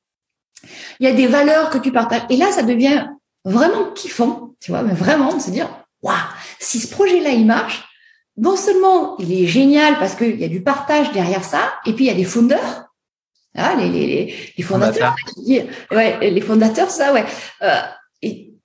Il 1.00 1.08
y 1.08 1.10
a 1.10 1.14
des 1.14 1.28
valeurs 1.28 1.70
que 1.70 1.78
tu 1.78 1.92
partages. 1.92 2.24
Et 2.30 2.38
là, 2.38 2.52
ça 2.52 2.64
devient 2.64 3.08
vraiment 3.46 3.92
kiffant, 3.92 4.56
tu 4.60 4.72
vois, 4.72 4.84
mais 4.84 4.94
vraiment, 4.94 5.34
de 5.34 5.42
se 5.42 5.52
dire, 5.52 5.70
waouh, 6.02 6.16
si 6.60 6.80
ce 6.80 6.88
projet-là, 6.88 7.30
il 7.30 7.46
marche, 7.46 7.84
non 8.38 8.56
seulement 8.56 9.18
il 9.20 9.32
est 9.34 9.48
génial 9.48 9.98
parce 10.00 10.16
qu'il 10.16 10.40
y 10.40 10.44
a 10.44 10.48
du 10.48 10.62
partage 10.62 11.12
derrière 11.12 11.44
ça, 11.44 11.74
et 11.86 11.94
puis 11.94 12.06
il 12.06 12.08
y 12.08 12.12
a 12.12 12.16
des 12.16 12.24
fondeurs, 12.24 12.86
ah, 13.56 13.76
les, 13.78 13.90
les, 13.90 14.54
les, 14.58 14.64
fondateurs, 14.64 15.16
ouais, 15.92 16.18
les 16.22 16.42
fondateurs, 16.42 16.90
ça, 16.90 17.12
ouais. 17.12 17.26
Euh, 17.62 17.82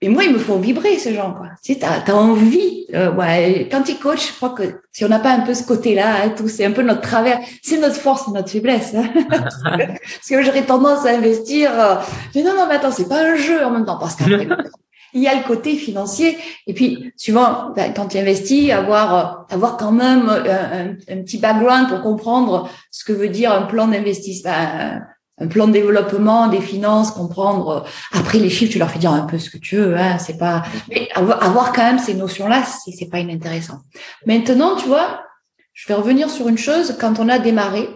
et, 0.06 0.08
moi, 0.08 0.22
ils 0.22 0.32
me 0.32 0.38
font 0.38 0.58
vibrer, 0.58 0.98
ces 0.98 1.14
gens, 1.14 1.34
quoi. 1.34 1.48
Tu 1.64 1.72
sais, 1.72 1.80
t'as, 1.80 2.00
as 2.00 2.14
envie, 2.14 2.86
euh, 2.94 3.12
ouais. 3.12 3.68
Quand 3.70 3.82
tu 3.82 3.96
coaches, 3.96 4.28
je 4.28 4.36
crois 4.36 4.50
que 4.50 4.62
si 4.92 5.04
on 5.04 5.08
n'a 5.08 5.18
pas 5.18 5.32
un 5.32 5.40
peu 5.40 5.52
ce 5.52 5.64
côté-là, 5.64 6.22
hein, 6.22 6.28
tout, 6.36 6.46
c'est 6.46 6.64
un 6.64 6.70
peu 6.70 6.82
notre 6.82 7.00
travers. 7.00 7.40
C'est 7.60 7.78
notre 7.78 7.96
force, 7.96 8.28
notre 8.28 8.48
faiblesse. 8.48 8.94
Hein. 8.94 9.08
parce 9.28 10.28
que 10.28 10.42
j'aurais 10.42 10.62
tendance 10.62 11.04
à 11.04 11.10
investir. 11.10 11.72
Euh, 11.72 11.96
mais 12.36 12.44
non, 12.44 12.54
non, 12.54 12.66
mais 12.68 12.76
attends, 12.76 12.92
c'est 12.92 13.08
pas 13.08 13.20
un 13.20 13.34
jeu 13.34 13.64
en 13.64 13.72
même 13.72 13.84
temps, 13.84 13.98
parce 13.98 14.14
qu'après, 14.14 14.46
il 15.12 15.22
y 15.22 15.26
a 15.26 15.34
le 15.34 15.42
côté 15.44 15.74
financier. 15.74 16.38
Et 16.68 16.72
puis, 16.72 17.12
souvent, 17.16 17.72
ben, 17.74 17.92
quand 17.92 18.06
tu 18.06 18.18
investis, 18.18 18.70
avoir, 18.70 19.14
euh, 19.50 19.54
avoir 19.54 19.76
quand 19.76 19.92
même 19.92 20.28
un, 20.28 20.94
un, 21.12 21.22
petit 21.22 21.38
background 21.38 21.88
pour 21.88 22.02
comprendre 22.02 22.70
ce 22.92 23.04
que 23.04 23.12
veut 23.12 23.28
dire 23.28 23.52
un 23.52 23.62
plan 23.62 23.88
d'investissement, 23.88 24.52
ben, 24.52 25.02
un 25.38 25.46
plan 25.48 25.66
de 25.66 25.72
développement, 25.72 26.48
des 26.48 26.60
finances, 26.60 27.10
comprendre. 27.10 27.68
Euh, 27.68 28.18
après 28.18 28.38
les 28.38 28.50
chiffres, 28.50 28.72
tu 28.72 28.78
leur 28.78 28.90
fais 28.90 28.98
dire 28.98 29.12
un 29.12 29.26
peu 29.26 29.38
ce 29.38 29.50
que 29.50 29.58
tu 29.58 29.76
veux. 29.76 29.96
Hein, 29.96 30.18
c'est 30.18 30.38
pas. 30.38 30.62
Mais 30.88 31.08
avoir, 31.14 31.72
quand 31.72 31.82
même 31.82 31.98
ces 31.98 32.14
notions-là, 32.14 32.62
c'est, 32.64 32.92
c'est 32.92 33.10
pas 33.10 33.18
inintéressant. 33.18 33.80
Maintenant, 34.26 34.76
tu 34.76 34.86
vois, 34.86 35.22
je 35.74 35.86
vais 35.88 35.94
revenir 35.94 36.30
sur 36.30 36.48
une 36.48 36.58
chose. 36.58 36.96
Quand 36.98 37.18
on 37.18 37.28
a 37.28 37.38
démarré, 37.38 37.88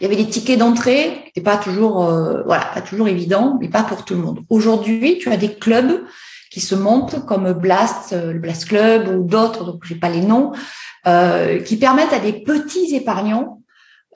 il 0.00 0.02
y 0.02 0.06
avait 0.06 0.16
des 0.16 0.28
tickets 0.28 0.58
d'entrée, 0.58 1.30
c'est 1.34 1.42
pas 1.42 1.56
toujours, 1.56 2.04
euh, 2.04 2.42
voilà, 2.46 2.64
pas 2.74 2.80
toujours 2.80 3.08
évident, 3.08 3.58
mais 3.60 3.68
pas 3.68 3.82
pour 3.82 4.04
tout 4.04 4.14
le 4.14 4.20
monde. 4.20 4.40
Aujourd'hui, 4.48 5.18
tu 5.18 5.30
as 5.30 5.36
des 5.36 5.54
clubs 5.54 6.04
qui 6.50 6.60
se 6.60 6.74
montent 6.74 7.26
comme 7.26 7.52
Blast, 7.52 8.12
euh, 8.12 8.32
le 8.32 8.38
Blast 8.38 8.66
Club 8.66 9.08
ou 9.08 9.24
d'autres, 9.24 9.64
donc 9.64 9.84
j'ai 9.84 9.96
pas 9.96 10.08
les 10.08 10.20
noms, 10.20 10.52
euh, 11.06 11.60
qui 11.60 11.76
permettent 11.76 12.12
à 12.12 12.18
des 12.18 12.32
petits 12.32 12.94
épargnants 12.94 13.60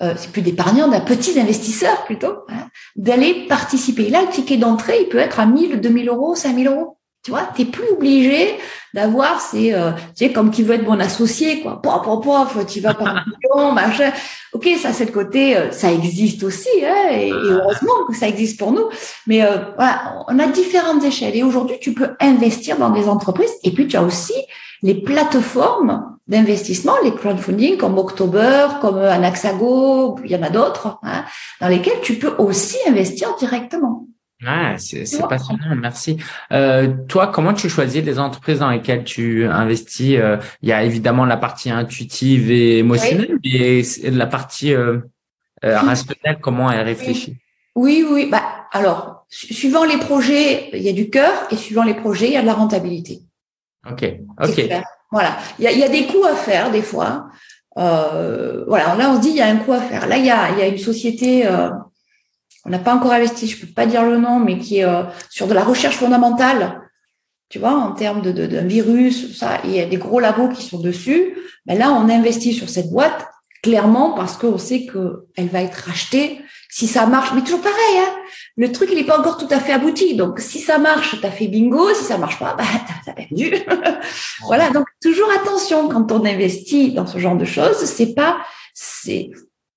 euh, 0.02 0.14
c'est 0.16 0.30
plus 0.30 0.42
d'épargnants, 0.42 0.88
d'un 0.88 1.00
petits 1.00 1.38
investisseurs 1.38 2.04
plutôt, 2.04 2.44
hein, 2.48 2.68
d'aller 2.96 3.46
participer. 3.48 4.10
Là, 4.10 4.22
le 4.22 4.28
ticket 4.28 4.56
d'entrée, 4.56 5.02
il 5.02 5.08
peut 5.08 5.18
être 5.18 5.40
à 5.40 5.46
1000, 5.46 5.80
2000 5.80 6.08
euros, 6.08 6.34
5000 6.34 6.68
euros. 6.68 6.98
Tu 7.24 7.32
vois, 7.32 7.48
t'es 7.54 7.64
plus 7.64 7.88
obligé 7.90 8.56
d'avoir 8.94 9.40
ces, 9.40 9.74
euh, 9.74 9.90
tu 10.16 10.24
sais, 10.26 10.32
comme 10.32 10.50
qui 10.50 10.62
veut 10.62 10.76
être 10.76 10.86
mon 10.86 10.98
associé, 11.00 11.60
quoi. 11.60 11.82
Pof, 11.82 12.02
pof, 12.02 12.24
pof, 12.24 12.66
tu 12.66 12.80
vas 12.80 12.94
par 12.94 13.26
million, 13.26 13.72
machin. 13.74 14.12
Ok, 14.52 14.68
ça, 14.80 14.92
c'est 14.92 15.04
le 15.04 15.12
côté, 15.12 15.56
euh, 15.56 15.70
ça 15.70 15.92
existe 15.92 16.42
aussi, 16.42 16.68
hein, 16.84 17.10
et, 17.12 17.30
heureusement 17.30 18.06
que 18.08 18.14
ça 18.14 18.28
existe 18.28 18.58
pour 18.58 18.72
nous. 18.72 18.88
Mais 19.26 19.42
euh, 19.42 19.58
voilà, 19.76 20.24
on 20.28 20.38
a 20.38 20.46
différentes 20.46 21.04
échelles. 21.04 21.36
Et 21.36 21.42
aujourd'hui, 21.42 21.76
tu 21.80 21.92
peux 21.92 22.10
investir 22.20 22.78
dans 22.78 22.90
des 22.90 23.08
entreprises. 23.08 23.52
Et 23.62 23.72
puis, 23.72 23.88
tu 23.88 23.96
as 23.96 24.02
aussi 24.02 24.34
les 24.82 24.94
plateformes 24.94 26.07
d'investissement, 26.28 26.94
les 27.02 27.14
crowdfunding 27.14 27.76
comme 27.78 27.98
October, 27.98 28.68
comme 28.80 28.98
Anaxago, 28.98 30.18
il 30.24 30.30
y 30.30 30.36
en 30.36 30.42
a 30.42 30.50
d'autres, 30.50 30.98
hein, 31.02 31.24
dans 31.60 31.68
lesquels 31.68 32.00
tu 32.02 32.14
peux 32.14 32.34
aussi 32.38 32.76
investir 32.86 33.34
directement. 33.36 34.06
Ah, 34.46 34.76
c'est 34.78 35.04
passionnant, 35.28 35.74
merci. 35.76 36.18
Euh, 36.52 36.94
toi, 37.08 37.26
comment 37.26 37.54
tu 37.54 37.68
choisis 37.68 38.04
les 38.04 38.20
entreprises 38.20 38.60
dans 38.60 38.70
lesquelles 38.70 39.02
tu 39.02 39.44
investis? 39.46 40.16
Euh, 40.16 40.36
Il 40.62 40.68
y 40.68 40.72
a 40.72 40.84
évidemment 40.84 41.24
la 41.24 41.36
partie 41.36 41.70
intuitive 41.70 42.50
et 42.50 42.78
émotionnelle, 42.78 43.38
mais 43.44 43.82
la 44.04 44.26
partie 44.26 44.72
euh, 44.72 44.98
euh 45.64 45.80
rationnelle, 45.80 46.38
comment 46.40 46.70
elle 46.70 46.86
réfléchit 46.86 47.36
Oui, 47.74 48.06
oui. 48.08 48.28
Bah, 48.30 48.44
alors, 48.70 49.26
suivant 49.28 49.84
les 49.84 49.98
projets, 49.98 50.70
il 50.72 50.82
y 50.82 50.88
a 50.88 50.92
du 50.92 51.10
cœur, 51.10 51.32
et 51.50 51.56
suivant 51.56 51.82
les 51.82 51.94
projets, 51.94 52.28
il 52.28 52.34
y 52.34 52.36
a 52.36 52.42
de 52.42 52.46
la 52.46 52.54
rentabilité. 52.54 53.22
Ok, 53.90 54.04
ok. 54.40 54.70
Voilà, 55.10 55.38
il 55.58 55.64
y 55.64 55.82
a, 55.82 55.88
des 55.88 56.06
coûts 56.06 56.24
à 56.24 56.34
faire 56.34 56.70
des 56.70 56.82
fois. 56.82 57.28
Euh, 57.78 58.64
voilà, 58.66 58.94
là 58.96 59.10
on 59.10 59.16
se 59.16 59.20
dit 59.20 59.30
il 59.30 59.36
y 59.36 59.40
a 59.40 59.46
un 59.46 59.56
coup 59.56 59.72
à 59.72 59.80
faire. 59.80 60.06
Là 60.06 60.18
il 60.18 60.24
y 60.24 60.30
a, 60.30 60.50
y 60.58 60.62
a 60.62 60.66
une 60.66 60.78
société, 60.78 61.46
euh, 61.46 61.70
on 62.64 62.70
n'a 62.70 62.78
pas 62.78 62.94
encore 62.94 63.12
investi, 63.12 63.46
je 63.46 63.64
peux 63.64 63.72
pas 63.72 63.86
dire 63.86 64.04
le 64.04 64.18
nom, 64.18 64.38
mais 64.38 64.58
qui 64.58 64.78
est 64.78 64.84
euh, 64.84 65.04
sur 65.30 65.46
de 65.46 65.54
la 65.54 65.64
recherche 65.64 65.96
fondamentale, 65.96 66.82
tu 67.48 67.58
vois, 67.58 67.72
en 67.72 67.92
termes 67.92 68.20
de 68.20 68.32
d'un 68.32 68.66
virus, 68.66 69.38
ça. 69.38 69.60
Il 69.64 69.70
y 69.70 69.80
a 69.80 69.86
des 69.86 69.96
gros 69.96 70.20
labos 70.20 70.48
qui 70.48 70.62
sont 70.62 70.80
dessus. 70.80 71.34
Ben 71.64 71.78
là 71.78 71.90
on 71.92 72.10
investit 72.10 72.52
sur 72.52 72.68
cette 72.68 72.90
boîte 72.90 73.26
clairement 73.62 74.12
parce 74.12 74.36
qu'on 74.36 74.58
sait 74.58 74.84
que 74.86 75.26
elle 75.36 75.48
va 75.48 75.62
être 75.62 75.86
rachetée 75.86 76.42
si 76.68 76.86
ça 76.86 77.06
marche. 77.06 77.30
Mais 77.34 77.40
toujours 77.40 77.62
pareil, 77.62 77.98
hein, 77.98 78.17
le 78.58 78.72
truc 78.72 78.88
il 78.90 78.98
n'est 78.98 79.04
pas 79.04 79.18
encore 79.18 79.38
tout 79.38 79.46
à 79.50 79.60
fait 79.60 79.72
abouti. 79.72 80.16
Donc 80.16 80.40
si 80.40 80.58
ça 80.58 80.78
marche, 80.78 81.18
tu 81.20 81.24
as 81.24 81.30
fait 81.30 81.46
bingo. 81.46 81.94
Si 81.94 82.04
ça 82.04 82.18
marche 82.18 82.40
pas, 82.40 82.54
bah 82.58 82.64
t'as 83.04 83.12
as 83.12 83.14
perdu. 83.14 83.54
voilà. 84.42 84.70
Donc 84.70 84.86
toujours 85.00 85.30
attention 85.30 85.88
quand 85.88 86.10
on 86.10 86.24
investit 86.24 86.92
dans 86.92 87.06
ce 87.06 87.18
genre 87.18 87.36
de 87.36 87.44
choses. 87.44 87.76
C'est 87.76 88.14
pas, 88.14 88.38
c'est, 88.74 89.30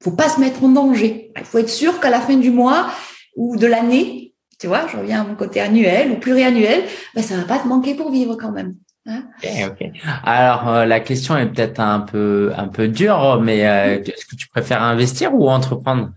faut 0.03 0.11
pas 0.11 0.29
se 0.29 0.39
mettre 0.39 0.63
en 0.63 0.69
danger. 0.69 1.31
Il 1.37 1.45
faut 1.45 1.59
être 1.59 1.69
sûr 1.69 1.99
qu'à 1.99 2.09
la 2.09 2.19
fin 2.19 2.35
du 2.35 2.49
mois 2.49 2.87
ou 3.35 3.55
de 3.55 3.67
l'année, 3.67 4.33
tu 4.59 4.65
vois, 4.65 4.87
je 4.87 4.97
reviens 4.97 5.21
à 5.21 5.23
mon 5.25 5.35
côté 5.35 5.61
annuel 5.61 6.11
ou 6.11 6.15
pluriannuel, 6.15 6.83
bah 7.15 7.21
ça 7.21 7.37
va 7.37 7.43
pas 7.43 7.59
te 7.59 7.67
manquer 7.67 7.93
pour 7.93 8.11
vivre 8.11 8.35
quand 8.35 8.51
même. 8.51 8.75
Hein 9.05 9.23
ok, 9.67 9.91
Alors 10.23 10.69
euh, 10.69 10.85
la 10.85 10.99
question 10.99 11.37
est 11.37 11.47
peut-être 11.47 11.79
un 11.79 11.99
peu 11.99 12.51
un 12.57 12.67
peu 12.67 12.87
dure, 12.87 13.39
mais 13.41 13.67
euh, 13.67 14.01
est-ce 14.03 14.25
que 14.25 14.35
tu 14.35 14.47
préfères 14.47 14.81
investir 14.81 15.33
ou 15.35 15.49
entreprendre? 15.49 16.09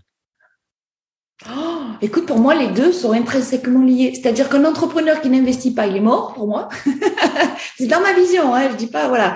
Écoute, 2.01 2.25
pour 2.25 2.39
moi, 2.39 2.55
les 2.55 2.67
deux 2.67 2.91
sont 2.91 3.11
intrinsèquement 3.11 3.81
liés. 3.81 4.13
C'est-à-dire 4.13 4.49
qu'un 4.49 4.65
entrepreneur 4.65 5.21
qui 5.21 5.29
n'investit 5.29 5.73
pas, 5.73 5.87
il 5.87 5.97
est 5.97 6.01
mort 6.01 6.33
pour 6.33 6.47
moi. 6.47 6.69
c'est 7.77 7.87
dans 7.87 8.01
ma 8.01 8.13
vision, 8.13 8.53
hein, 8.53 8.69
je 8.71 8.75
dis 8.75 8.87
pas 8.87 9.07
voilà. 9.07 9.35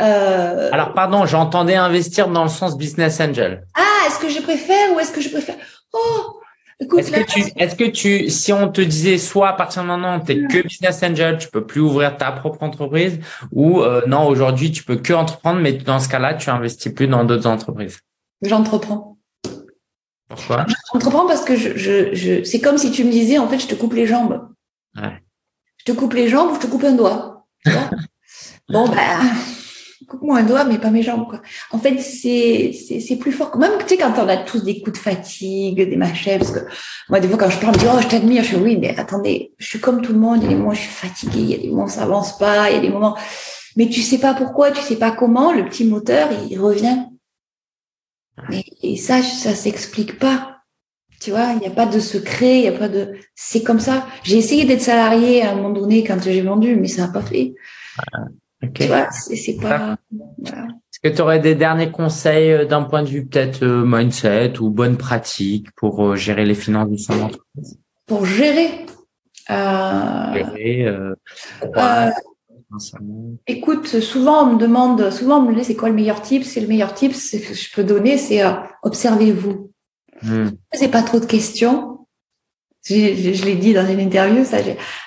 Euh... 0.00 0.68
Alors 0.72 0.92
pardon, 0.92 1.24
j'entendais 1.26 1.76
investir 1.76 2.28
dans 2.28 2.42
le 2.42 2.50
sens 2.50 2.76
business 2.76 3.20
angel. 3.20 3.64
Ah, 3.74 4.06
est-ce 4.06 4.18
que 4.18 4.28
je 4.28 4.40
préfère 4.42 4.94
ou 4.94 5.00
est-ce 5.00 5.12
que 5.12 5.20
je 5.20 5.30
préfère? 5.30 5.56
Oh, 5.92 6.40
est-ce 6.78 7.10
que 7.10 7.22
tu, 7.22 7.42
est-ce 7.56 7.74
que 7.74 7.84
tu, 7.84 8.28
si 8.28 8.52
on 8.52 8.68
te 8.68 8.82
disait 8.82 9.16
soit 9.16 9.48
à 9.48 9.52
partir 9.54 9.82
de 9.82 9.88
maintenant 9.88 10.20
t'es 10.20 10.42
que 10.42 10.62
business 10.62 11.02
angel, 11.02 11.38
tu 11.38 11.48
peux 11.48 11.64
plus 11.64 11.80
ouvrir 11.80 12.18
ta 12.18 12.30
propre 12.32 12.62
entreprise, 12.62 13.18
ou 13.50 13.80
euh, 13.80 14.02
non 14.06 14.26
aujourd'hui 14.26 14.70
tu 14.70 14.84
peux 14.84 14.96
que 14.96 15.14
entreprendre, 15.14 15.60
mais 15.60 15.72
dans 15.72 15.98
ce 15.98 16.08
cas-là 16.10 16.34
tu 16.34 16.50
investis 16.50 16.92
plus 16.92 17.08
dans 17.08 17.24
d'autres 17.24 17.48
entreprises. 17.48 18.00
J'entreprends. 18.42 19.15
Pourquoi? 20.28 20.66
J'entreprends 20.92 21.26
parce 21.26 21.44
que 21.44 21.56
je, 21.56 21.76
je, 21.76 22.14
je 22.14 22.42
c'est 22.42 22.60
comme 22.60 22.78
si 22.78 22.90
tu 22.90 23.04
me 23.04 23.10
disais 23.10 23.38
en 23.38 23.48
fait 23.48 23.58
je 23.58 23.66
te 23.66 23.74
coupe 23.74 23.94
les 23.94 24.06
jambes. 24.06 24.48
Ouais. 24.96 25.22
Je 25.78 25.92
te 25.92 25.92
coupe 25.92 26.14
les 26.14 26.28
jambes 26.28 26.50
ou 26.50 26.54
je 26.56 26.60
te 26.60 26.66
coupe 26.66 26.84
un 26.84 26.92
doigt. 26.92 27.46
bon 28.68 28.88
ben 28.88 29.20
coupe-moi 30.08 30.38
un 30.38 30.42
doigt, 30.42 30.64
mais 30.64 30.78
pas 30.78 30.90
mes 30.90 31.02
jambes, 31.02 31.26
quoi. 31.28 31.40
En 31.70 31.78
fait, 31.78 31.98
c'est, 31.98 32.72
c'est, 32.72 33.16
plus 33.16 33.32
fort. 33.32 33.56
Même, 33.58 33.72
tu 33.80 33.88
sais, 33.88 33.96
quand 33.96 34.12
on 34.18 34.28
a 34.28 34.36
tous 34.36 34.62
des 34.62 34.80
coups 34.80 34.98
de 34.98 35.02
fatigue, 35.02 35.88
des 35.88 35.96
machins, 35.96 36.38
parce 36.38 36.52
que 36.52 36.60
moi, 37.08 37.20
des 37.20 37.28
fois, 37.28 37.38
quand 37.38 37.50
je 37.50 37.58
parle, 37.58 37.74
je 37.74 37.80
dis, 37.80 37.86
oh, 37.92 38.00
je 38.00 38.08
t'admire, 38.08 38.42
je 38.42 38.48
suis, 38.48 38.56
oui, 38.56 38.76
mais 38.76 38.96
attendez, 38.98 39.52
je 39.58 39.66
suis 39.66 39.80
comme 39.80 40.02
tout 40.02 40.12
le 40.12 40.18
monde, 40.18 40.38
il 40.42 40.44
y 40.44 40.46
a 40.46 40.48
des 40.50 40.54
moments 40.54 40.70
où 40.70 40.74
je 40.74 40.80
suis 40.80 40.90
fatiguée, 40.90 41.40
il 41.40 41.50
y 41.50 41.54
a 41.54 41.58
des 41.58 41.68
moments 41.68 41.84
où 41.84 41.88
ça 41.88 42.02
avance 42.02 42.38
pas, 42.38 42.70
il 42.70 42.76
y 42.76 42.78
a 42.78 42.80
des 42.80 42.90
moments, 42.90 43.16
mais 43.76 43.88
tu 43.88 44.02
sais 44.02 44.18
pas 44.18 44.34
pourquoi, 44.34 44.70
tu 44.70 44.80
sais 44.82 44.96
pas 44.96 45.10
comment, 45.10 45.52
le 45.52 45.64
petit 45.64 45.84
moteur, 45.84 46.28
il 46.50 46.58
revient. 46.58 47.06
Et, 48.52 48.64
et 48.82 48.96
ça, 48.96 49.22
ça 49.22 49.54
s'explique 49.54 50.18
pas. 50.18 50.52
Tu 51.20 51.30
vois, 51.30 51.52
il 51.54 51.60
n'y 51.60 51.66
a 51.66 51.70
pas 51.70 51.86
de 51.86 51.98
secret, 51.98 52.58
il 52.58 52.62
n'y 52.62 52.68
a 52.68 52.78
pas 52.78 52.88
de, 52.88 53.14
c'est 53.34 53.62
comme 53.62 53.80
ça. 53.80 54.06
J'ai 54.22 54.36
essayé 54.36 54.64
d'être 54.64 54.82
salarié 54.82 55.42
à 55.42 55.52
un 55.52 55.54
moment 55.56 55.70
donné 55.70 56.04
quand 56.04 56.22
j'ai 56.22 56.42
vendu, 56.42 56.76
mais 56.76 56.88
ça 56.88 57.06
n'a 57.06 57.12
pas 57.12 57.22
fait. 57.22 57.54
Tu 58.74 58.84
vois, 58.84 59.08
c'est 59.10 59.56
pas. 59.60 59.96
Est-ce 60.96 61.10
que 61.10 61.14
tu 61.14 61.22
aurais 61.22 61.40
des 61.40 61.54
derniers 61.54 61.90
conseils 61.90 62.52
euh, 62.52 62.64
d'un 62.64 62.82
point 62.82 63.02
de 63.02 63.08
vue 63.08 63.26
peut-être 63.26 63.62
euh, 63.62 63.84
mindset 63.86 64.58
ou 64.60 64.70
bonne 64.70 64.96
pratique 64.96 65.70
pour 65.76 66.04
euh, 66.04 66.16
gérer 66.16 66.46
les 66.46 66.54
finances 66.54 66.90
de 66.90 66.96
son 66.96 67.20
entreprise? 67.20 67.78
Pour 68.06 68.24
gérer. 68.24 68.86
Euh... 69.50 70.34
Gérer. 70.34 70.88
Écoute, 73.46 73.86
souvent 74.00 74.44
on 74.44 74.54
me 74.54 74.58
demande, 74.58 75.10
souvent 75.10 75.38
on 75.38 75.42
me 75.42 75.54
dit 75.54 75.64
c'est 75.64 75.76
quoi 75.76 75.88
le 75.88 75.94
meilleur 75.94 76.20
type 76.20 76.44
C'est 76.44 76.60
le 76.60 76.66
meilleur 76.66 76.94
type 76.94 77.12
que 77.12 77.54
je 77.54 77.74
peux 77.74 77.84
donner, 77.84 78.18
c'est 78.18 78.42
observez-vous. 78.82 79.70
Hmm. 80.22 80.48
C'est 80.72 80.90
pas 80.90 81.02
trop 81.02 81.20
de 81.20 81.26
questions. 81.26 82.06
Je, 82.84 82.94
je 83.34 83.44
l'ai 83.44 83.56
dit 83.56 83.72
dans 83.72 83.88
une 83.88 84.00
interview, 84.00 84.44
ça. 84.44 84.58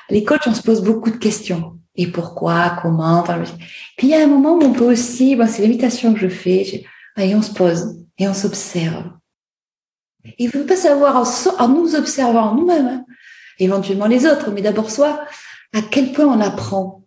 Les 0.10 0.24
coachs, 0.24 0.48
on 0.48 0.54
se 0.54 0.62
pose 0.62 0.82
beaucoup 0.84 1.12
de 1.12 1.18
questions 1.18 1.80
et 2.00 2.08
pourquoi, 2.08 2.78
comment? 2.82 3.26
puis 3.98 4.08
il 4.08 4.10
y 4.12 4.14
a 4.14 4.24
un 4.24 4.28
moment 4.28 4.54
où 4.54 4.64
on 4.64 4.72
peut 4.72 4.90
aussi, 4.90 5.36
bon, 5.36 5.50
c'est 5.50 5.62
l'invitation 5.62 6.14
que 6.14 6.20
je 6.22 6.30
fais, 6.30 6.86
et 7.18 7.36
on 7.36 7.42
se 7.42 7.54
pose 7.54 8.06
et 8.18 8.26
on 8.30 8.34
s'observe. 8.34 9.12
Il 10.38 10.46
ne 10.46 10.52
faut 10.52 10.64
pas 10.64 10.78
savoir 10.78 11.18
en, 11.60 11.68
nous 11.68 11.96
observant 11.96 12.56
nous-mêmes, 12.56 12.88
hein, 12.88 13.06
éventuellement 13.58 14.08
les 14.08 14.26
autres, 14.26 14.50
mais 14.52 14.62
d'abord 14.62 14.92
soi, 14.92 15.26
à 15.74 15.82
quel 15.82 16.14
point 16.14 16.26
on 16.26 16.40
apprend. 16.40 17.04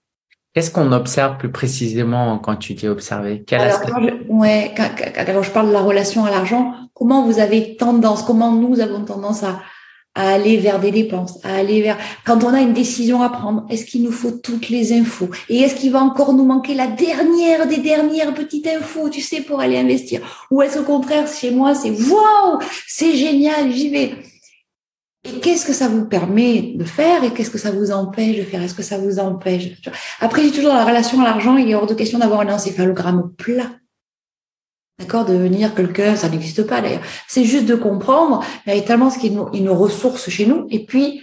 Qu'est-ce 0.54 0.70
qu'on 0.70 0.92
observe 0.92 1.38
plus 1.38 1.50
précisément 1.50 2.38
quand 2.38 2.56
tu 2.56 2.74
dis 2.74 2.86
observer? 2.86 3.42
Alors, 3.52 3.80
quand 3.80 4.02
je, 4.02 4.10
ouais, 4.28 4.74
quand 4.76 5.42
je 5.42 5.50
parle 5.50 5.68
de 5.68 5.72
la 5.72 5.80
relation 5.80 6.26
à 6.26 6.30
l'argent, 6.30 6.74
comment 6.92 7.24
vous 7.24 7.38
avez 7.38 7.76
tendance, 7.76 8.22
comment 8.22 8.52
nous 8.52 8.80
avons 8.80 9.04
tendance 9.04 9.44
à, 9.44 9.60
à 10.14 10.34
aller 10.34 10.58
vers 10.58 10.78
des 10.78 10.90
dépenses, 10.90 11.38
à 11.42 11.54
aller 11.54 11.80
vers 11.80 11.96
quand 12.26 12.44
on 12.44 12.52
a 12.52 12.60
une 12.60 12.74
décision 12.74 13.22
à 13.22 13.30
prendre, 13.30 13.64
est-ce 13.70 13.86
qu'il 13.86 14.02
nous 14.02 14.12
faut 14.12 14.30
toutes 14.30 14.68
les 14.68 14.92
infos? 14.92 15.30
Et 15.48 15.60
est-ce 15.60 15.74
qu'il 15.74 15.90
va 15.90 16.00
encore 16.00 16.34
nous 16.34 16.44
manquer 16.44 16.74
la 16.74 16.86
dernière 16.86 17.66
des 17.66 17.78
dernières 17.78 18.34
petites 18.34 18.66
infos, 18.66 19.08
tu 19.08 19.22
sais, 19.22 19.40
pour 19.40 19.60
aller 19.60 19.78
investir? 19.78 20.20
Ou 20.50 20.60
est-ce 20.60 20.78
au 20.78 20.82
contraire 20.82 21.26
chez 21.26 21.50
moi 21.50 21.74
c'est 21.74 21.92
waouh, 21.92 22.58
c'est 22.86 23.14
génial, 23.14 23.72
j'y 23.72 23.88
vais. 23.88 24.14
Et 25.24 25.38
qu'est-ce 25.40 25.64
que 25.64 25.72
ça 25.72 25.88
vous 25.88 26.04
permet 26.06 26.72
de 26.74 26.84
faire 26.84 27.22
et 27.22 27.32
qu'est-ce 27.32 27.50
que 27.50 27.58
ça 27.58 27.70
vous 27.70 27.92
empêche 27.92 28.36
de 28.38 28.42
faire? 28.42 28.62
Est-ce 28.62 28.74
que 28.74 28.82
ça 28.82 28.98
vous 28.98 29.20
empêche? 29.20 29.68
Après, 30.20 30.42
j'ai 30.42 30.50
toujours 30.50 30.72
la 30.72 30.84
relation 30.84 31.20
à 31.20 31.24
l'argent, 31.24 31.56
il 31.56 31.70
est 31.70 31.74
hors 31.74 31.86
de 31.86 31.94
question 31.94 32.18
d'avoir 32.18 32.40
un 32.40 32.52
encéphalogramme 32.52 33.32
plat. 33.36 33.70
D'accord? 34.98 35.24
Devenir 35.24 35.74
quelqu'un, 35.74 36.16
ça 36.16 36.28
n'existe 36.28 36.64
pas 36.64 36.80
d'ailleurs. 36.80 37.02
C'est 37.28 37.44
juste 37.44 37.66
de 37.66 37.76
comprendre 37.76 38.44
véritablement 38.66 39.10
ce 39.10 39.18
qui 39.18 39.30
nous, 39.30 39.48
nos 39.50 39.74
ressources 39.74 40.28
chez 40.28 40.46
nous 40.46 40.66
et 40.70 40.84
puis 40.84 41.22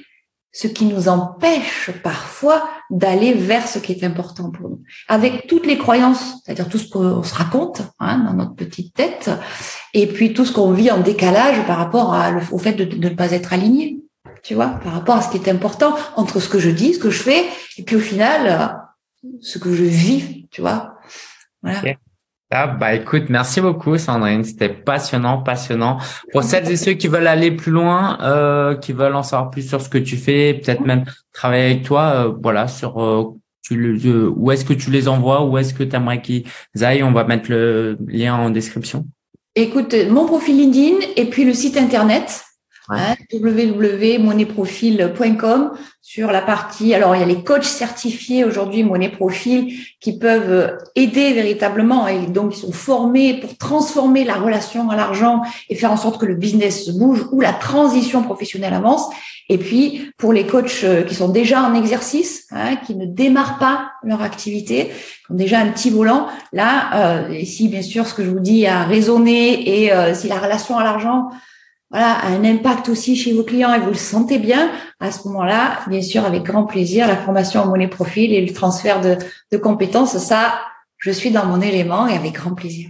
ce 0.52 0.68
qui 0.68 0.86
nous 0.86 1.08
empêche 1.10 1.92
parfois 2.04 2.68
d'aller 2.90 3.34
vers 3.34 3.68
ce 3.68 3.78
qui 3.80 3.92
est 3.92 4.04
important 4.04 4.50
pour 4.50 4.70
nous. 4.70 4.82
Avec 5.08 5.48
toutes 5.48 5.66
les 5.66 5.78
croyances, 5.78 6.42
c'est-à-dire 6.44 6.68
tout 6.70 6.80
ce 6.80 6.90
qu'on 6.90 7.22
se 7.22 7.36
raconte 7.36 7.82
hein, 8.00 8.18
dans 8.20 8.34
notre 8.34 8.56
petite 8.56 8.96
tête, 8.96 9.30
et 9.94 10.08
puis 10.08 10.34
tout 10.34 10.46
ce 10.46 10.52
qu'on 10.52 10.72
vit 10.72 10.92
en 10.92 11.00
décalage 11.00 11.66
par 11.68 11.78
rapport 11.78 12.18
au 12.52 12.58
fait 12.58 12.74
de, 12.74 12.86
ne 12.98 13.10
pas 13.10 13.32
être 13.32 13.54
aligné, 13.54 14.00
tu 14.42 14.56
vois, 14.56 14.68
par 14.84 14.94
rapport 14.94 15.18
à 15.18 15.22
ce 15.22 15.30
qui 15.30 15.38
est 15.38 15.50
important 15.50 15.96
entre 16.16 16.40
ce 16.40 16.50
que 16.50 16.60
je 16.60 16.70
dis, 16.70 16.96
ce 16.96 17.00
que 17.00 17.12
je 17.12 17.22
fais, 17.22 17.46
et 17.78 17.84
puis 17.84 17.96
au 17.96 18.00
final, 18.00 18.80
ce 19.42 19.60
que 19.60 19.74
je 19.74 19.84
vis, 19.84 20.48
tu 20.50 20.62
vois. 20.62 20.96
Voilà. 21.62 21.82
Ah, 22.52 22.66
bah 22.66 22.96
écoute, 22.96 23.26
merci 23.30 23.62
beaucoup 23.62 23.96
Sandrine, 24.00 24.44
c'était 24.44 24.70
passionnant, 24.70 25.44
passionnant. 25.44 26.00
Pour 26.32 26.44
celles 26.44 26.70
et 26.72 26.78
ceux 26.78 26.94
qui 26.94 27.08
veulent 27.08 27.28
aller 27.28 27.52
plus 27.52 27.72
loin, 27.72 28.18
euh, 28.22 28.76
qui 28.76 28.92
veulent 28.92 29.14
en 29.14 29.22
savoir 29.22 29.52
plus 29.52 29.70
sur 29.70 29.80
ce 29.80 29.88
que 29.88 30.00
tu 30.00 30.18
fais, 30.18 30.56
peut-être 30.56 30.82
même 30.82 31.06
travailler 31.32 31.66
avec 31.66 31.84
toi, 31.84 32.02
euh, 32.02 32.34
voilà, 32.42 32.68
sur 32.68 33.04
euh, 33.04 33.36
tu 33.62 33.76
le, 33.76 34.28
où 34.30 34.52
est-ce 34.52 34.66
que 34.66 34.74
tu 34.74 34.90
les 34.90 35.08
envoies, 35.08 35.46
où 35.46 35.60
est-ce 35.60 35.76
que 35.76 35.84
tu 35.84 35.96
aimerais 35.96 36.24
qu'ils 36.24 36.44
aillent, 36.82 37.04
on 37.04 37.12
va 37.12 37.24
mettre 37.24 37.52
le 37.52 38.00
lien 38.08 38.34
en 38.34 38.50
description. 38.50 39.06
Écoute, 39.54 39.96
mon 40.10 40.26
profil 40.26 40.58
LinkedIn 40.58 41.06
et 41.18 41.26
puis 41.26 41.46
le 41.46 41.54
site 41.54 41.78
internet 41.78 42.46
hein, 42.90 43.16
sur 46.02 46.32
la 46.32 46.42
partie. 46.42 46.94
Alors, 46.94 47.16
il 47.16 47.20
y 47.20 47.24
a 47.24 47.28
les 47.28 47.44
coachs 47.44 47.64
certifiés 47.64 48.44
aujourd'hui, 48.44 48.84
Money 48.84 49.10
Profil, 49.10 49.74
qui 50.00 50.18
peuvent 50.18 50.78
aider 50.96 51.34
véritablement 51.34 52.08
et 52.08 52.26
donc 52.26 52.56
ils 52.56 52.60
sont 52.60 52.72
formés 52.72 53.40
pour 53.40 53.58
transformer 53.58 54.24
la 54.24 54.36
relation 54.36 54.90
à 54.90 54.96
l'argent 54.96 55.42
et 55.70 55.76
faire 55.76 55.92
en 55.92 55.98
sorte 55.98 56.20
que 56.20 56.26
le 56.26 56.36
business 56.36 56.86
se 56.86 56.92
bouge 56.92 57.26
ou 57.32 57.42
la 57.42 57.54
transition 57.54 58.24
professionnelle 58.24 58.74
avance. 58.74 59.08
Et 59.50 59.58
puis, 59.58 60.12
pour 60.18 60.32
les 60.32 60.46
coachs 60.46 60.86
qui 61.08 61.16
sont 61.16 61.30
déjà 61.30 61.64
en 61.64 61.74
exercice, 61.74 62.46
hein, 62.52 62.76
qui 62.76 62.96
ne 62.96 63.06
démarrent 63.06 63.58
pas 63.58 63.92
leur 64.04 64.22
activité, 64.22 64.86
qui 65.26 65.32
ont 65.32 65.36
déjà 65.36 65.60
un 65.60 65.68
petit 65.68 65.90
volant, 65.90 66.28
là, 66.54 67.26
euh, 67.26 67.30
et 67.32 67.46
si 67.46 67.68
bien 67.68 67.82
sûr 67.82 68.08
ce 68.08 68.14
que 68.14 68.24
je 68.24 68.30
vous 68.30 68.40
dis 68.40 68.68
a 68.68 68.84
résonné 68.84 69.84
et 69.84 69.92
euh, 69.92 70.14
si 70.14 70.28
la 70.28 70.40
relation 70.40 70.78
à 70.78 70.84
l'argent 70.84 71.30
voilà, 71.90 72.26
un 72.26 72.44
impact 72.44 72.90
aussi 72.90 73.16
chez 73.16 73.34
vos 73.34 73.44
clients 73.44 73.74
et 73.74 73.80
vous 73.80 73.90
le 73.90 73.96
sentez 73.96 74.38
bien, 74.38 74.72
à 75.00 75.12
ce 75.12 75.28
moment-là, 75.28 75.80
bien 75.88 76.02
sûr, 76.02 76.24
avec 76.26 76.44
grand 76.44 76.66
plaisir, 76.66 77.08
la 77.08 77.18
formation 77.18 77.62
en 77.62 77.68
monnaie 77.68 77.88
profil 77.88 78.32
et 78.34 78.46
le 78.46 78.54
transfert 78.54 79.02
de, 79.02 79.18
de 79.52 79.58
compétences, 79.58 80.18
ça, 80.18 80.60
je 80.98 81.12
suis 81.12 81.32
dans 81.32 81.46
mon 81.46 81.62
élément 81.62 82.08
et 82.08 82.14
avec 82.14 82.34
grand 82.34 82.54
plaisir. 82.54 82.90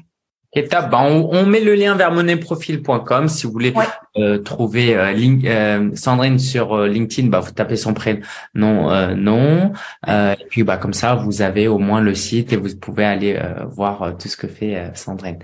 Étape, 0.51 0.89
bah 0.89 1.03
on, 1.03 1.45
met 1.45 1.59
le 1.59 1.75
lien 1.75 1.93
vers 1.93 2.11
monnaieprofil.com 2.11 3.27
si 3.27 3.45
vous 3.45 3.51
voulez 3.51 3.71
euh, 4.17 4.39
trouver 4.39 4.95
euh, 4.97 5.13
euh, 5.45 5.91
Sandrine 5.93 6.39
sur 6.39 6.75
LinkedIn. 6.75 7.27
Bah 7.27 7.39
vous 7.39 7.51
tapez 7.51 7.75
son 7.75 7.93
prénom, 7.93 8.21
non, 8.55 9.15
non. 9.15 9.73
et 10.07 10.45
puis 10.49 10.63
bah 10.63 10.77
comme 10.77 10.93
ça 10.93 11.13
vous 11.13 11.43
avez 11.43 11.67
au 11.67 11.77
moins 11.77 12.01
le 12.01 12.15
site 12.15 12.51
et 12.51 12.57
vous 12.57 12.75
pouvez 12.77 13.05
aller 13.05 13.39
voir 13.67 14.17
tout 14.17 14.27
ce 14.27 14.37
que 14.37 14.47
fait 14.47 14.89
Sandrine. 14.95 15.37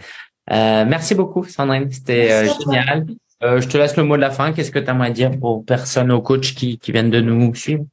merci 0.49 1.13
beaucoup 1.13 1.43
Sandrine, 1.43 1.91
c'était 1.91 2.47
génial. 2.47 3.05
Je 3.41 3.67
te 3.67 3.77
laisse 3.77 3.97
le 3.97 4.03
mot 4.03 4.15
de 4.15 4.21
la 4.21 4.31
fin. 4.31 4.53
Qu'est-ce 4.53 4.71
que 4.71 4.79
tu 4.79 4.89
aimerais 4.89 5.11
dire 5.11 5.31
aux 5.41 5.61
personnes, 5.61 6.11
aux 6.11 6.21
coachs 6.21 6.53
qui, 6.55 6.77
qui 6.79 6.91
viennent 6.91 7.11
de 7.11 7.21
nous 7.21 7.53
suivre? 7.55 7.85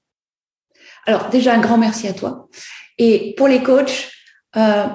Alors 1.07 1.28
déjà 1.30 1.55
un 1.55 1.61
grand 1.61 1.78
merci 1.78 2.09
à 2.09 2.12
toi. 2.12 2.49
Et 2.99 3.34
pour 3.36 3.49
les 3.49 3.62
coachs. 3.62 4.11
Euh, 4.57 4.86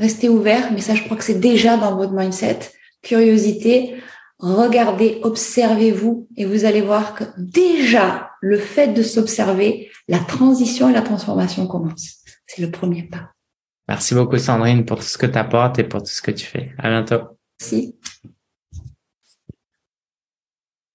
Restez 0.00 0.30
ouvert, 0.30 0.72
mais 0.72 0.80
ça, 0.80 0.94
je 0.94 1.04
crois 1.04 1.18
que 1.18 1.22
c'est 1.22 1.40
déjà 1.40 1.76
dans 1.76 1.94
votre 1.94 2.14
mindset. 2.14 2.60
Curiosité, 3.02 3.96
regardez, 4.38 5.20
observez-vous 5.22 6.26
et 6.38 6.46
vous 6.46 6.64
allez 6.64 6.80
voir 6.80 7.14
que 7.14 7.24
déjà, 7.36 8.30
le 8.40 8.56
fait 8.56 8.94
de 8.94 9.02
s'observer, 9.02 9.90
la 10.08 10.18
transition 10.18 10.88
et 10.88 10.94
la 10.94 11.02
transformation 11.02 11.66
commencent. 11.66 12.16
C'est 12.46 12.62
le 12.62 12.70
premier 12.70 13.02
pas. 13.02 13.32
Merci 13.88 14.14
beaucoup, 14.14 14.38
Sandrine, 14.38 14.86
pour 14.86 15.00
tout 15.00 15.04
ce 15.04 15.18
que 15.18 15.26
tu 15.26 15.36
apportes 15.36 15.78
et 15.78 15.84
pour 15.84 16.00
tout 16.00 16.08
ce 16.08 16.22
que 16.22 16.30
tu 16.30 16.46
fais. 16.46 16.72
À 16.78 16.88
bientôt. 16.88 17.20
Merci. 17.60 17.99